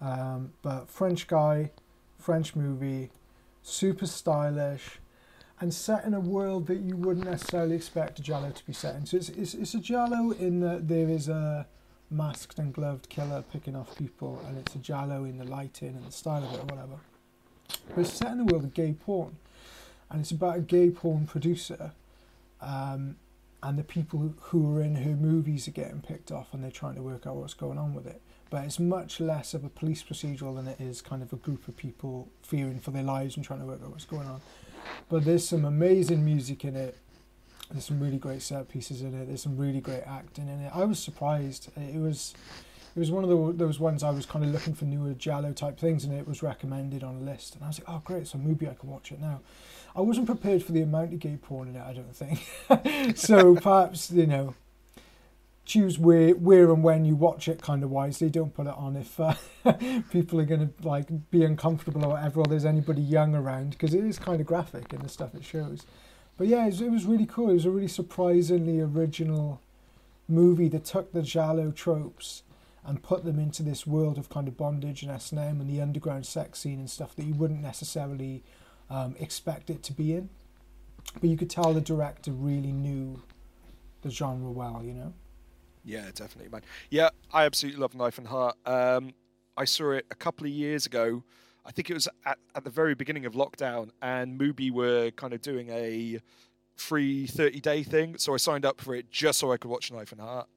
um, 0.00 0.52
but 0.62 0.88
French 0.88 1.26
guy, 1.26 1.72
French 2.20 2.54
movie, 2.54 3.10
super 3.64 4.06
stylish, 4.06 5.00
and 5.60 5.74
set 5.74 6.04
in 6.04 6.14
a 6.14 6.20
world 6.20 6.68
that 6.68 6.78
you 6.78 6.96
wouldn't 6.96 7.26
necessarily 7.26 7.74
expect 7.74 8.20
a 8.20 8.22
giallo 8.22 8.52
to 8.52 8.66
be 8.66 8.72
set 8.72 8.94
in. 8.94 9.04
So 9.04 9.16
it's 9.16 9.28
it's, 9.30 9.54
it's 9.54 9.74
a 9.74 9.80
giallo 9.80 10.30
in 10.30 10.60
that 10.60 10.86
there 10.86 11.08
is 11.08 11.28
a 11.28 11.66
masked 12.08 12.60
and 12.60 12.72
gloved 12.72 13.08
killer 13.08 13.42
picking 13.52 13.74
off 13.74 13.98
people, 13.98 14.40
and 14.46 14.56
it's 14.58 14.76
a 14.76 14.78
giallo 14.78 15.24
in 15.24 15.38
the 15.38 15.44
lighting 15.44 15.96
and 15.96 16.06
the 16.06 16.12
style 16.12 16.44
of 16.44 16.54
it 16.54 16.60
or 16.60 16.66
whatever. 16.66 17.00
But 17.88 18.02
it's 18.02 18.12
set 18.12 18.30
in 18.30 18.38
a 18.38 18.44
world 18.44 18.62
of 18.62 18.74
gay 18.74 18.92
porn, 18.92 19.38
and 20.08 20.20
it's 20.20 20.30
about 20.30 20.58
a 20.58 20.60
gay 20.60 20.90
porn 20.90 21.26
producer, 21.26 21.90
um, 22.62 23.16
and 23.62 23.78
the 23.78 23.84
people 23.84 24.34
who 24.40 24.76
are 24.76 24.82
in 24.82 24.96
her 24.96 25.16
movies 25.16 25.68
are 25.68 25.72
getting 25.72 26.00
picked 26.00 26.32
off, 26.32 26.48
and 26.52 26.64
they're 26.64 26.70
trying 26.70 26.94
to 26.94 27.02
work 27.02 27.26
out 27.26 27.36
what's 27.36 27.54
going 27.54 27.78
on 27.78 27.94
with 27.94 28.06
it. 28.06 28.20
But 28.50 28.64
it's 28.64 28.78
much 28.78 29.20
less 29.20 29.54
of 29.54 29.64
a 29.64 29.68
police 29.68 30.02
procedural 30.02 30.56
than 30.56 30.68
it 30.68 30.80
is 30.80 31.00
kind 31.00 31.22
of 31.22 31.32
a 31.32 31.36
group 31.36 31.68
of 31.68 31.76
people 31.76 32.28
fearing 32.42 32.80
for 32.80 32.90
their 32.90 33.02
lives 33.02 33.36
and 33.36 33.44
trying 33.44 33.60
to 33.60 33.66
work 33.66 33.80
out 33.82 33.90
what's 33.90 34.04
going 34.04 34.26
on. 34.26 34.40
But 35.08 35.24
there's 35.24 35.48
some 35.48 35.64
amazing 35.64 36.24
music 36.24 36.64
in 36.64 36.76
it 36.76 36.96
there's 37.72 37.86
some 37.86 38.00
really 38.00 38.18
great 38.18 38.42
set 38.42 38.68
pieces 38.68 39.02
in 39.02 39.14
it. 39.14 39.26
There's 39.26 39.42
some 39.42 39.56
really 39.56 39.80
great 39.80 40.02
acting 40.06 40.48
in 40.48 40.60
it. 40.60 40.70
I 40.74 40.84
was 40.84 40.98
surprised. 40.98 41.70
It 41.76 41.98
was 41.98 42.34
it 42.94 42.98
was 42.98 43.10
one 43.10 43.24
of 43.24 43.30
the, 43.30 43.64
those 43.64 43.80
ones 43.80 44.02
I 44.02 44.10
was 44.10 44.26
kind 44.26 44.44
of 44.44 44.50
looking 44.50 44.74
for 44.74 44.84
newer 44.84 45.14
Giallo 45.14 45.52
type 45.52 45.78
things, 45.78 46.04
and 46.04 46.12
it 46.12 46.28
was 46.28 46.42
recommended 46.42 47.02
on 47.02 47.16
a 47.16 47.20
list. 47.20 47.54
And 47.54 47.64
I 47.64 47.68
was 47.68 47.78
like, 47.78 47.88
oh 47.88 48.02
great, 48.04 48.26
so 48.26 48.38
maybe 48.38 48.68
I 48.68 48.74
can 48.74 48.90
watch 48.90 49.10
it 49.12 49.20
now. 49.20 49.40
I 49.96 50.00
wasn't 50.00 50.26
prepared 50.26 50.62
for 50.62 50.72
the 50.72 50.82
amount 50.82 51.12
of 51.12 51.18
gay 51.18 51.38
porn 51.40 51.68
in 51.68 51.76
it. 51.76 51.82
I 51.82 51.92
don't 51.94 52.14
think. 52.14 53.16
so 53.16 53.54
perhaps 53.56 54.10
you 54.10 54.26
know, 54.26 54.54
choose 55.64 55.98
where 55.98 56.30
where 56.30 56.70
and 56.70 56.82
when 56.82 57.04
you 57.04 57.14
watch 57.14 57.48
it 57.48 57.62
kind 57.62 57.82
of 57.82 57.90
wisely. 57.90 58.28
Don't 58.28 58.54
put 58.54 58.66
it 58.66 58.74
on 58.74 58.96
if 58.96 59.18
uh, 59.18 59.34
people 60.10 60.38
are 60.40 60.44
going 60.44 60.68
to 60.68 60.86
like 60.86 61.30
be 61.30 61.44
uncomfortable 61.44 62.04
or 62.04 62.08
whatever, 62.10 62.40
or 62.40 62.46
there's 62.46 62.66
anybody 62.66 63.02
young 63.02 63.34
around 63.34 63.70
because 63.70 63.94
it 63.94 64.04
is 64.04 64.18
kind 64.18 64.40
of 64.40 64.46
graphic 64.46 64.92
in 64.92 65.00
the 65.00 65.08
stuff 65.08 65.34
it 65.34 65.44
shows. 65.44 65.86
But 66.36 66.46
yeah, 66.46 66.64
it 66.64 66.66
was, 66.66 66.80
it 66.82 66.90
was 66.90 67.04
really 67.06 67.26
cool. 67.26 67.50
It 67.50 67.54
was 67.54 67.66
a 67.66 67.70
really 67.70 67.88
surprisingly 67.88 68.80
original 68.80 69.60
movie 70.28 70.68
that 70.68 70.84
took 70.84 71.12
the 71.12 71.22
Giallo 71.22 71.70
tropes 71.70 72.42
and 72.84 73.02
put 73.02 73.24
them 73.24 73.38
into 73.38 73.62
this 73.62 73.86
world 73.86 74.18
of 74.18 74.28
kind 74.28 74.48
of 74.48 74.56
bondage 74.56 75.02
and 75.02 75.10
S&M 75.10 75.60
and 75.60 75.70
the 75.70 75.80
underground 75.80 76.26
sex 76.26 76.60
scene 76.60 76.78
and 76.78 76.90
stuff 76.90 77.14
that 77.16 77.24
you 77.24 77.34
wouldn't 77.34 77.62
necessarily 77.62 78.42
um, 78.90 79.14
expect 79.20 79.70
it 79.70 79.82
to 79.84 79.92
be 79.92 80.14
in. 80.14 80.28
But 81.14 81.30
you 81.30 81.36
could 81.36 81.50
tell 81.50 81.72
the 81.72 81.80
director 81.80 82.32
really 82.32 82.72
knew 82.72 83.22
the 84.02 84.10
genre 84.10 84.50
well, 84.50 84.82
you 84.84 84.94
know? 84.94 85.12
Yeah, 85.84 86.10
definitely, 86.14 86.50
man. 86.50 86.62
Yeah, 86.90 87.10
I 87.32 87.44
absolutely 87.44 87.80
love 87.80 87.94
Knife 87.94 88.18
and 88.18 88.26
Heart. 88.26 88.56
Um, 88.66 89.14
I 89.56 89.64
saw 89.64 89.92
it 89.92 90.06
a 90.10 90.14
couple 90.14 90.46
of 90.46 90.52
years 90.52 90.86
ago 90.86 91.22
I 91.64 91.70
think 91.70 91.90
it 91.90 91.94
was 91.94 92.08
at, 92.26 92.38
at 92.54 92.64
the 92.64 92.70
very 92.70 92.94
beginning 92.94 93.26
of 93.26 93.34
lockdown, 93.34 93.90
and 94.00 94.38
Mubi 94.38 94.70
were 94.70 95.10
kind 95.12 95.32
of 95.32 95.42
doing 95.42 95.68
a 95.70 96.20
free 96.76 97.26
30 97.26 97.60
day 97.60 97.82
thing. 97.82 98.18
So 98.18 98.34
I 98.34 98.36
signed 98.36 98.64
up 98.64 98.80
for 98.80 98.94
it 98.94 99.10
just 99.10 99.38
so 99.38 99.52
I 99.52 99.56
could 99.56 99.70
watch 99.70 99.92
Knife 99.92 100.12
and 100.12 100.20
Heart. 100.20 100.48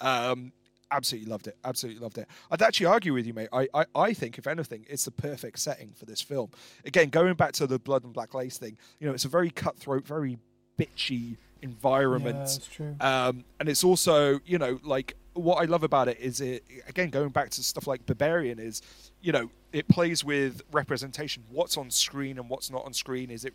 Um, 0.00 0.52
absolutely 0.90 1.30
loved 1.30 1.46
it. 1.46 1.56
Absolutely 1.64 2.00
loved 2.00 2.18
it. 2.18 2.28
I'd 2.50 2.62
actually 2.62 2.86
argue 2.86 3.14
with 3.14 3.26
you, 3.26 3.34
mate. 3.34 3.48
I, 3.52 3.68
I, 3.74 3.84
I 3.94 4.12
think, 4.14 4.38
if 4.38 4.46
anything, 4.46 4.86
it's 4.88 5.04
the 5.04 5.10
perfect 5.10 5.58
setting 5.58 5.92
for 5.94 6.04
this 6.04 6.20
film. 6.20 6.50
Again, 6.84 7.08
going 7.08 7.34
back 7.34 7.52
to 7.54 7.66
the 7.66 7.78
Blood 7.78 8.04
and 8.04 8.12
Black 8.12 8.34
Lace 8.34 8.58
thing, 8.58 8.76
you 9.00 9.06
know, 9.06 9.14
it's 9.14 9.24
a 9.24 9.28
very 9.28 9.50
cutthroat, 9.50 10.06
very 10.06 10.38
bitchy 10.78 11.36
environment. 11.62 12.68
Yeah, 12.78 13.26
um, 13.28 13.44
and 13.60 13.68
it's 13.68 13.84
also, 13.84 14.40
you 14.46 14.58
know, 14.58 14.80
like 14.84 15.16
what 15.34 15.62
I 15.62 15.66
love 15.66 15.82
about 15.82 16.08
it 16.08 16.18
is 16.18 16.40
it 16.40 16.64
again 16.88 17.10
going 17.10 17.28
back 17.30 17.50
to 17.50 17.62
stuff 17.62 17.86
like 17.86 18.04
Berberian 18.06 18.58
is, 18.58 18.82
you 19.20 19.32
know, 19.32 19.50
it 19.72 19.86
plays 19.88 20.24
with 20.24 20.62
representation. 20.72 21.44
What's 21.50 21.76
on 21.76 21.90
screen 21.90 22.38
and 22.38 22.48
what's 22.48 22.70
not 22.70 22.84
on 22.84 22.92
screen? 22.92 23.30
Is 23.30 23.44
it 23.44 23.54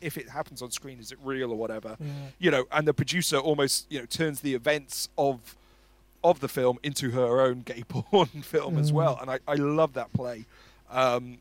if 0.00 0.16
it 0.16 0.28
happens 0.28 0.62
on 0.62 0.70
screen, 0.70 0.98
is 0.98 1.12
it 1.12 1.18
real 1.22 1.50
or 1.50 1.56
whatever? 1.56 1.96
Yeah. 1.98 2.06
You 2.38 2.50
know, 2.50 2.64
and 2.72 2.86
the 2.86 2.94
producer 2.94 3.38
almost 3.38 3.90
you 3.90 3.98
know 3.98 4.06
turns 4.06 4.40
the 4.40 4.54
events 4.54 5.08
of 5.18 5.56
of 6.22 6.40
the 6.40 6.48
film 6.48 6.78
into 6.82 7.10
her 7.10 7.40
own 7.40 7.60
gay 7.60 7.82
porn 7.88 8.28
film 8.28 8.76
mm. 8.76 8.80
as 8.80 8.92
well, 8.92 9.18
and 9.20 9.30
I, 9.30 9.38
I 9.46 9.54
love 9.54 9.94
that 9.94 10.12
play. 10.12 10.46
Um, 10.90 11.38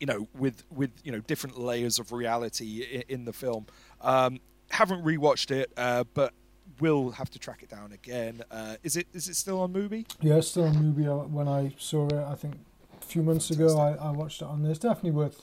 you 0.00 0.06
know, 0.06 0.28
with 0.36 0.64
with 0.70 0.90
you 1.04 1.12
know 1.12 1.20
different 1.20 1.58
layers 1.58 1.98
of 1.98 2.12
reality 2.12 2.82
in, 2.82 3.02
in 3.08 3.24
the 3.24 3.32
film. 3.32 3.66
Um, 4.00 4.40
haven't 4.70 5.04
rewatched 5.04 5.50
it, 5.50 5.72
uh, 5.76 6.04
but 6.14 6.32
will 6.80 7.12
have 7.12 7.30
to 7.30 7.38
track 7.38 7.62
it 7.62 7.68
down 7.68 7.92
again. 7.92 8.42
Uh, 8.50 8.76
is 8.82 8.96
it 8.96 9.06
is 9.12 9.28
it 9.28 9.36
still 9.36 9.60
on 9.60 9.72
Mubi? 9.72 10.06
Yeah, 10.20 10.36
it's 10.36 10.48
still 10.48 10.64
on 10.64 10.74
Mubi. 10.74 11.06
Uh, 11.06 11.26
when 11.28 11.48
I 11.48 11.74
saw 11.78 12.06
it, 12.08 12.14
I 12.14 12.34
think 12.34 12.56
a 13.00 13.04
few 13.04 13.22
months 13.22 13.50
ago, 13.50 13.78
I, 13.78 13.92
I 13.92 14.10
watched 14.10 14.42
it 14.42 14.46
on 14.46 14.62
there. 14.62 14.72
It's 14.72 14.80
definitely 14.80 15.12
worth 15.12 15.40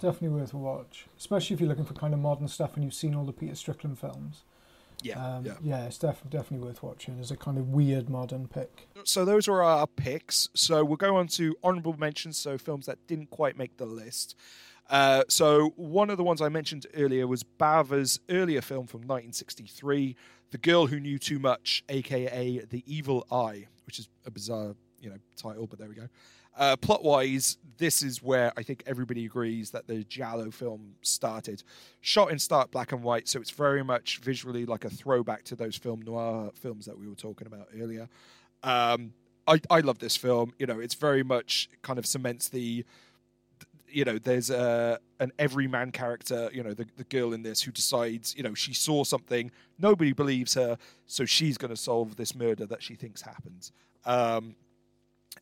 definitely 0.00 0.40
worth 0.40 0.52
a 0.52 0.56
watch, 0.56 1.06
especially 1.16 1.54
if 1.54 1.60
you're 1.60 1.68
looking 1.68 1.84
for 1.84 1.94
kind 1.94 2.12
of 2.12 2.20
modern 2.20 2.48
stuff 2.48 2.74
and 2.74 2.82
you've 2.82 2.94
seen 2.94 3.14
all 3.14 3.24
the 3.24 3.32
Peter 3.32 3.54
Strickland 3.54 3.98
films. 3.98 4.42
Yeah, 5.02 5.36
um, 5.36 5.44
yeah, 5.44 5.54
yeah, 5.62 5.84
it's 5.84 5.98
def- 5.98 6.22
definitely 6.28 6.66
worth 6.66 6.82
watching 6.82 7.18
as 7.20 7.30
a 7.30 7.36
kind 7.36 7.58
of 7.58 7.68
weird 7.68 8.08
modern 8.08 8.48
pick. 8.48 8.88
So 9.04 9.24
those 9.24 9.48
are 9.48 9.62
our 9.62 9.86
picks. 9.86 10.48
So 10.54 10.84
we'll 10.84 10.96
go 10.96 11.16
on 11.16 11.26
to 11.28 11.54
honourable 11.62 11.96
mentions. 11.98 12.36
So 12.36 12.58
films 12.58 12.86
that 12.86 12.98
didn't 13.06 13.30
quite 13.30 13.56
make 13.56 13.76
the 13.76 13.86
list. 13.86 14.36
Uh, 14.90 15.24
so 15.28 15.72
one 15.76 16.10
of 16.10 16.18
the 16.18 16.24
ones 16.24 16.42
I 16.42 16.48
mentioned 16.48 16.86
earlier 16.94 17.26
was 17.26 17.42
Bava's 17.42 18.20
earlier 18.28 18.60
film 18.60 18.86
from 18.86 19.00
1963, 19.00 20.16
The 20.50 20.58
Girl 20.58 20.86
Who 20.86 21.00
Knew 21.00 21.18
Too 21.18 21.38
Much, 21.38 21.82
aka 21.88 22.58
The 22.68 22.82
Evil 22.86 23.26
Eye, 23.30 23.68
which 23.86 23.98
is 23.98 24.08
a 24.26 24.30
bizarre, 24.30 24.74
you 25.00 25.08
know, 25.08 25.16
title, 25.36 25.66
but 25.66 25.78
there 25.78 25.88
we 25.88 25.94
go. 25.94 26.08
Uh, 26.56 26.76
plot 26.76 27.02
wise, 27.02 27.56
this 27.78 28.02
is 28.02 28.22
where 28.22 28.52
I 28.56 28.62
think 28.62 28.82
everybody 28.86 29.24
agrees 29.24 29.70
that 29.70 29.86
the 29.86 30.04
Giallo 30.04 30.50
film 30.50 30.94
started. 31.02 31.62
Shot 32.00 32.30
in 32.30 32.38
stark 32.38 32.70
black 32.70 32.92
and 32.92 33.02
white, 33.02 33.28
so 33.28 33.40
it's 33.40 33.50
very 33.50 33.82
much 33.82 34.18
visually 34.18 34.66
like 34.66 34.84
a 34.84 34.90
throwback 34.90 35.44
to 35.44 35.56
those 35.56 35.76
film 35.76 36.02
noir 36.02 36.50
films 36.54 36.86
that 36.86 36.98
we 36.98 37.08
were 37.08 37.14
talking 37.14 37.46
about 37.46 37.68
earlier. 37.80 38.08
Um, 38.62 39.14
I, 39.46 39.60
I 39.70 39.80
love 39.80 39.98
this 39.98 40.16
film. 40.16 40.52
You 40.58 40.66
know, 40.66 40.78
it's 40.78 40.94
very 40.94 41.22
much 41.22 41.68
kind 41.82 41.98
of 41.98 42.06
cements 42.06 42.48
the 42.48 42.84
you 43.88 44.04
know 44.04 44.18
there's 44.18 44.50
a 44.50 44.98
an 45.20 45.30
everyman 45.38 45.92
character 45.92 46.50
you 46.52 46.62
know 46.62 46.72
the, 46.72 46.86
the 46.96 47.04
girl 47.04 47.34
in 47.34 47.42
this 47.42 47.60
who 47.60 47.70
decides 47.70 48.34
you 48.34 48.42
know 48.42 48.54
she 48.54 48.72
saw 48.72 49.04
something 49.04 49.50
nobody 49.78 50.12
believes 50.12 50.54
her 50.54 50.78
so 51.06 51.26
she's 51.26 51.58
going 51.58 51.70
to 51.70 51.76
solve 51.76 52.16
this 52.16 52.34
murder 52.34 52.64
that 52.64 52.82
she 52.82 52.94
thinks 52.94 53.20
happened 53.20 53.70
um, 54.06 54.54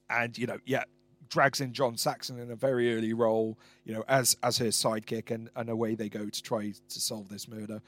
and 0.08 0.36
you 0.36 0.48
know 0.48 0.58
yeah 0.66 0.82
drags 1.30 1.60
in 1.60 1.72
john 1.72 1.96
saxon 1.96 2.38
in 2.38 2.50
a 2.50 2.56
very 2.56 2.94
early 2.94 3.12
role 3.14 3.58
you 3.84 3.94
know 3.94 4.04
as 4.08 4.36
as 4.42 4.58
her 4.58 4.66
sidekick 4.66 5.30
and 5.30 5.48
and 5.56 5.70
away 5.70 5.94
they 5.94 6.08
go 6.08 6.28
to 6.28 6.42
try 6.42 6.72
to 6.88 7.00
solve 7.00 7.28
this 7.28 7.48
murder 7.48 7.80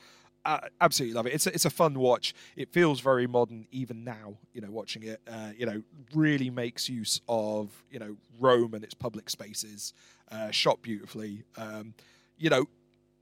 uh, 0.45 0.59
absolutely 0.80 1.14
love 1.14 1.26
it. 1.26 1.34
It's 1.34 1.47
a, 1.47 1.55
it's 1.55 1.64
a 1.64 1.70
fun 1.70 1.99
watch. 1.99 2.34
It 2.57 2.72
feels 2.72 3.01
very 3.01 3.26
modern 3.26 3.66
even 3.70 4.05
now. 4.05 4.34
You 4.53 4.62
know, 4.62 4.70
watching 4.70 5.05
it, 5.05 5.20
uh, 5.30 5.51
you 5.57 5.66
know, 5.66 5.82
really 6.14 6.51
makes 6.51 6.88
use 6.88 7.20
of 7.28 7.70
you 7.90 7.99
know 7.99 8.16
Rome 8.40 8.74
and 8.74 8.82
its 8.82 8.95
public 8.95 9.30
spaces, 9.30 9.93
uh, 10.30 10.51
shot 10.51 10.82
beautifully. 10.82 11.45
Um, 11.57 11.95
you 12.38 12.51
know, 12.51 12.66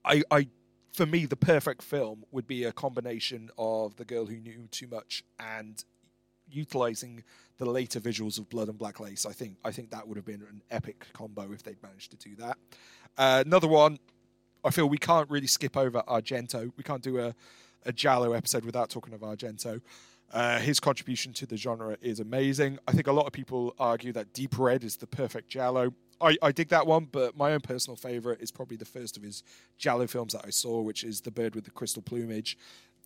I, 0.04 0.22
I 0.30 0.48
for 0.92 1.06
me 1.06 1.26
the 1.26 1.36
perfect 1.36 1.82
film 1.82 2.24
would 2.32 2.46
be 2.46 2.64
a 2.64 2.72
combination 2.72 3.50
of 3.58 3.96
The 3.96 4.04
Girl 4.04 4.26
Who 4.26 4.36
Knew 4.36 4.68
Too 4.70 4.86
Much 4.86 5.24
and 5.38 5.84
utilizing 6.50 7.24
the 7.58 7.64
later 7.64 8.00
visuals 8.00 8.38
of 8.38 8.48
Blood 8.48 8.68
and 8.68 8.78
Black 8.78 9.00
Lace, 9.00 9.26
I 9.26 9.32
think 9.32 9.56
I 9.64 9.70
think 9.70 9.90
that 9.90 10.06
would 10.06 10.16
have 10.16 10.24
been 10.24 10.42
an 10.42 10.62
epic 10.70 11.06
combo 11.12 11.50
if 11.52 11.62
they'd 11.62 11.82
managed 11.82 12.10
to 12.12 12.16
do 12.16 12.34
that. 12.36 12.56
Uh, 13.18 13.42
another 13.44 13.68
one, 13.68 13.98
I 14.64 14.70
feel 14.70 14.88
we 14.88 14.98
can't 14.98 15.28
really 15.30 15.46
skip 15.46 15.76
over 15.76 16.02
Argento. 16.02 16.70
We 16.76 16.82
can't 16.82 17.02
do 17.02 17.18
a, 17.18 17.34
a 17.84 17.92
Giallo 17.92 18.32
episode 18.32 18.64
without 18.64 18.90
talking 18.90 19.14
of 19.14 19.20
Argento. 19.20 19.80
Uh, 20.32 20.60
his 20.60 20.78
contribution 20.78 21.32
to 21.32 21.46
the 21.46 21.56
genre 21.56 21.96
is 22.00 22.20
amazing. 22.20 22.78
I 22.86 22.92
think 22.92 23.08
a 23.08 23.12
lot 23.12 23.26
of 23.26 23.32
people 23.32 23.74
argue 23.78 24.12
that 24.12 24.32
Deep 24.32 24.58
Red 24.58 24.84
is 24.84 24.96
the 24.96 25.06
perfect 25.06 25.48
Giallo. 25.48 25.92
I, 26.20 26.36
I 26.40 26.52
dig 26.52 26.68
that 26.68 26.86
one, 26.86 27.08
but 27.10 27.36
my 27.36 27.52
own 27.52 27.60
personal 27.60 27.96
favorite 27.96 28.40
is 28.40 28.52
probably 28.52 28.76
the 28.76 28.84
first 28.84 29.16
of 29.16 29.22
his 29.22 29.42
Giallo 29.76 30.06
films 30.06 30.34
that 30.34 30.42
I 30.46 30.50
saw, 30.50 30.82
which 30.82 31.02
is 31.02 31.22
The 31.22 31.32
Bird 31.32 31.54
with 31.54 31.64
the 31.64 31.70
Crystal 31.70 32.02
Plumage. 32.02 32.56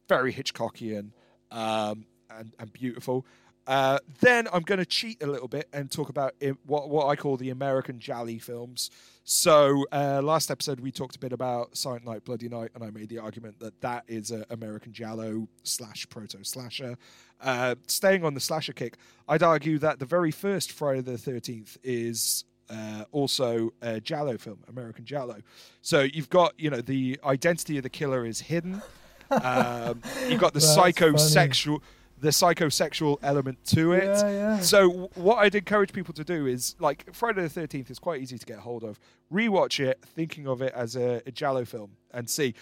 Very 0.07 0.34
Hitchcockian 0.34 1.12
um, 1.51 2.05
and, 2.30 2.52
and 2.58 2.72
beautiful. 2.72 3.24
Uh, 3.66 3.98
then 4.20 4.46
I'm 4.52 4.62
going 4.62 4.78
to 4.78 4.86
cheat 4.86 5.22
a 5.22 5.26
little 5.26 5.48
bit 5.48 5.68
and 5.72 5.90
talk 5.90 6.10
about 6.10 6.34
it, 6.40 6.56
what 6.66 6.90
what 6.90 7.06
I 7.06 7.16
call 7.16 7.36
the 7.36 7.50
American 7.50 7.98
Giallo 7.98 8.38
films. 8.38 8.90
So 9.24 9.86
uh, 9.90 10.20
last 10.22 10.50
episode 10.50 10.80
we 10.80 10.92
talked 10.92 11.16
a 11.16 11.18
bit 11.18 11.32
about 11.32 11.76
Silent 11.76 12.04
Night, 12.04 12.24
Bloody 12.24 12.48
Night, 12.48 12.72
and 12.74 12.84
I 12.84 12.90
made 12.90 13.08
the 13.08 13.18
argument 13.18 13.58
that 13.60 13.80
that 13.80 14.04
is 14.06 14.30
an 14.30 14.44
American 14.50 14.92
Giallo 14.92 15.48
slash 15.62 16.06
proto 16.10 16.44
slasher. 16.44 16.98
Uh, 17.40 17.74
staying 17.86 18.24
on 18.24 18.34
the 18.34 18.40
slasher 18.40 18.74
kick, 18.74 18.98
I'd 19.28 19.42
argue 19.42 19.78
that 19.78 19.98
the 19.98 20.06
very 20.06 20.30
first 20.30 20.70
Friday 20.70 21.00
the 21.00 21.16
Thirteenth 21.16 21.78
is 21.82 22.44
uh, 22.68 23.04
also 23.12 23.72
a 23.80 23.98
Giallo 23.98 24.36
film, 24.36 24.58
American 24.68 25.06
Giallo. 25.06 25.38
So 25.80 26.02
you've 26.02 26.28
got 26.28 26.52
you 26.58 26.68
know 26.68 26.82
the 26.82 27.18
identity 27.24 27.78
of 27.78 27.82
the 27.82 27.90
killer 27.90 28.26
is 28.26 28.40
hidden. 28.40 28.82
Um, 29.30 30.02
you've 30.28 30.38
got 30.38 30.52
the 30.52 30.60
psychosexual 30.60 31.80
the 32.18 32.28
psychosexual 32.30 33.18
element 33.22 33.58
to 33.66 33.92
it. 33.92 34.04
Yeah, 34.04 34.30
yeah. 34.30 34.60
So 34.60 35.10
what 35.14 35.36
I'd 35.36 35.54
encourage 35.54 35.92
people 35.92 36.14
to 36.14 36.24
do 36.24 36.46
is 36.46 36.76
like 36.78 37.12
Friday 37.12 37.42
the 37.42 37.48
Thirteenth 37.48 37.90
is 37.90 37.98
quite 37.98 38.22
easy 38.22 38.38
to 38.38 38.46
get 38.46 38.58
hold 38.58 38.84
of. 38.84 38.98
Rewatch 39.32 39.84
it, 39.84 39.98
thinking 40.04 40.46
of 40.46 40.62
it 40.62 40.72
as 40.74 40.96
a, 40.96 41.22
a 41.26 41.30
Giallo 41.30 41.64
film, 41.64 41.92
and 42.12 42.28
see. 42.28 42.54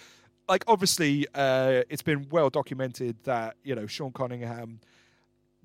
Like 0.49 0.65
obviously, 0.67 1.25
uh, 1.33 1.83
it's 1.89 2.01
been 2.01 2.27
well 2.29 2.49
documented 2.49 3.15
that 3.23 3.55
you 3.63 3.75
know 3.75 3.87
Sean 3.87 4.11
Cunningham 4.11 4.79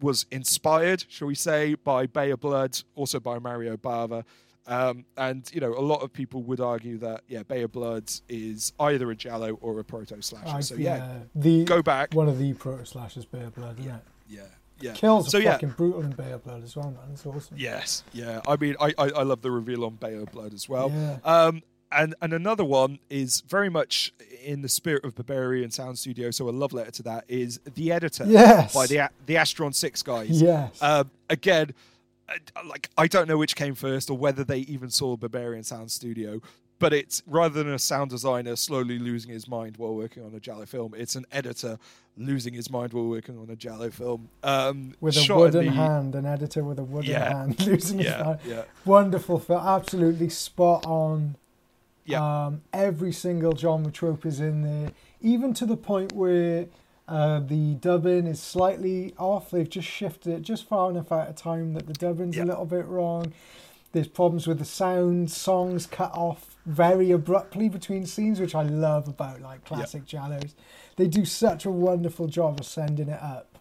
was 0.00 0.26
inspired, 0.30 1.04
shall 1.08 1.26
we 1.28 1.34
say, 1.34 1.74
by 1.74 2.06
Bay 2.06 2.30
of 2.30 2.40
Blood, 2.40 2.80
also 2.94 3.18
by 3.18 3.38
Mario 3.38 3.76
Bava. 3.76 4.24
Um, 4.68 5.06
and 5.16 5.48
you 5.52 5.60
know, 5.60 5.72
a 5.72 5.80
lot 5.80 6.02
of 6.02 6.12
people 6.12 6.42
would 6.44 6.60
argue 6.60 6.98
that 6.98 7.22
yeah, 7.26 7.42
Bay 7.42 7.62
of 7.62 7.72
Blood 7.72 8.10
is 8.28 8.72
either 8.78 9.10
a 9.10 9.16
Giallo 9.16 9.54
or 9.62 9.80
a 9.80 9.84
proto 9.84 10.20
slasher. 10.22 10.62
So 10.62 10.74
yeah, 10.74 11.20
the 11.34 11.64
go 11.64 11.82
back. 11.82 12.12
one 12.14 12.28
of 12.28 12.38
the 12.38 12.52
proto 12.52 12.84
slashers, 12.84 13.24
Bay 13.24 13.42
of 13.42 13.54
Blood. 13.54 13.78
Yeah, 13.80 13.98
Yeah, 14.28 14.42
yeah. 14.80 14.92
kills 14.92 15.30
So 15.30 15.38
are 15.38 15.40
yeah, 15.40 15.52
fucking 15.52 15.70
brutal 15.70 16.02
in 16.02 16.10
Bay 16.10 16.32
of 16.32 16.44
Blood 16.44 16.62
as 16.64 16.76
well, 16.76 16.90
man. 16.90 17.00
It's 17.12 17.24
awesome. 17.24 17.56
yes, 17.58 18.04
yeah. 18.12 18.40
I 18.46 18.56
mean, 18.56 18.76
I, 18.78 18.92
I 18.98 19.04
I 19.10 19.22
love 19.22 19.40
the 19.42 19.50
reveal 19.50 19.84
on 19.84 19.94
Bay 19.94 20.14
of 20.16 20.30
Blood 20.32 20.52
as 20.52 20.68
well. 20.68 20.90
Yeah. 20.94 21.16
Um, 21.24 21.62
and 21.90 22.14
and 22.20 22.34
another 22.34 22.64
one 22.66 22.98
is 23.08 23.40
very 23.48 23.70
much 23.70 24.12
in 24.44 24.60
the 24.60 24.68
spirit 24.68 25.02
of 25.06 25.14
Berberian 25.14 25.72
Sound 25.72 25.98
Studio. 25.98 26.30
So 26.30 26.46
a 26.46 26.50
love 26.52 26.74
letter 26.74 26.90
to 26.90 27.02
that 27.04 27.24
is 27.28 27.58
the 27.74 27.90
editor 27.92 28.24
Yes. 28.26 28.74
by 28.74 28.86
the 28.86 29.08
the 29.24 29.36
Astron 29.36 29.74
Six 29.74 30.02
guys. 30.02 30.42
Yes. 30.42 30.82
Um, 30.82 31.10
again, 31.30 31.70
uh, 31.70 31.72
like 32.66 32.90
I 32.98 33.06
don't 33.06 33.28
know 33.28 33.38
which 33.38 33.56
came 33.56 33.74
first 33.74 34.10
or 34.10 34.16
whether 34.18 34.44
they 34.44 34.58
even 34.60 34.90
saw 34.90 35.16
Berberian 35.16 35.64
Sound 35.64 35.90
Studio. 35.90 36.40
But 36.80 36.92
it's 36.92 37.24
rather 37.26 37.60
than 37.64 37.72
a 37.72 37.78
sound 37.78 38.10
designer 38.10 38.54
slowly 38.54 39.00
losing 39.00 39.32
his 39.32 39.48
mind 39.48 39.78
while 39.78 39.96
working 39.96 40.24
on 40.24 40.32
a 40.32 40.38
Giallo 40.38 40.64
film, 40.64 40.94
it's 40.96 41.16
an 41.16 41.26
editor 41.32 41.76
losing 42.16 42.54
his 42.54 42.70
mind 42.70 42.92
while 42.92 43.06
working 43.08 43.36
on 43.36 43.50
a 43.50 43.56
Giallo 43.56 43.90
film. 43.90 44.28
Um, 44.44 44.94
with 45.00 45.16
a 45.16 45.34
wooden 45.34 45.64
the- 45.66 45.72
hand, 45.72 46.14
an 46.14 46.24
editor 46.24 46.62
with 46.62 46.78
a 46.78 46.84
wooden 46.84 47.10
Yeah. 47.10 47.36
hand 47.36 47.60
losing 47.66 47.98
his 47.98 48.12
mind. 48.16 48.38
yeah, 48.46 48.62
Wonderful 48.84 49.40
film, 49.40 49.60
absolutely 49.60 50.28
spot 50.28 50.86
on. 50.86 51.34
yeah. 52.04 52.46
Um, 52.46 52.62
every 52.72 53.12
single 53.12 53.56
genre 53.56 53.90
trope 53.90 54.24
is 54.24 54.38
in 54.38 54.62
there, 54.62 54.92
even 55.20 55.54
to 55.54 55.66
the 55.66 55.76
point 55.76 56.12
where 56.12 56.66
uh, 57.08 57.40
the 57.40 57.74
dubbing 57.74 58.26
is 58.26 58.40
slightly 58.40 59.14
off. 59.18 59.50
They've 59.50 59.68
just 59.68 59.88
shifted 59.88 60.32
it 60.34 60.42
just 60.42 60.68
far 60.68 60.90
enough 60.90 61.10
out 61.10 61.28
of 61.28 61.36
time 61.36 61.72
that 61.74 61.86
the 61.86 61.94
dubbing's 61.94 62.36
Yeah. 62.36 62.44
a 62.44 62.46
little 62.46 62.66
bit 62.66 62.86
wrong. 62.86 63.32
There's 63.92 64.08
problems 64.08 64.46
with 64.46 64.58
the 64.58 64.66
sound, 64.66 65.30
songs 65.30 65.86
cut 65.86 66.12
off 66.14 66.56
very 66.66 67.10
abruptly 67.10 67.70
between 67.70 68.04
scenes, 68.04 68.38
which 68.38 68.54
I 68.54 68.62
love 68.62 69.08
about 69.08 69.40
like 69.40 69.64
classic 69.64 70.04
Giallos. 70.04 70.54
They 70.96 71.08
do 71.08 71.24
such 71.24 71.64
a 71.64 71.70
wonderful 71.70 72.26
job 72.26 72.60
of 72.60 72.66
sending 72.66 73.08
it 73.08 73.22
up. 73.22 73.58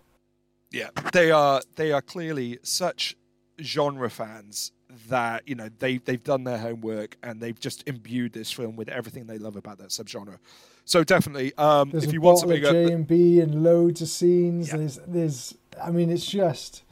Yeah, 0.70 0.90
they 1.14 1.32
are 1.32 1.62
they 1.78 1.94
are 1.94 2.02
clearly 2.02 2.60
such 2.62 3.16
genre 3.62 4.10
fans 4.10 4.74
that 5.08 5.48
you 5.48 5.56
know 5.56 5.70
they 5.80 6.00
they've 6.00 6.24
done 6.24 6.44
their 6.44 6.58
homework 6.58 7.16
and 7.24 7.40
they've 7.40 7.60
just 7.60 7.88
imbued 7.88 8.34
this 8.34 8.52
film 8.52 8.76
with 8.76 8.90
everything 8.90 9.28
they 9.28 9.38
love 9.38 9.56
about 9.56 9.78
that 9.78 9.90
subgenre. 9.90 10.40
So 10.88 11.04
definitely, 11.04 11.54
um, 11.58 11.92
if 11.94 12.14
you 12.14 12.22
want 12.22 12.40
something, 12.40 12.62
J 12.62 12.94
and 12.94 13.06
B 13.06 13.42
and 13.42 13.62
loads 13.62 14.02
of 14.02 14.08
scenes. 14.08 14.70
Yeah. 14.70 14.78
There's, 14.78 15.00
there's, 15.06 15.56
I 15.84 15.92
mean, 15.92 16.10
it's 16.10 16.26
just 16.26 16.84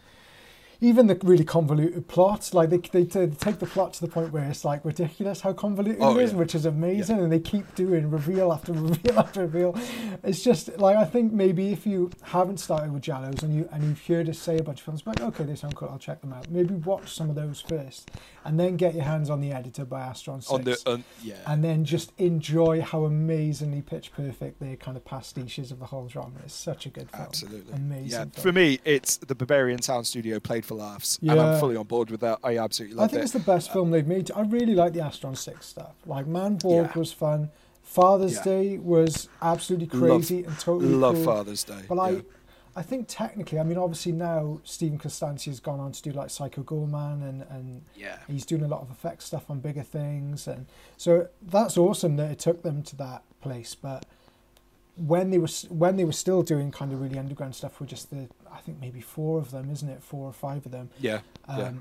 even 0.86 1.07
the 1.07 1.15
really 1.23 1.43
convoluted 1.43 2.07
plots. 2.07 2.53
Like 2.53 2.69
they, 2.69 2.77
they, 2.77 3.03
they 3.03 3.27
take 3.27 3.59
the 3.59 3.65
plot 3.65 3.93
to 3.93 4.01
the 4.01 4.07
point 4.07 4.31
where 4.31 4.43
it's 4.43 4.63
like 4.63 4.83
ridiculous 4.86 5.41
how 5.41 5.53
convoluted 5.53 6.01
Oh, 6.01 6.17
it 6.17 6.23
is, 6.23 6.31
yeah. 6.31 6.38
which 6.38 6.53
is 6.55 6.65
amazing. 6.65 7.19
And 7.19 7.31
they 7.31 7.39
keep 7.39 7.73
doing 7.75 8.09
reveal 8.11 8.51
after 8.53 8.71
reveal 8.73 9.19
after 9.19 9.41
reveal. 9.41 9.77
It's 10.23 10.43
just 10.43 10.77
like 10.77 10.95
I 10.97 11.05
think 11.05 11.33
maybe 11.33 11.71
if 11.71 11.86
you 11.88 12.11
haven't 12.21 12.59
started 12.59 12.91
with 12.93 13.03
Giallos 13.03 13.41
and 13.43 13.53
you 13.55 13.67
and 13.71 13.83
you've 13.83 14.05
heard 14.05 14.29
us 14.29 14.38
say 14.38 14.57
a 14.57 14.63
bunch 14.63 14.79
of 14.79 14.86
films, 14.86 15.03
like 15.05 15.21
okay, 15.21 15.43
they 15.43 15.55
sound 15.55 15.75
cool, 15.75 15.89
I'll 15.89 15.97
check 15.97 16.21
them 16.21 16.33
out. 16.33 16.49
Maybe 16.49 16.75
watch 16.75 17.13
some 17.13 17.29
of 17.29 17.36
those 17.36 17.61
first, 17.61 18.11
and 18.43 18.59
then 18.59 18.77
get 18.77 18.93
your 18.95 19.05
hands 19.05 19.29
on 19.29 19.41
the 19.41 19.51
editor 19.51 19.86
by 19.86 20.01
Astron 20.01 20.41
Six 20.43 20.51
on 20.51 20.63
the 20.63 20.79
on, 20.86 21.03
yeah, 21.23 21.36
and 21.47 21.63
then 21.63 21.86
just 21.86 22.11
enjoy 22.19 22.81
how 22.81 23.05
amazingly 23.05 23.81
pitch 23.81 24.11
perfect 24.13 24.59
their 24.59 24.75
kind 24.75 24.97
of 24.97 25.03
pastiches 25.05 25.71
of 25.71 25.79
the 25.79 25.86
whole 25.88 26.07
genre. 26.09 26.41
It's 26.43 26.53
such 26.53 26.86
a 26.86 26.89
good 26.89 27.09
film. 27.09 27.23
absolutely, 27.23 27.73
Amazing. 27.73 28.09
yeah. 28.09 28.17
film. 28.25 28.31
For 28.31 28.51
me, 28.51 28.79
it's 28.86 29.17
the 29.17 29.36
Berberian 29.36 29.83
Sound 29.83 30.05
Studio 30.05 30.39
played 30.39 30.65
for 30.65 30.74
laughs, 30.76 31.17
and 31.19 31.32
Yeah. 31.32 31.53
I'm 31.53 31.59
fully 31.59 31.76
on 31.76 31.86
board 31.86 32.09
with 32.11 32.21
that. 32.21 32.39
I 32.43 32.57
absolutely 32.57 32.95
love 32.97 33.03
it. 33.03 33.05
I 33.05 33.07
think 33.11 33.21
it. 33.21 33.23
it's 33.23 33.34
the 33.34 33.39
best 33.39 33.71
film 33.73 33.91
they've 33.91 34.07
made. 34.07 34.30
I 34.36 34.41
really 34.41 34.76
like 34.76 34.93
the 34.93 34.99
Astron 34.99 35.38
6 35.38 35.65
stuff. 35.65 35.93
Like 36.05 36.26
Manborg 36.26 36.93
Yeah. 36.93 36.99
was 36.99 37.11
fun. 37.11 37.49
Father's 37.82 38.36
Yeah. 38.38 38.43
Day 38.43 38.78
was 38.78 39.30
absolutely 39.41 39.88
Love- 39.99 40.09
crazy 40.21 40.43
and 40.43 40.57
totally 40.59 40.93
Love 40.93 41.15
cool. 41.15 41.23
Father's 41.26 41.63
Day. 41.63 41.82
But 41.88 41.95
yeah. 41.95 42.01
I, 42.03 42.21
I 42.78 42.82
think 42.82 43.05
technically, 43.07 43.57
I 43.59 43.63
mean, 43.63 43.78
obviously 43.78 44.11
now 44.11 44.59
Steven 44.65 44.97
Kostanski 44.99 45.45
has 45.45 45.59
gone 45.61 45.80
on 45.80 45.91
to 45.93 46.01
do 46.01 46.11
like 46.11 46.30
Psycho 46.30 46.61
Goreman 46.63 47.21
and, 47.28 47.45
and 47.49 47.82
yeah, 47.95 48.17
he's 48.28 48.45
doing 48.45 48.63
a 48.63 48.67
lot 48.67 48.82
of 48.82 48.91
effects 48.91 49.26
stuff 49.26 49.49
on 49.49 49.59
bigger 49.61 49.84
things 49.84 50.45
and 50.47 50.65
so 50.97 51.28
that's 51.41 51.78
awesome 51.78 52.17
that 52.17 52.32
it 52.32 52.39
took 52.39 52.63
them 52.63 52.84
to 52.84 52.95
that 52.97 53.23
place 53.39 53.76
but 53.76 54.05
when 54.97 55.30
they 55.30 55.38
were 55.38 55.47
when 55.69 55.97
they 55.97 56.03
were 56.05 56.11
still 56.11 56.41
doing 56.41 56.71
kind 56.71 56.91
of 56.93 57.01
really 57.01 57.17
underground 57.19 57.53
stuff 57.55 57.80
with 57.80 57.89
just 57.89 58.09
the 58.11 58.28
I 58.56 58.60
think 58.60 58.80
maybe 58.80 59.01
four 59.01 59.39
of 59.39 59.51
them 59.51 59.70
isn't 59.72 59.89
it 59.89 60.01
four 60.01 60.28
or 60.28 60.34
five 60.34 60.66
of 60.66 60.72
them 60.72 60.89
yeah, 60.99 61.20
um, 61.47 61.60
yeah. 61.60 61.72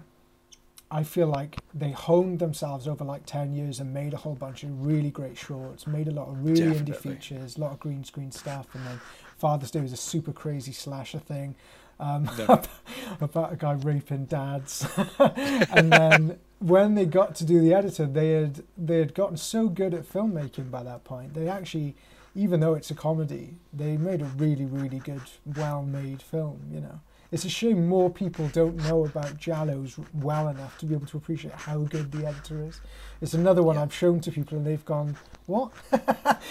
I 0.91 1.03
feel 1.03 1.27
like 1.27 1.59
they 1.73 1.91
honed 1.91 2.39
themselves 2.39 2.87
over 2.87 3.05
like 3.05 3.27
10 3.27 3.53
years 3.55 3.81
and 3.81 3.93
made 3.93 4.13
a 4.13 4.19
whole 4.19 4.35
bunch 4.35 4.63
of 4.63 4.85
really 4.85 5.11
great 5.11 5.37
shorts 5.37 5.87
made 5.87 6.09
a 6.09 6.13
lot 6.13 6.29
of 6.29 6.45
really 6.45 6.63
indie 6.63 6.97
features 6.97 7.57
a 7.57 7.61
lot 7.61 7.73
of 7.73 7.81
green 7.81 8.05
screen 8.05 8.31
stuff 8.33 8.67
and 8.75 8.87
then 8.87 9.01
Father's 9.39 9.71
Day 9.71 9.81
was 9.81 9.93
a 9.93 9.97
super 9.97 10.33
crazy 10.33 10.73
slasher 10.73 11.19
thing 11.19 11.55
um, 12.01 12.29
No. 12.39 12.63
about 13.21 13.53
a 13.53 13.57
guy 13.57 13.73
raping 13.73 14.25
dads. 14.27 14.87
and 15.19 15.93
then 15.93 16.39
when 16.59 16.95
they 16.95 17.05
got 17.05 17.35
to 17.37 17.45
do 17.45 17.61
the 17.61 17.75
editor, 17.75 18.07
they 18.07 18.33
had 18.33 18.63
they 18.77 18.99
had 18.99 19.15
gotten 19.15 19.37
so 19.37 19.69
good 19.69 19.95
at 19.95 20.03
filmmaking 20.03 20.71
by 20.71 20.83
that 20.83 21.05
point. 21.05 21.35
They 21.35 21.49
actually, 21.49 21.95
even 22.35 22.61
though 22.61 22.75
it's 22.75 22.91
a 22.91 22.95
comedy, 22.95 23.57
they 23.73 23.97
made 23.97 24.23
a 24.23 24.27
really 24.27 24.65
really 24.65 24.99
good, 24.99 25.23
well-made 25.45 26.23
film. 26.23 26.61
You 26.73 26.81
know, 26.81 27.01
it's 27.33 27.45
a 27.45 27.49
shame 27.49 27.87
more 27.89 28.11
people 28.11 28.49
don't 28.49 28.77
know 28.77 29.05
about 29.05 29.37
Giallos 29.39 30.03
well 30.15 30.49
enough 30.49 30.79
to 30.79 30.87
be 30.87 30.95
able 30.95 31.07
to 31.07 31.17
appreciate 31.17 31.55
how 31.55 31.79
good 31.79 32.13
the 32.13 32.27
editor 32.27 32.63
is. 32.65 32.81
It's 33.21 33.35
another 33.35 33.63
one 33.63 33.77
Yeah. 33.77 33.83
I've 33.83 33.95
shown 33.95 34.21
to 34.21 34.31
people 34.33 34.59
and 34.59 34.67
they've 34.67 34.85
gone, 34.85 35.17
"What?" 35.47 35.73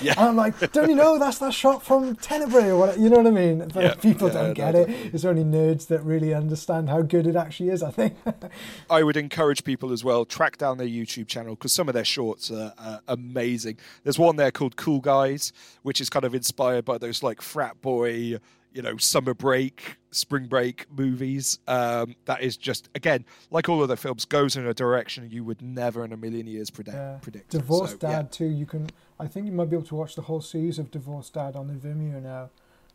Yeah. 0.02 0.14
And 0.18 0.30
I'm 0.30 0.36
like, 0.36 0.72
"Don't 0.72 0.90
you 0.90 0.96
know 0.96 1.20
that's 1.20 1.38
that 1.40 1.54
shot 1.54 1.84
from 1.84 2.16
Tenebrae 2.16 2.70
or 2.70 2.78
what?" 2.78 3.00
You 3.00 3.10
know 3.10 3.18
what 3.18 3.28
I 3.28 3.32
mean? 3.32 3.68
But 3.74 3.84
Yeah. 3.84 3.94
people 3.96 4.28
Yeah, 4.30 4.34
don't 4.34 4.54
get 4.54 4.76
it. 4.76 4.90
It's 5.14 5.24
only 5.26 5.44
nerds 5.44 5.88
that 5.88 6.04
really 6.04 6.34
understand 6.34 6.90
how 6.90 7.02
good 7.04 7.28
it 7.28 7.36
actually 7.36 7.70
is. 7.70 7.84
I 7.84 7.92
think. 7.92 8.16
I 8.90 9.04
would 9.04 9.18
encourage 9.18 9.64
people 9.64 9.92
as 9.92 10.04
well 10.04 10.26
track 10.26 10.58
down 10.58 10.78
their 10.80 10.88
YouTube 10.88 11.28
channel 11.28 11.56
because 11.56 11.74
some 11.74 11.88
of 11.88 11.94
their 11.94 12.06
shorts 12.06 12.50
are 12.50 12.74
uh, 12.78 12.98
amazing. 13.08 13.78
There's 14.04 14.18
one 14.20 14.36
there 14.38 14.52
called 14.52 14.76
Cool 14.76 15.00
Guys, 15.00 15.54
which 15.84 16.02
is 16.02 16.10
kind 16.10 16.26
of 16.26 16.34
inspired 16.34 16.86
by 16.86 16.98
those 16.98 17.22
like 17.22 17.42
frat 17.42 17.82
boy, 17.82 18.40
you 18.74 18.82
know, 18.82 18.98
summer 18.98 19.34
break, 19.34 19.98
spring 20.12 20.48
break 20.48 20.86
movies. 20.92 21.60
Um, 21.68 22.16
that 22.26 22.42
is 22.42 22.58
just 22.58 22.90
again 22.96 23.26
like 23.52 23.70
all 23.70 23.82
other 23.84 23.96
films, 23.96 24.26
goes 24.26 24.56
in 24.56 24.66
a 24.68 24.74
direction 24.74 25.30
you 25.32 25.44
would 25.44 25.62
never 25.62 26.04
in 26.04 26.12
a 26.14 26.18
million 26.18 26.48
years 26.48 26.70
predict. 26.70 26.98
Yeah. 26.98 27.18
predict. 27.22 27.52
Divorced 27.52 28.02
So, 28.02 28.08
yeah. 28.10 28.16
Dad 28.18 28.32
too. 28.32 28.46
You 28.48 28.66
can. 28.66 28.90
I 29.20 29.28
think 29.28 29.46
you 29.46 29.52
might 29.52 29.70
be 29.70 29.76
able 29.76 29.86
to 29.88 29.96
watch 29.96 30.16
the 30.16 30.24
whole 30.24 30.42
series 30.42 30.80
of 30.80 30.92
Divorced 30.92 31.34
Dad 31.34 31.56
on 31.56 31.68
the 31.68 31.74
Vimeo 31.74 32.22
now. 32.22 32.50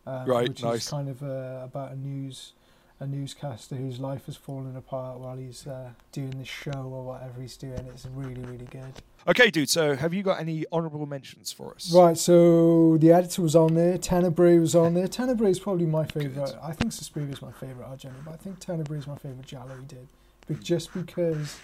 Um, 0.07 0.27
Right, 0.27 0.49
Which 0.49 0.63
nice. 0.63 0.85
is 0.85 0.89
kind 0.91 1.09
of 1.09 1.23
uh, 1.23 1.61
about 1.65 1.93
a 1.93 1.97
news 1.97 2.55
a 3.01 3.07
newscaster 3.07 3.77
whose 3.77 4.01
life 4.01 4.27
has 4.27 4.37
fallen 4.37 4.77
apart 4.77 5.19
while 5.21 5.37
he's 5.37 5.67
uh, 5.67 5.91
doing 6.11 6.31
the 6.31 6.45
show 6.45 6.73
or 6.73 7.05
whatever 7.05 7.41
he's 7.41 7.57
doing. 7.57 7.79
It's 7.93 8.07
really, 8.13 8.43
really 8.43 8.67
good. 8.71 8.93
Okay, 9.27 9.51
dude. 9.51 9.69
So, 9.69 9.95
have 9.95 10.13
you 10.13 10.23
got 10.23 10.41
any 10.41 10.65
honourable 10.73 11.07
mentions 11.07 11.53
for 11.53 11.75
us? 11.75 11.93
Right. 11.93 12.17
So 12.17 12.97
the 12.99 13.13
editor 13.13 13.43
was 13.43 13.55
on 13.55 13.75
there. 13.75 13.99
Tenebrae 13.99 14.59
was 14.59 14.75
on 14.75 14.95
there. 14.95 15.07
Tenebrae 15.07 15.51
is 15.51 15.61
probably 15.61 15.87
my 15.87 16.07
favourite. 16.07 16.55
I 16.63 16.73
think 16.73 16.93
Suspiria 16.93 17.31
is 17.31 17.43
my 17.43 17.53
favourite 17.53 17.99
generally, 17.99 18.23
but 18.25 18.35
I 18.35 18.37
think 18.37 18.59
Tenebrae 18.59 18.99
is 18.99 19.07
my 19.07 19.17
favourite 19.17 19.47
Giallo 19.47 19.77
he 19.77 19.87
did. 19.87 20.09
But 20.47 20.61
just 20.61 20.93
because 20.95 21.59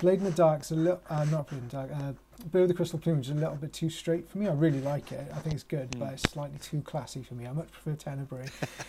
Blade 0.00 0.18
in 0.18 0.24
the 0.24 0.30
Dark's 0.30 0.70
a 0.70 0.76
little, 0.76 1.00
uh, 1.08 1.24
not 1.24 1.48
Blade 1.48 1.62
in 1.62 1.68
the 1.68 1.72
Dark, 1.72 1.90
uh, 1.92 2.12
Blade 2.52 2.62
of 2.62 2.68
the 2.68 2.74
Crystal 2.74 2.98
Plumage 2.98 3.26
is 3.26 3.32
a 3.32 3.34
little 3.34 3.56
bit 3.56 3.72
too 3.72 3.88
straight 3.90 4.28
for 4.28 4.38
me. 4.38 4.46
I 4.46 4.52
really 4.52 4.80
like 4.80 5.10
it. 5.12 5.26
I 5.34 5.38
think 5.38 5.54
it's 5.54 5.64
good, 5.64 5.90
Mm. 5.92 5.98
but 6.00 6.12
it's 6.12 6.22
slightly 6.30 6.58
too 6.58 6.80
classy 6.82 7.22
for 7.22 7.34
me. 7.34 7.46
I 7.46 7.52
much 7.52 7.70
prefer 7.72 7.94
Tenebrae 7.94 8.46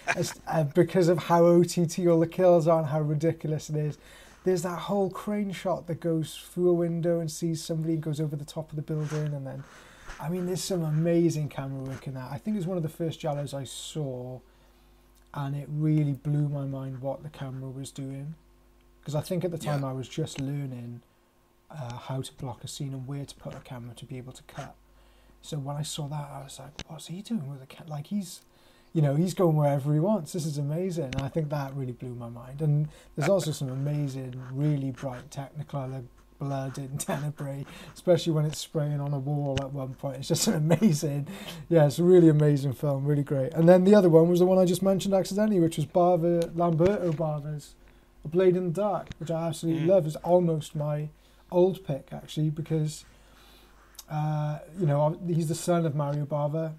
uh, 0.47 0.63
because 0.65 1.07
of 1.07 1.17
how 1.19 1.45
OTT 1.45 2.07
all 2.07 2.19
the 2.19 2.27
kills 2.27 2.67
are 2.67 2.79
and 2.79 2.87
how 2.89 3.01
ridiculous 3.01 3.69
it 3.69 3.75
is. 3.77 3.97
There's 4.43 4.61
that 4.63 4.79
whole 4.79 5.09
crane 5.09 5.51
shot 5.51 5.87
that 5.87 5.99
goes 5.99 6.37
through 6.53 6.69
a 6.69 6.73
window 6.73 7.19
and 7.19 7.29
sees 7.31 7.63
somebody 7.63 7.93
and 7.95 8.03
goes 8.03 8.19
over 8.21 8.35
the 8.35 8.45
top 8.45 8.69
of 8.69 8.75
the 8.75 8.81
building, 8.81 9.33
and 9.33 9.45
then, 9.45 9.63
I 10.21 10.29
mean, 10.29 10.45
there's 10.45 10.63
some 10.63 10.83
amazing 10.83 11.49
camera 11.49 11.81
work 11.83 12.07
in 12.07 12.13
that. 12.13 12.31
I 12.31 12.37
think 12.37 12.57
it's 12.57 12.65
one 12.65 12.77
of 12.77 12.83
the 12.83 12.89
first 12.89 13.19
Giallos 13.19 13.53
I 13.53 13.63
saw, 13.65 14.39
and 15.33 15.55
it 15.55 15.67
really 15.69 16.13
blew 16.13 16.47
my 16.47 16.65
mind 16.65 17.01
what 17.01 17.23
the 17.23 17.29
camera 17.29 17.69
was 17.69 17.91
doing. 17.91 18.35
Because 19.01 19.15
I 19.15 19.21
think 19.21 19.43
at 19.43 19.51
the 19.51 19.57
time 19.57 19.81
Yeah. 19.81 19.89
I 19.89 19.93
was 19.93 20.07
just 20.07 20.39
learning 20.39 21.01
uh, 21.69 21.97
how 21.97 22.21
to 22.21 22.33
block 22.33 22.63
a 22.63 22.67
scene 22.67 22.93
and 22.93 23.07
where 23.07 23.25
to 23.25 23.35
put 23.35 23.53
a 23.53 23.59
camera 23.59 23.93
to 23.95 24.05
be 24.05 24.17
able 24.17 24.33
to 24.33 24.43
cut. 24.43 24.75
So 25.41 25.57
when 25.57 25.75
I 25.75 25.81
saw 25.83 26.07
that, 26.07 26.29
I 26.33 26.43
was 26.43 26.59
like, 26.59 26.71
"What's 26.87 27.07
he 27.07 27.21
doing 27.21 27.49
with 27.49 27.61
a 27.61 27.65
cat? 27.67 27.87
Like 27.89 28.07
he's, 28.07 28.41
you 28.93 29.01
know, 29.01 29.15
he's 29.15 29.33
going 29.33 29.55
wherever 29.55 29.93
he 29.93 29.99
wants. 29.99 30.33
This 30.33 30.45
is 30.45 30.57
amazing." 30.57 31.05
And 31.15 31.21
I 31.21 31.27
think 31.29 31.49
that 31.49 31.73
really 31.75 31.91
blew 31.93 32.15
my 32.15 32.29
mind. 32.29 32.61
And 32.61 32.87
there's 33.15 33.29
also 33.29 33.51
some 33.51 33.69
amazing, 33.69 34.41
really 34.51 34.91
bright 34.91 35.29
Technicolor 35.29 36.03
blood 36.39 36.77
in 36.77 36.97
Tenebrae, 36.99 37.65
especially 37.95 38.31
when 38.33 38.45
it's 38.45 38.59
spraying 38.59 38.99
on 38.99 39.11
a 39.13 39.17
wall 39.19 39.57
at 39.59 39.73
one 39.73 39.93
point. 39.95 40.17
It's 40.17 40.27
just 40.27 40.47
an 40.47 40.53
amazing, 40.55 41.27
yeah, 41.67 41.87
it's 41.87 41.97
a 41.97 42.03
really 42.03 42.29
amazing 42.29 42.73
film, 42.73 43.05
really 43.05 43.23
great. 43.23 43.53
And 43.53 43.67
then 43.67 43.85
the 43.85 43.95
other 43.95 44.07
one 44.09 44.29
was 44.29 44.39
the 44.39 44.45
one 44.45 44.59
I 44.59 44.65
just 44.65 44.83
mentioned 44.83 45.15
accidentally, 45.15 45.59
which 45.59 45.77
was 45.77 45.87
Bava 45.87 46.53
Lamberto 46.55 47.11
Bava's 47.11 47.73
A 48.23 48.27
Blade 48.27 48.55
in 48.55 48.65
the 48.65 48.81
Dark, 48.81 49.07
which 49.17 49.31
I 49.31 49.47
absolutely 49.47 49.81
Mm. 49.83 49.87
love. 49.89 50.05
It's 50.05 50.15
almost 50.17 50.75
my 50.75 51.09
old 51.51 51.85
pick 51.85 52.09
actually 52.11 52.49
because 52.49 53.05
uh, 54.09 54.59
you 54.79 54.85
know 54.85 55.17
he's 55.27 55.47
the 55.47 55.55
son 55.55 55.85
of 55.85 55.95
Mario 55.95 56.25
Bava. 56.25 56.73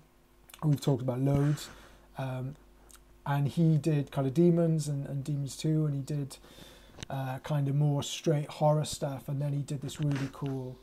We've 0.64 0.80
talked 0.80 1.02
about 1.02 1.20
loads, 1.20 1.68
um, 2.16 2.56
and 3.24 3.48
he 3.48 3.76
did 3.76 4.10
kind 4.10 4.26
of 4.26 4.34
Demons 4.34 4.88
and, 4.88 5.06
and 5.06 5.22
Demons 5.22 5.56
Two, 5.56 5.86
and 5.86 5.94
he 5.94 6.00
did 6.00 6.36
uh, 7.10 7.38
kind 7.42 7.68
of 7.68 7.74
more 7.74 8.02
straight 8.02 8.48
horror 8.48 8.84
stuff, 8.84 9.28
and 9.28 9.40
then 9.40 9.52
he 9.52 9.62
did 9.62 9.82
this 9.82 10.00
really 10.00 10.28
cool 10.32 10.76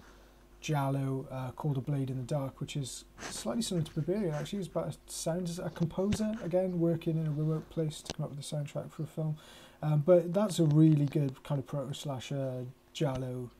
Giallo 0.62 1.28
uh, 1.30 1.52
called 1.52 1.78
A 1.78 1.82
Blade 1.82 2.10
in 2.10 2.18
the 2.18 2.24
Dark, 2.24 2.60
which 2.60 2.76
is 2.76 3.06
slightly 3.20 3.62
similar 3.62 3.86
to 3.86 3.92
Berberian. 3.92 4.34
Actually, 4.34 4.60
he's 4.60 4.68
about 4.68 4.88
a 4.90 5.12
sound 5.12 5.48
as 5.48 5.60
a 5.60 5.70
composer 5.70 6.34
again, 6.44 6.80
working 6.80 7.18
in 7.18 7.28
a 7.28 7.32
remote 7.32 7.70
place 7.70 8.02
to 8.02 8.14
come 8.14 8.24
up 8.24 8.32
with 8.32 8.40
a 8.40 8.42
soundtrack 8.42 8.92
for 8.92 9.04
a 9.04 9.08
film. 9.08 9.38
Um, 9.84 10.00
but 10.06 10.34
that's 10.34 10.58
a 10.58 10.64
really 10.64 11.06
good 11.06 11.44
kind 11.44 11.60
of 11.60 11.68
proto 11.68 11.94
slasher 11.94 12.66
Giallo 12.94 13.52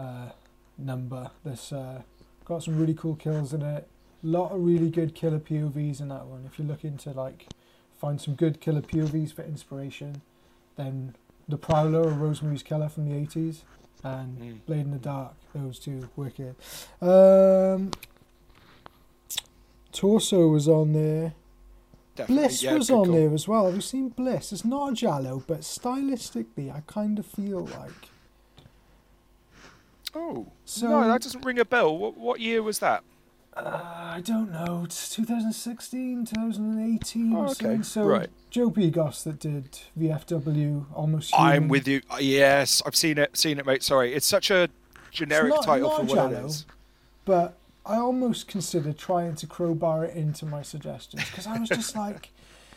uh, 0.00 0.32
number. 0.78 1.30
That's 1.44 1.72
uh, 1.72 2.02
got 2.44 2.62
some 2.62 2.78
really 2.78 2.94
cool 2.94 3.16
kills 3.16 3.52
in 3.52 3.62
it. 3.62 3.86
A 4.22 4.26
lot 4.26 4.52
of 4.52 4.60
really 4.64 4.90
good 4.90 5.14
killer 5.14 5.38
POVs 5.38 6.00
in 6.00 6.08
that 6.08 6.26
one. 6.26 6.44
If 6.46 6.58
you're 6.58 6.68
looking 6.68 6.96
to 6.98 7.10
like 7.10 7.46
find 7.98 8.20
some 8.20 8.34
good 8.34 8.60
killer 8.60 8.82
POVs 8.82 9.32
for 9.34 9.42
inspiration, 9.42 10.22
then 10.76 11.14
The 11.48 11.56
Prowler 11.56 12.02
or 12.02 12.10
Rosemary's 12.10 12.62
Killer 12.62 12.88
from 12.88 13.08
the 13.08 13.14
80s 13.14 13.62
and 14.02 14.38
Mm. 14.38 14.58
Blade 14.66 14.80
in 14.86 14.90
the 14.92 14.98
Dark, 14.98 15.34
those 15.54 15.78
two 15.78 16.08
wicked. 16.16 16.54
Um, 17.02 17.90
Torso 19.92 20.48
was 20.48 20.68
on 20.68 20.92
there. 20.92 21.34
Definitely. 22.14 22.44
Bliss 22.46 22.62
yeah, 22.62 22.74
was 22.74 22.90
on 22.90 23.04
call. 23.06 23.14
there 23.14 23.34
as 23.34 23.46
well. 23.48 23.66
Have 23.66 23.74
you 23.74 23.80
seen 23.80 24.08
Bliss? 24.08 24.52
It's 24.52 24.64
not 24.64 24.92
a 24.92 24.94
Giallo, 24.94 25.42
but 25.46 25.60
stylistically, 25.60 26.74
I 26.74 26.82
kind 26.86 27.18
of 27.18 27.26
feel 27.26 27.60
like. 27.66 28.08
Oh, 30.14 30.46
So- 30.64 30.88
no, 30.88 31.08
that 31.08 31.22
doesn't 31.22 31.44
ring 31.44 31.58
a 31.58 31.64
bell. 31.64 31.96
What, 31.96 32.16
what 32.16 32.40
year 32.40 32.62
was 32.62 32.78
that? 32.80 33.02
Uh, 33.56 33.80
I 34.16 34.20
don't 34.24 34.52
know. 34.52 34.82
It's 34.84 35.08
2016, 35.14 36.24
2018 36.26 37.34
Oh, 37.34 37.48
okay. 37.50 37.82
So 37.82 38.04
Right. 38.04 38.28
Joe 38.48 38.70
Begos 38.70 39.24
that 39.24 39.40
did 39.40 39.78
VFW, 39.98 40.86
almost. 40.94 41.34
Human. 41.34 41.52
I'm 41.52 41.68
with 41.68 41.88
you. 41.88 42.00
Uh, 42.10 42.18
Yes, 42.20 42.80
I've 42.86 42.94
seen 42.96 43.18
it. 43.18 43.36
Seen 43.36 43.58
it, 43.58 43.66
mate. 43.66 43.82
Sorry, 43.82 44.14
it's 44.14 44.26
such 44.26 44.50
a 44.50 44.68
generic 45.10 45.52
title 45.62 45.90
for 45.90 46.02
what 46.04 46.32
it 46.32 46.34
Giallo. 46.36 46.50
But 47.24 47.56
I 47.84 47.96
almost 47.96 48.46
considered 48.46 48.98
trying 48.98 49.34
to 49.36 49.46
crowbar 49.46 50.04
it 50.04 50.14
into 50.14 50.46
my 50.46 50.62
suggestions 50.62 51.24
because 51.28 51.46
I 51.46 51.58
was 51.58 51.68
just 51.68 51.96
like, 51.96 52.30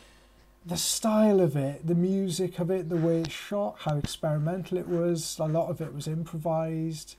the 0.66 0.76
style 0.76 1.40
of 1.40 1.56
it, 1.56 1.86
the 1.86 1.94
music 1.94 2.58
of 2.58 2.70
it, 2.70 2.88
the 2.88 2.96
way 2.96 3.20
it's 3.20 3.32
shot, 3.32 3.76
how 3.80 3.96
experimental 3.96 4.76
it 4.78 4.88
was. 4.88 5.36
A 5.38 5.46
lot 5.46 5.68
of 5.70 5.80
it 5.80 5.94
was 5.94 6.08
improvised. 6.08 7.14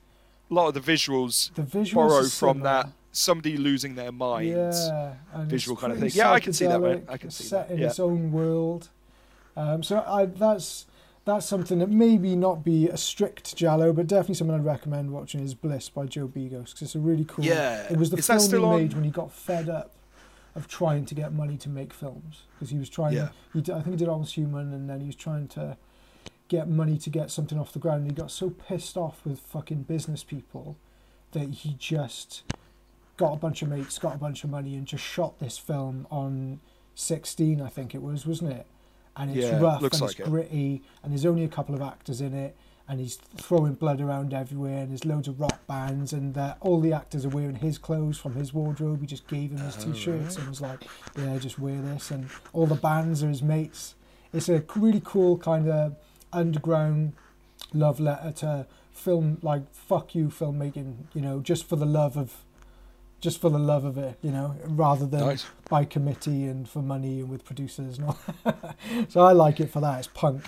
A 0.50 0.54
lot 0.54 0.68
of 0.68 0.74
the 0.74 0.92
visuals 0.92 1.54
The 1.56 1.64
visuals 1.64 1.94
borrow 1.94 2.24
from 2.26 2.60
that 2.62 2.90
somebody 3.16 3.58
losing 3.58 3.96
their 3.96 4.12
mind. 4.12 4.50
Yeah, 4.50 5.14
visual 5.44 5.78
kind 5.78 5.94
of 5.94 6.00
thing. 6.00 6.12
Yeah, 6.14 6.32
I 6.32 6.40
can 6.40 6.54
see 6.54 6.68
that, 6.68 6.80
mate. 6.80 7.06
psychedelic, 7.06 7.14
I 7.14 7.18
can 7.18 7.32
see 7.32 7.44
set 7.46 7.70
that, 7.70 7.74
in 7.74 7.82
yeah. 7.82 7.88
its 7.88 8.00
own 8.00 8.32
world. 8.32 8.90
Um, 9.58 9.84
so 9.84 10.04
I, 10.06 10.26
that's 10.26 10.86
that's 11.24 11.46
something 11.46 11.80
that 11.80 11.90
maybe 11.90 12.36
not 12.36 12.64
be 12.64 12.88
a 12.88 12.98
strict 12.98 13.56
Giallo, 13.56 13.94
but 13.94 14.08
definitely 14.08 14.36
something 14.36 14.56
I'd 14.56 14.66
recommend 14.66 15.12
watching 15.12 15.42
is 15.42 15.56
Bliss 15.56 15.90
by 15.90 16.06
Joe 16.06 16.28
Begos 16.28 16.66
because 16.66 16.82
it's 16.84 16.96
a 16.96 17.00
really 17.00 17.26
cool. 17.26 17.44
Yeah. 17.44 17.88
It 17.90 17.98
was 17.98 18.12
the 18.12 18.18
Is 18.18 18.28
film 18.28 18.50
he 18.50 18.58
on? 18.58 18.78
made 18.78 18.94
when 18.94 19.04
he 19.04 19.10
got 19.10 19.32
fed 19.32 19.70
up 19.70 19.92
of 20.54 20.68
trying 20.68 21.06
to 21.06 21.16
get 21.16 21.34
money 21.34 21.58
to 21.58 21.70
make 21.70 21.94
films 21.94 22.44
because 22.54 22.70
he 22.70 22.78
was 22.78 22.90
trying. 22.90 23.14
Yeah. 23.14 23.30
He 23.54 23.60
I 23.60 23.82
think 23.82 23.88
he 23.88 23.96
did 23.96 24.08
Almost 24.08 24.36
Human, 24.36 24.74
and 24.74 24.90
then 24.90 25.00
he 25.00 25.08
was 25.08 25.16
trying 25.16 25.48
to 25.50 25.78
get 26.48 26.68
money 26.70 26.98
to 27.00 27.10
get 27.10 27.32
something 27.32 27.60
off 27.60 27.74
the 27.74 27.80
ground. 27.80 28.02
And 28.02 28.12
he 28.12 28.16
got 28.16 28.32
so 28.32 28.50
pissed 28.50 28.98
off 28.98 29.26
with 29.26 29.40
fucking 29.40 29.84
business 29.84 30.24
people 30.24 30.78
that 31.32 31.50
he 31.50 31.76
just 31.80 32.44
got 33.18 33.34
a 33.34 33.38
bunch 33.38 33.62
of 33.62 33.70
mates, 33.70 33.98
got 33.98 34.16
a 34.16 34.18
bunch 34.18 34.44
of 34.44 34.50
money, 34.50 34.76
and 34.76 34.86
just 34.86 35.04
shot 35.04 35.40
this 35.40 35.58
film 35.58 36.06
on 36.12 36.60
16, 36.96 37.62
I 37.62 37.68
think 37.70 37.96
it 37.96 38.02
was, 38.02 38.26
wasn't 38.26 38.52
it? 38.54 38.66
And 39.18 39.32
it's 39.32 39.48
Yeah, 39.48 39.60
rough 39.62 39.82
and 39.82 40.02
like 40.02 40.12
it's 40.12 40.20
it. 40.20 40.24
gritty, 40.26 40.82
and 41.04 41.12
there's 41.12 41.26
only 41.26 41.44
a 41.44 41.48
couple 41.50 41.74
of 41.76 41.82
actors 41.82 42.20
in 42.22 42.34
it, 42.34 42.56
and 42.88 43.00
he's 43.00 43.16
throwing 43.16 43.74
blood 43.74 44.02
around 44.02 44.34
everywhere, 44.34 44.80
and 44.80 44.92
there's 44.92 45.06
loads 45.06 45.28
of 45.30 45.40
rock 45.40 45.66
bands, 45.68 46.12
and 46.14 46.38
uh, 46.38 46.56
all 46.60 46.80
the 46.82 46.92
actors 46.94 47.26
are 47.26 47.30
wearing 47.30 47.56
his 47.56 47.78
clothes 47.78 48.18
from 48.18 48.34
his 48.36 48.54
wardrobe. 48.54 49.00
He 49.02 49.08
just 49.08 49.28
gave 49.28 49.52
him 49.52 49.58
his 49.60 49.78
Oh, 49.80 49.92
t-shirts 49.92 50.36
right. 50.36 50.40
and 50.40 50.50
was 50.50 50.62
like, 50.62 50.84
"Yeah, 51.18 51.38
just 51.38 51.58
wear 51.58 51.82
this," 51.82 52.12
and 52.12 52.28
all 52.54 52.68
the 52.68 52.76
bands 52.76 53.24
are 53.24 53.30
his 53.30 53.42
mates. 53.42 53.96
It's 54.34 54.50
a 54.50 54.64
really 54.76 55.02
cool 55.04 55.38
kind 55.38 55.70
of 55.70 55.96
underground 56.36 57.14
love 57.74 58.00
letter 58.00 58.32
to 58.38 58.68
film, 58.92 59.38
like 59.42 59.74
fuck 59.74 60.14
you 60.16 60.28
filmmaking, 60.28 60.96
you 61.14 61.22
know, 61.22 61.40
just 61.40 61.66
for 61.68 61.76
the 61.76 61.86
love 61.86 62.18
of, 62.18 62.44
just 63.22 63.40
for 63.42 63.50
the 63.50 63.60
love 63.60 63.86
of 63.86 63.98
it, 63.98 64.18
you 64.22 64.32
know, 64.32 64.56
rather 64.68 65.06
than 65.06 65.22
Nice. 65.22 65.46
by 65.70 65.86
committee 65.86 66.46
and 66.46 66.68
for 66.70 66.82
money 66.82 67.20
and 67.22 67.30
with 67.30 67.44
producers 67.46 67.98
and 67.98 68.08
all. 68.08 68.20
so 69.10 69.22
I 69.22 69.32
like 69.32 69.60
it 69.60 69.72
for 69.72 69.80
that. 69.82 70.00
It's 70.00 70.08
punk. 70.08 70.44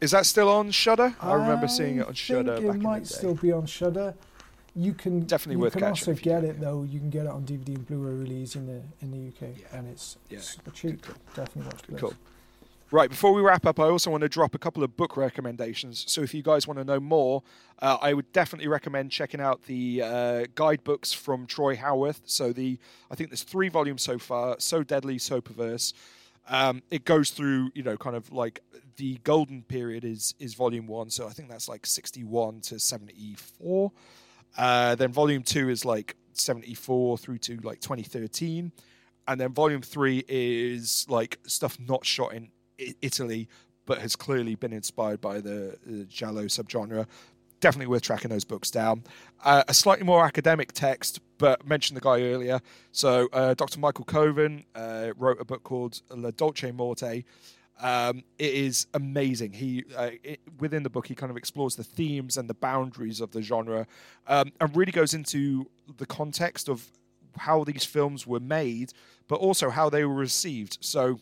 Is 0.00 0.12
that 0.12 0.26
still 0.26 0.48
on 0.48 0.70
Shudder? 0.70 1.14
I 1.20 1.32
remember 1.34 1.66
seeing 1.68 1.98
it 1.98 2.06
on 2.06 2.14
Shudder 2.14 2.54
It 2.54 2.66
back 2.66 2.76
in 2.76 2.82
might 2.82 3.02
the 3.04 3.08
day. 3.10 3.14
still 3.16 3.34
be 3.34 3.52
on 3.52 3.66
Shudder. 3.66 4.14
You 4.76 4.94
can 4.94 5.20
Definitely 5.24 5.56
you 5.56 5.62
worth 5.62 5.72
can 5.72 5.82
also 5.82 6.14
get 6.14 6.44
it 6.44 6.60
though. 6.60 6.84
You 6.84 7.00
can 7.00 7.10
get 7.10 7.26
it 7.26 7.30
on 7.32 7.42
DVD 7.44 7.74
and 7.74 7.84
Blu-ray 7.86 8.14
release 8.14 8.54
in 8.54 8.66
the 8.66 8.80
in 9.00 9.10
the 9.10 9.28
UK, 9.28 9.56
Yeah. 9.58 9.76
and 9.78 9.88
it's 9.88 10.16
Yeah. 10.30 10.38
super 10.40 10.70
cheap. 10.70 11.04
Definitely 11.34 11.62
watch. 11.64 12.00
Cool. 12.00 12.14
Right, 12.90 13.10
before 13.10 13.34
we 13.34 13.42
wrap 13.42 13.66
up, 13.66 13.78
I 13.78 13.84
also 13.84 14.10
want 14.10 14.22
to 14.22 14.30
drop 14.30 14.54
a 14.54 14.58
couple 14.58 14.82
of 14.82 14.96
book 14.96 15.18
recommendations. 15.18 16.10
So, 16.10 16.22
if 16.22 16.32
you 16.32 16.42
guys 16.42 16.66
want 16.66 16.78
to 16.78 16.84
know 16.84 16.98
more, 16.98 17.42
uh, 17.82 17.98
I 18.00 18.14
would 18.14 18.32
definitely 18.32 18.66
recommend 18.66 19.10
checking 19.10 19.42
out 19.42 19.62
the 19.64 20.02
uh, 20.02 20.44
guidebooks 20.54 21.12
from 21.12 21.46
Troy 21.46 21.76
Howarth. 21.76 22.22
So, 22.24 22.50
the 22.50 22.78
I 23.10 23.14
think 23.14 23.28
there's 23.28 23.42
three 23.42 23.68
volumes 23.68 24.02
so 24.02 24.18
far. 24.18 24.56
So 24.58 24.82
deadly, 24.82 25.18
so 25.18 25.42
perverse. 25.42 25.92
Um, 26.48 26.82
it 26.90 27.04
goes 27.04 27.28
through, 27.28 27.72
you 27.74 27.82
know, 27.82 27.98
kind 27.98 28.16
of 28.16 28.32
like 28.32 28.62
the 28.96 29.18
golden 29.22 29.64
period 29.64 30.02
is 30.02 30.34
is 30.38 30.54
volume 30.54 30.86
one. 30.86 31.10
So 31.10 31.26
I 31.26 31.30
think 31.30 31.50
that's 31.50 31.68
like 31.68 31.84
61 31.84 32.62
to 32.62 32.78
74. 32.78 33.92
Uh, 34.56 34.94
then 34.94 35.12
volume 35.12 35.42
two 35.42 35.68
is 35.68 35.84
like 35.84 36.16
74 36.32 37.18
through 37.18 37.38
to 37.38 37.58
like 37.58 37.80
2013 37.80 38.72
and 39.26 39.38
then 39.40 39.52
volume 39.52 39.82
three 39.82 40.24
is 40.26 41.04
like 41.08 41.38
stuff 41.46 41.76
not 41.78 42.06
shot 42.06 42.32
in 42.32 42.48
Italy, 42.78 43.48
but 43.86 43.98
has 43.98 44.16
clearly 44.16 44.54
been 44.54 44.72
inspired 44.72 45.20
by 45.20 45.40
the, 45.40 45.76
the 45.86 46.04
Giallo 46.04 46.44
subgenre. 46.44 47.06
Definitely 47.60 47.88
worth 47.88 48.02
tracking 48.02 48.30
those 48.30 48.44
books 48.44 48.70
down. 48.70 49.02
Uh, 49.44 49.64
a 49.66 49.74
slightly 49.74 50.04
more 50.04 50.24
academic 50.24 50.72
text, 50.72 51.20
but 51.38 51.66
mentioned 51.66 51.96
the 51.96 52.00
guy 52.00 52.22
earlier. 52.22 52.60
So 52.92 53.28
uh, 53.32 53.54
Dr. 53.54 53.80
Michael 53.80 54.04
Koven 54.04 54.64
uh, 54.74 55.12
wrote 55.16 55.40
a 55.40 55.44
book 55.44 55.64
called 55.64 56.02
La 56.10 56.30
Dolce 56.30 56.70
Morte. 56.70 57.24
Um, 57.80 58.24
it 58.38 58.54
is 58.54 58.86
amazing. 58.94 59.52
He 59.52 59.84
uh, 59.96 60.10
it, 60.22 60.40
within 60.58 60.82
the 60.82 60.90
book 60.90 61.06
he 61.06 61.14
kind 61.14 61.30
of 61.30 61.36
explores 61.36 61.76
the 61.76 61.84
themes 61.84 62.36
and 62.36 62.48
the 62.50 62.54
boundaries 62.54 63.20
of 63.20 63.30
the 63.30 63.40
genre, 63.40 63.86
um, 64.26 64.52
and 64.60 64.76
really 64.76 64.92
goes 64.92 65.14
into 65.14 65.70
the 65.96 66.06
context 66.06 66.68
of 66.68 66.90
how 67.36 67.62
these 67.64 67.84
films 67.84 68.26
were 68.26 68.40
made, 68.40 68.92
but 69.28 69.36
also 69.36 69.70
how 69.70 69.88
they 69.88 70.04
were 70.04 70.14
received. 70.14 70.78
So, 70.80 71.20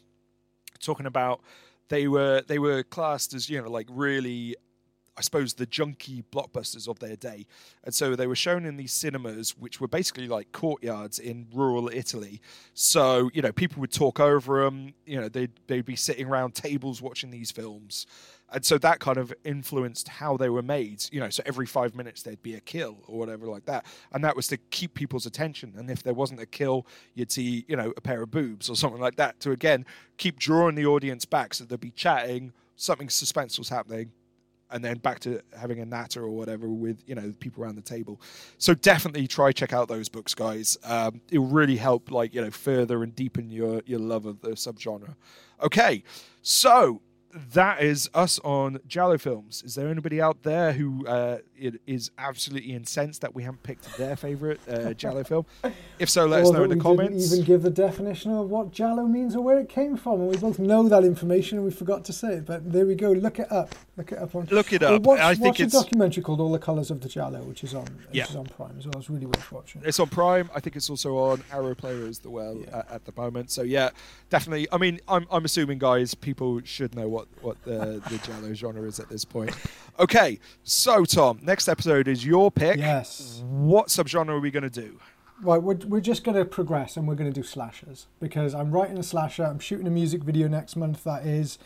talking 0.80 1.06
about 1.06 1.40
they 1.88 2.08
were 2.08 2.42
they 2.46 2.58
were 2.58 2.82
classed 2.82 3.34
as 3.34 3.48
you 3.48 3.60
know 3.60 3.70
like 3.70 3.86
really 3.90 4.56
I 5.18 5.22
suppose, 5.22 5.54
the 5.54 5.66
junky 5.66 6.22
blockbusters 6.30 6.88
of 6.88 6.98
their 6.98 7.16
day. 7.16 7.46
And 7.84 7.94
so 7.94 8.14
they 8.16 8.26
were 8.26 8.36
shown 8.36 8.66
in 8.66 8.76
these 8.76 8.92
cinemas, 8.92 9.56
which 9.56 9.80
were 9.80 9.88
basically 9.88 10.28
like 10.28 10.52
courtyards 10.52 11.18
in 11.18 11.46
rural 11.54 11.88
Italy. 11.88 12.42
So, 12.74 13.30
you 13.32 13.40
know, 13.40 13.50
people 13.50 13.80
would 13.80 13.92
talk 13.92 14.20
over 14.20 14.62
them, 14.62 14.92
you 15.06 15.18
know, 15.18 15.30
they'd, 15.30 15.52
they'd 15.68 15.86
be 15.86 15.96
sitting 15.96 16.26
around 16.26 16.54
tables 16.54 17.00
watching 17.00 17.30
these 17.30 17.50
films. 17.50 18.06
And 18.52 18.64
so 18.64 18.78
that 18.78 19.00
kind 19.00 19.18
of 19.18 19.34
influenced 19.44 20.08
how 20.08 20.36
they 20.36 20.48
were 20.48 20.62
made. 20.62 21.04
You 21.10 21.20
know, 21.20 21.30
so 21.30 21.42
every 21.46 21.66
five 21.66 21.94
minutes 21.94 22.22
there'd 22.22 22.42
be 22.42 22.54
a 22.54 22.60
kill 22.60 22.98
or 23.06 23.18
whatever 23.18 23.46
like 23.46 23.64
that. 23.66 23.86
And 24.12 24.22
that 24.24 24.36
was 24.36 24.46
to 24.48 24.56
keep 24.56 24.94
people's 24.94 25.26
attention. 25.26 25.74
And 25.76 25.90
if 25.90 26.02
there 26.02 26.14
wasn't 26.14 26.40
a 26.40 26.46
kill, 26.46 26.86
you'd 27.14 27.32
see, 27.32 27.64
you 27.68 27.76
know, 27.76 27.92
a 27.96 28.00
pair 28.00 28.22
of 28.22 28.30
boobs 28.30 28.70
or 28.70 28.76
something 28.76 29.00
like 29.00 29.16
that 29.16 29.40
to 29.40 29.50
again 29.50 29.84
keep 30.16 30.38
drawing 30.38 30.74
the 30.74 30.86
audience 30.86 31.24
back 31.24 31.54
so 31.54 31.64
they'd 31.64 31.80
be 31.80 31.90
chatting, 31.90 32.52
something 32.76 33.08
suspenseful 33.08 33.58
was 33.58 33.68
happening, 33.68 34.12
and 34.70 34.84
then 34.84 34.98
back 34.98 35.20
to 35.20 35.40
having 35.58 35.80
a 35.80 35.84
natter 35.84 36.22
or 36.22 36.30
whatever 36.30 36.68
with 36.68 37.02
you 37.06 37.14
know 37.14 37.32
people 37.40 37.62
around 37.62 37.76
the 37.76 37.82
table. 37.82 38.20
So 38.58 38.74
definitely 38.74 39.26
try 39.26 39.52
check 39.52 39.72
out 39.72 39.88
those 39.88 40.08
books, 40.08 40.34
guys. 40.34 40.76
Um, 40.84 41.20
it 41.30 41.38
will 41.38 41.46
really 41.46 41.76
help 41.76 42.10
like 42.10 42.34
you 42.34 42.42
know 42.42 42.50
further 42.50 43.02
and 43.02 43.14
deepen 43.14 43.50
your 43.50 43.82
your 43.86 44.00
love 44.00 44.26
of 44.26 44.40
the 44.40 44.50
subgenre. 44.50 45.14
Okay, 45.62 46.02
so 46.42 47.00
that 47.52 47.82
is 47.82 48.08
us 48.14 48.38
on 48.44 48.78
Giallo 48.86 49.18
films. 49.18 49.62
Is 49.64 49.74
there 49.74 49.88
anybody 49.88 50.20
out 50.20 50.42
there 50.42 50.72
who 50.72 51.06
uh, 51.06 51.38
is 51.86 52.10
absolutely 52.18 52.72
incensed 52.72 53.20
that 53.22 53.34
we 53.34 53.42
haven't 53.42 53.62
picked 53.62 53.96
their 53.96 54.16
favorite 54.16 54.60
uh, 54.68 54.92
Giallo 54.94 55.24
film? 55.24 55.46
If 55.98 56.10
so, 56.10 56.26
let 56.26 56.40
or 56.40 56.42
us 56.44 56.50
know 56.50 56.64
in 56.64 56.70
the 56.70 56.76
we 56.76 56.80
comments. 56.80 57.30
Didn't 57.30 57.42
even 57.42 57.46
give 57.46 57.62
the 57.62 57.70
definition 57.70 58.32
of 58.32 58.48
what 58.50 58.70
Giallo 58.72 59.04
means 59.06 59.34
or 59.36 59.42
where 59.42 59.58
it 59.58 59.68
came 59.68 59.96
from, 59.96 60.20
and 60.20 60.28
we 60.30 60.36
both 60.36 60.58
know 60.58 60.88
that 60.88 61.04
information 61.04 61.58
and 61.58 61.66
we 61.66 61.72
forgot 61.72 62.04
to 62.06 62.12
say 62.12 62.34
it. 62.34 62.46
But 62.46 62.70
there 62.72 62.86
we 62.86 62.94
go. 62.94 63.12
Look 63.12 63.38
it 63.38 63.50
up. 63.50 63.74
Look 63.96 64.12
it 64.12 64.18
up 64.18 64.34
on. 64.34 64.46
Look 64.50 64.72
it 64.72 64.82
up. 64.82 65.02
watch, 65.02 65.20
I 65.20 65.34
think 65.34 65.46
watch 65.46 65.60
it's 65.60 65.74
a 65.74 65.82
documentary 65.82 66.22
called 66.22 66.40
"All 66.40 66.52
the 66.52 66.58
Colors 66.58 66.90
of 66.90 67.00
the 67.00 67.08
Giallo," 67.08 67.42
which 67.42 67.64
is 67.64 67.74
on 67.74 67.84
which 67.84 68.08
Yeah. 68.12 68.24
is 68.24 68.36
on 68.36 68.46
Prime 68.46 68.76
as 68.78 68.86
well. 68.86 68.98
It's 68.98 69.10
really 69.10 69.26
worth 69.26 69.50
watching. 69.52 69.82
It's 69.84 70.00
on 70.00 70.08
Prime. 70.08 70.50
I 70.54 70.60
think 70.60 70.76
it's 70.76 70.90
also 70.90 71.16
on 71.16 71.42
Arrow 71.52 71.74
Player 71.74 72.06
as 72.06 72.20
well 72.24 72.56
Yeah. 72.56 72.78
at, 72.78 72.90
at 72.90 73.04
the 73.04 73.12
moment. 73.16 73.50
So 73.50 73.62
yeah, 73.62 73.90
definitely. 74.30 74.66
I 74.72 74.78
mean, 74.78 75.00
I'm, 75.08 75.26
I'm 75.30 75.44
assuming 75.44 75.78
guys, 75.78 76.14
people 76.14 76.60
should 76.64 76.94
know 76.94 77.08
what 77.08 77.25
what 77.40 77.62
the 77.64 78.02
the 78.10 78.18
Giallo 78.24 78.52
genre 78.54 78.82
is 78.82 79.00
at 79.00 79.08
this 79.08 79.24
point. 79.24 79.54
Okay, 79.98 80.38
so 80.62 81.04
Tom, 81.04 81.38
next 81.42 81.68
episode 81.68 82.08
is 82.08 82.24
your 82.24 82.50
pick. 82.50 82.76
Yes. 82.76 83.42
What 83.46 83.88
subgenre 83.88 84.30
are 84.30 84.40
we 84.40 84.50
going 84.50 84.62
to 84.62 84.70
do? 84.70 84.98
Right, 85.42 85.62
we're, 85.62 85.76
we're 85.86 86.00
just 86.00 86.24
going 86.24 86.36
to 86.36 86.44
progress 86.46 86.96
and 86.96 87.06
we're 87.06 87.14
going 87.14 87.30
to 87.30 87.40
do 87.40 87.46
slashers 87.46 88.06
because 88.20 88.54
I'm 88.54 88.70
writing 88.72 88.96
a 88.96 89.02
slasher. 89.02 89.44
I'm 89.44 89.58
shooting 89.58 89.86
a 89.86 89.90
music 89.90 90.22
video 90.22 90.48
next 90.48 90.76
month 90.76 91.04
that 91.04 91.26
is 91.26 91.58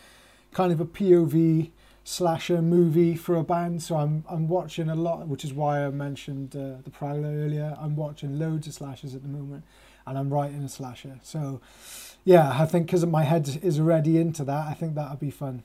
kind 0.52 0.72
of 0.72 0.80
a 0.80 0.84
POV 0.84 1.70
slasher 2.02 2.62
movie 2.62 3.14
for 3.14 3.36
a 3.36 3.44
band. 3.44 3.82
So 3.82 3.96
I'm 3.96 4.24
I'm 4.28 4.48
watching 4.48 4.88
a 4.88 4.96
lot, 4.96 5.28
which 5.28 5.44
is 5.44 5.52
why 5.52 5.84
I 5.84 5.90
mentioned 5.90 6.56
uh, 6.56 6.82
the 6.82 6.90
Prowler 6.90 7.28
earlier. 7.28 7.76
I'm 7.80 7.96
watching 7.96 8.38
loads 8.38 8.66
of 8.66 8.74
slashers 8.74 9.14
at 9.14 9.22
the 9.22 9.28
moment, 9.28 9.64
and 10.06 10.18
I'm 10.18 10.30
writing 10.32 10.62
a 10.64 10.68
slasher. 10.68 11.20
So 11.22 11.60
yeah, 12.24 12.50
I 12.60 12.66
think 12.66 12.86
because 12.86 13.04
my 13.06 13.24
head 13.24 13.58
is 13.62 13.78
already 13.80 14.18
into 14.18 14.44
that, 14.44 14.66
I 14.68 14.74
think 14.74 14.94
that'll 14.94 15.16
be 15.16 15.30
fun. 15.30 15.62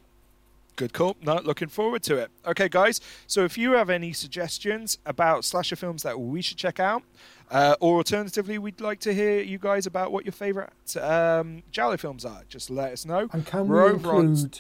Good 0.78 0.92
call. 0.92 1.16
No, 1.22 1.36
looking 1.42 1.70
forward 1.70 2.04
to 2.04 2.18
it. 2.18 2.30
Okay, 2.46 2.68
guys. 2.68 3.00
So 3.28 3.46
if 3.46 3.58
you 3.58 3.72
have 3.74 3.90
any 3.90 4.12
suggestions 4.12 4.98
about 5.06 5.46
slasher 5.46 5.78
films 5.78 6.04
that 6.04 6.20
we 6.20 6.42
should 6.42 6.58
check 6.58 6.82
out, 6.82 7.02
uh, 7.50 7.76
or 7.80 7.98
alternatively, 7.98 8.58
we'd 8.58 8.82
like 8.82 9.00
to 9.02 9.14
hear 9.14 9.40
you 9.40 9.58
guys 9.58 9.86
about 9.86 10.12
what 10.12 10.26
your 10.26 10.34
favorite 10.34 10.74
um, 10.98 11.64
films 11.98 12.26
are. 12.26 12.42
Just 12.50 12.70
let 12.70 12.92
us 12.92 13.06
know. 13.06 13.30
And 13.32 13.46
can 13.46 13.70
We're 13.70 13.84
we 13.86 13.90
on- 13.90 13.96
include? 14.26 14.60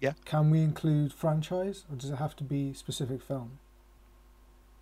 Yeah. 0.00 0.12
Can 0.24 0.50
we 0.50 0.60
include 0.62 1.12
franchise, 1.12 1.84
or 1.90 1.96
does 1.96 2.10
it 2.10 2.16
have 2.16 2.36
to 2.36 2.44
be 2.44 2.72
specific 2.72 3.20
film? 3.22 3.58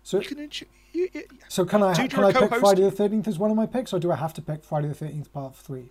So 0.03 0.19
You 0.19 0.27
can 0.27 0.39
intu- 0.39 0.65
you, 0.93 1.09
you, 1.13 1.23
So 1.47 1.63
can 1.65 1.81
I 1.83 1.93
can 2.07 2.23
I 2.23 2.31
pick? 2.33 2.55
Friday 2.55 2.81
the 2.81 2.91
Thirteenth 2.91 3.27
as 3.27 3.37
one 3.39 3.49
of 3.51 3.57
my 3.57 3.65
picks, 3.67 3.93
or 3.93 3.99
do 3.99 4.11
I 4.11 4.15
have 4.15 4.33
to 4.35 4.41
pick 4.41 4.63
Friday 4.63 4.87
the 4.87 4.93
Thirteenth 4.95 5.31
Part 5.33 5.55
Three? 5.55 5.89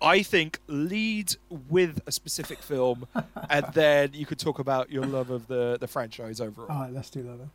I 0.00 0.22
think 0.22 0.60
lead 0.68 1.34
with 1.68 2.00
a 2.06 2.12
specific 2.12 2.58
film, 2.62 3.06
and 3.50 3.66
then 3.74 4.10
you 4.14 4.26
could 4.26 4.38
talk 4.38 4.58
about 4.58 4.90
your 4.90 5.04
love 5.04 5.30
of 5.30 5.46
the, 5.48 5.76
the 5.80 5.88
franchise 5.88 6.40
overall. 6.40 6.70
All 6.70 6.82
right, 6.82 6.92
let's 6.92 7.10
do 7.10 7.22
that 7.24 7.38
then. 7.38 7.50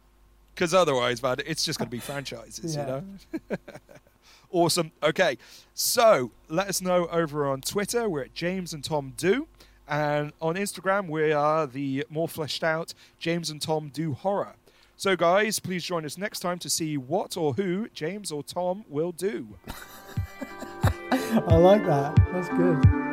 Because 0.53 0.73
otherwise, 0.73 1.23
man, 1.23 1.37
it's 1.45 1.65
just 1.65 1.79
going 1.79 1.87
to 1.87 1.91
be 1.91 1.99
franchises, 1.99 2.75
Yeah. 2.75 3.01
you 3.01 3.17
know? 3.49 3.57
awesome. 4.51 4.91
Okay. 5.01 5.37
So 5.73 6.31
let 6.47 6.67
us 6.67 6.79
know 6.81 7.07
over 7.07 7.47
on 7.47 7.61
Twitter. 7.61 8.07
We're 8.07 8.23
at 8.25 8.33
James 8.35 8.71
and 8.73 8.83
Tom 8.83 9.13
Do. 9.17 9.47
And 9.87 10.31
on 10.41 10.55
Instagram, 10.55 11.09
we 11.09 11.31
are 11.31 11.65
the 11.65 12.05
more 12.09 12.27
fleshed 12.27 12.63
out 12.63 12.93
James 13.19 13.49
and 13.49 13.61
Tom 13.61 13.89
Do 13.89 14.13
Horror. 14.13 14.53
So, 14.95 15.15
guys, 15.15 15.59
please 15.59 15.83
join 15.83 16.05
us 16.05 16.17
next 16.19 16.39
time 16.41 16.59
to 16.59 16.69
see 16.69 16.97
what 16.97 17.35
or 17.35 17.53
who 17.55 17.89
James 17.93 18.31
or 18.31 18.43
Tom 18.43 18.85
will 18.87 19.11
do. 19.11 19.47
I 21.47 21.55
like 21.57 21.85
that. 21.85 22.17
That's 22.31 22.49
good. 22.49 23.12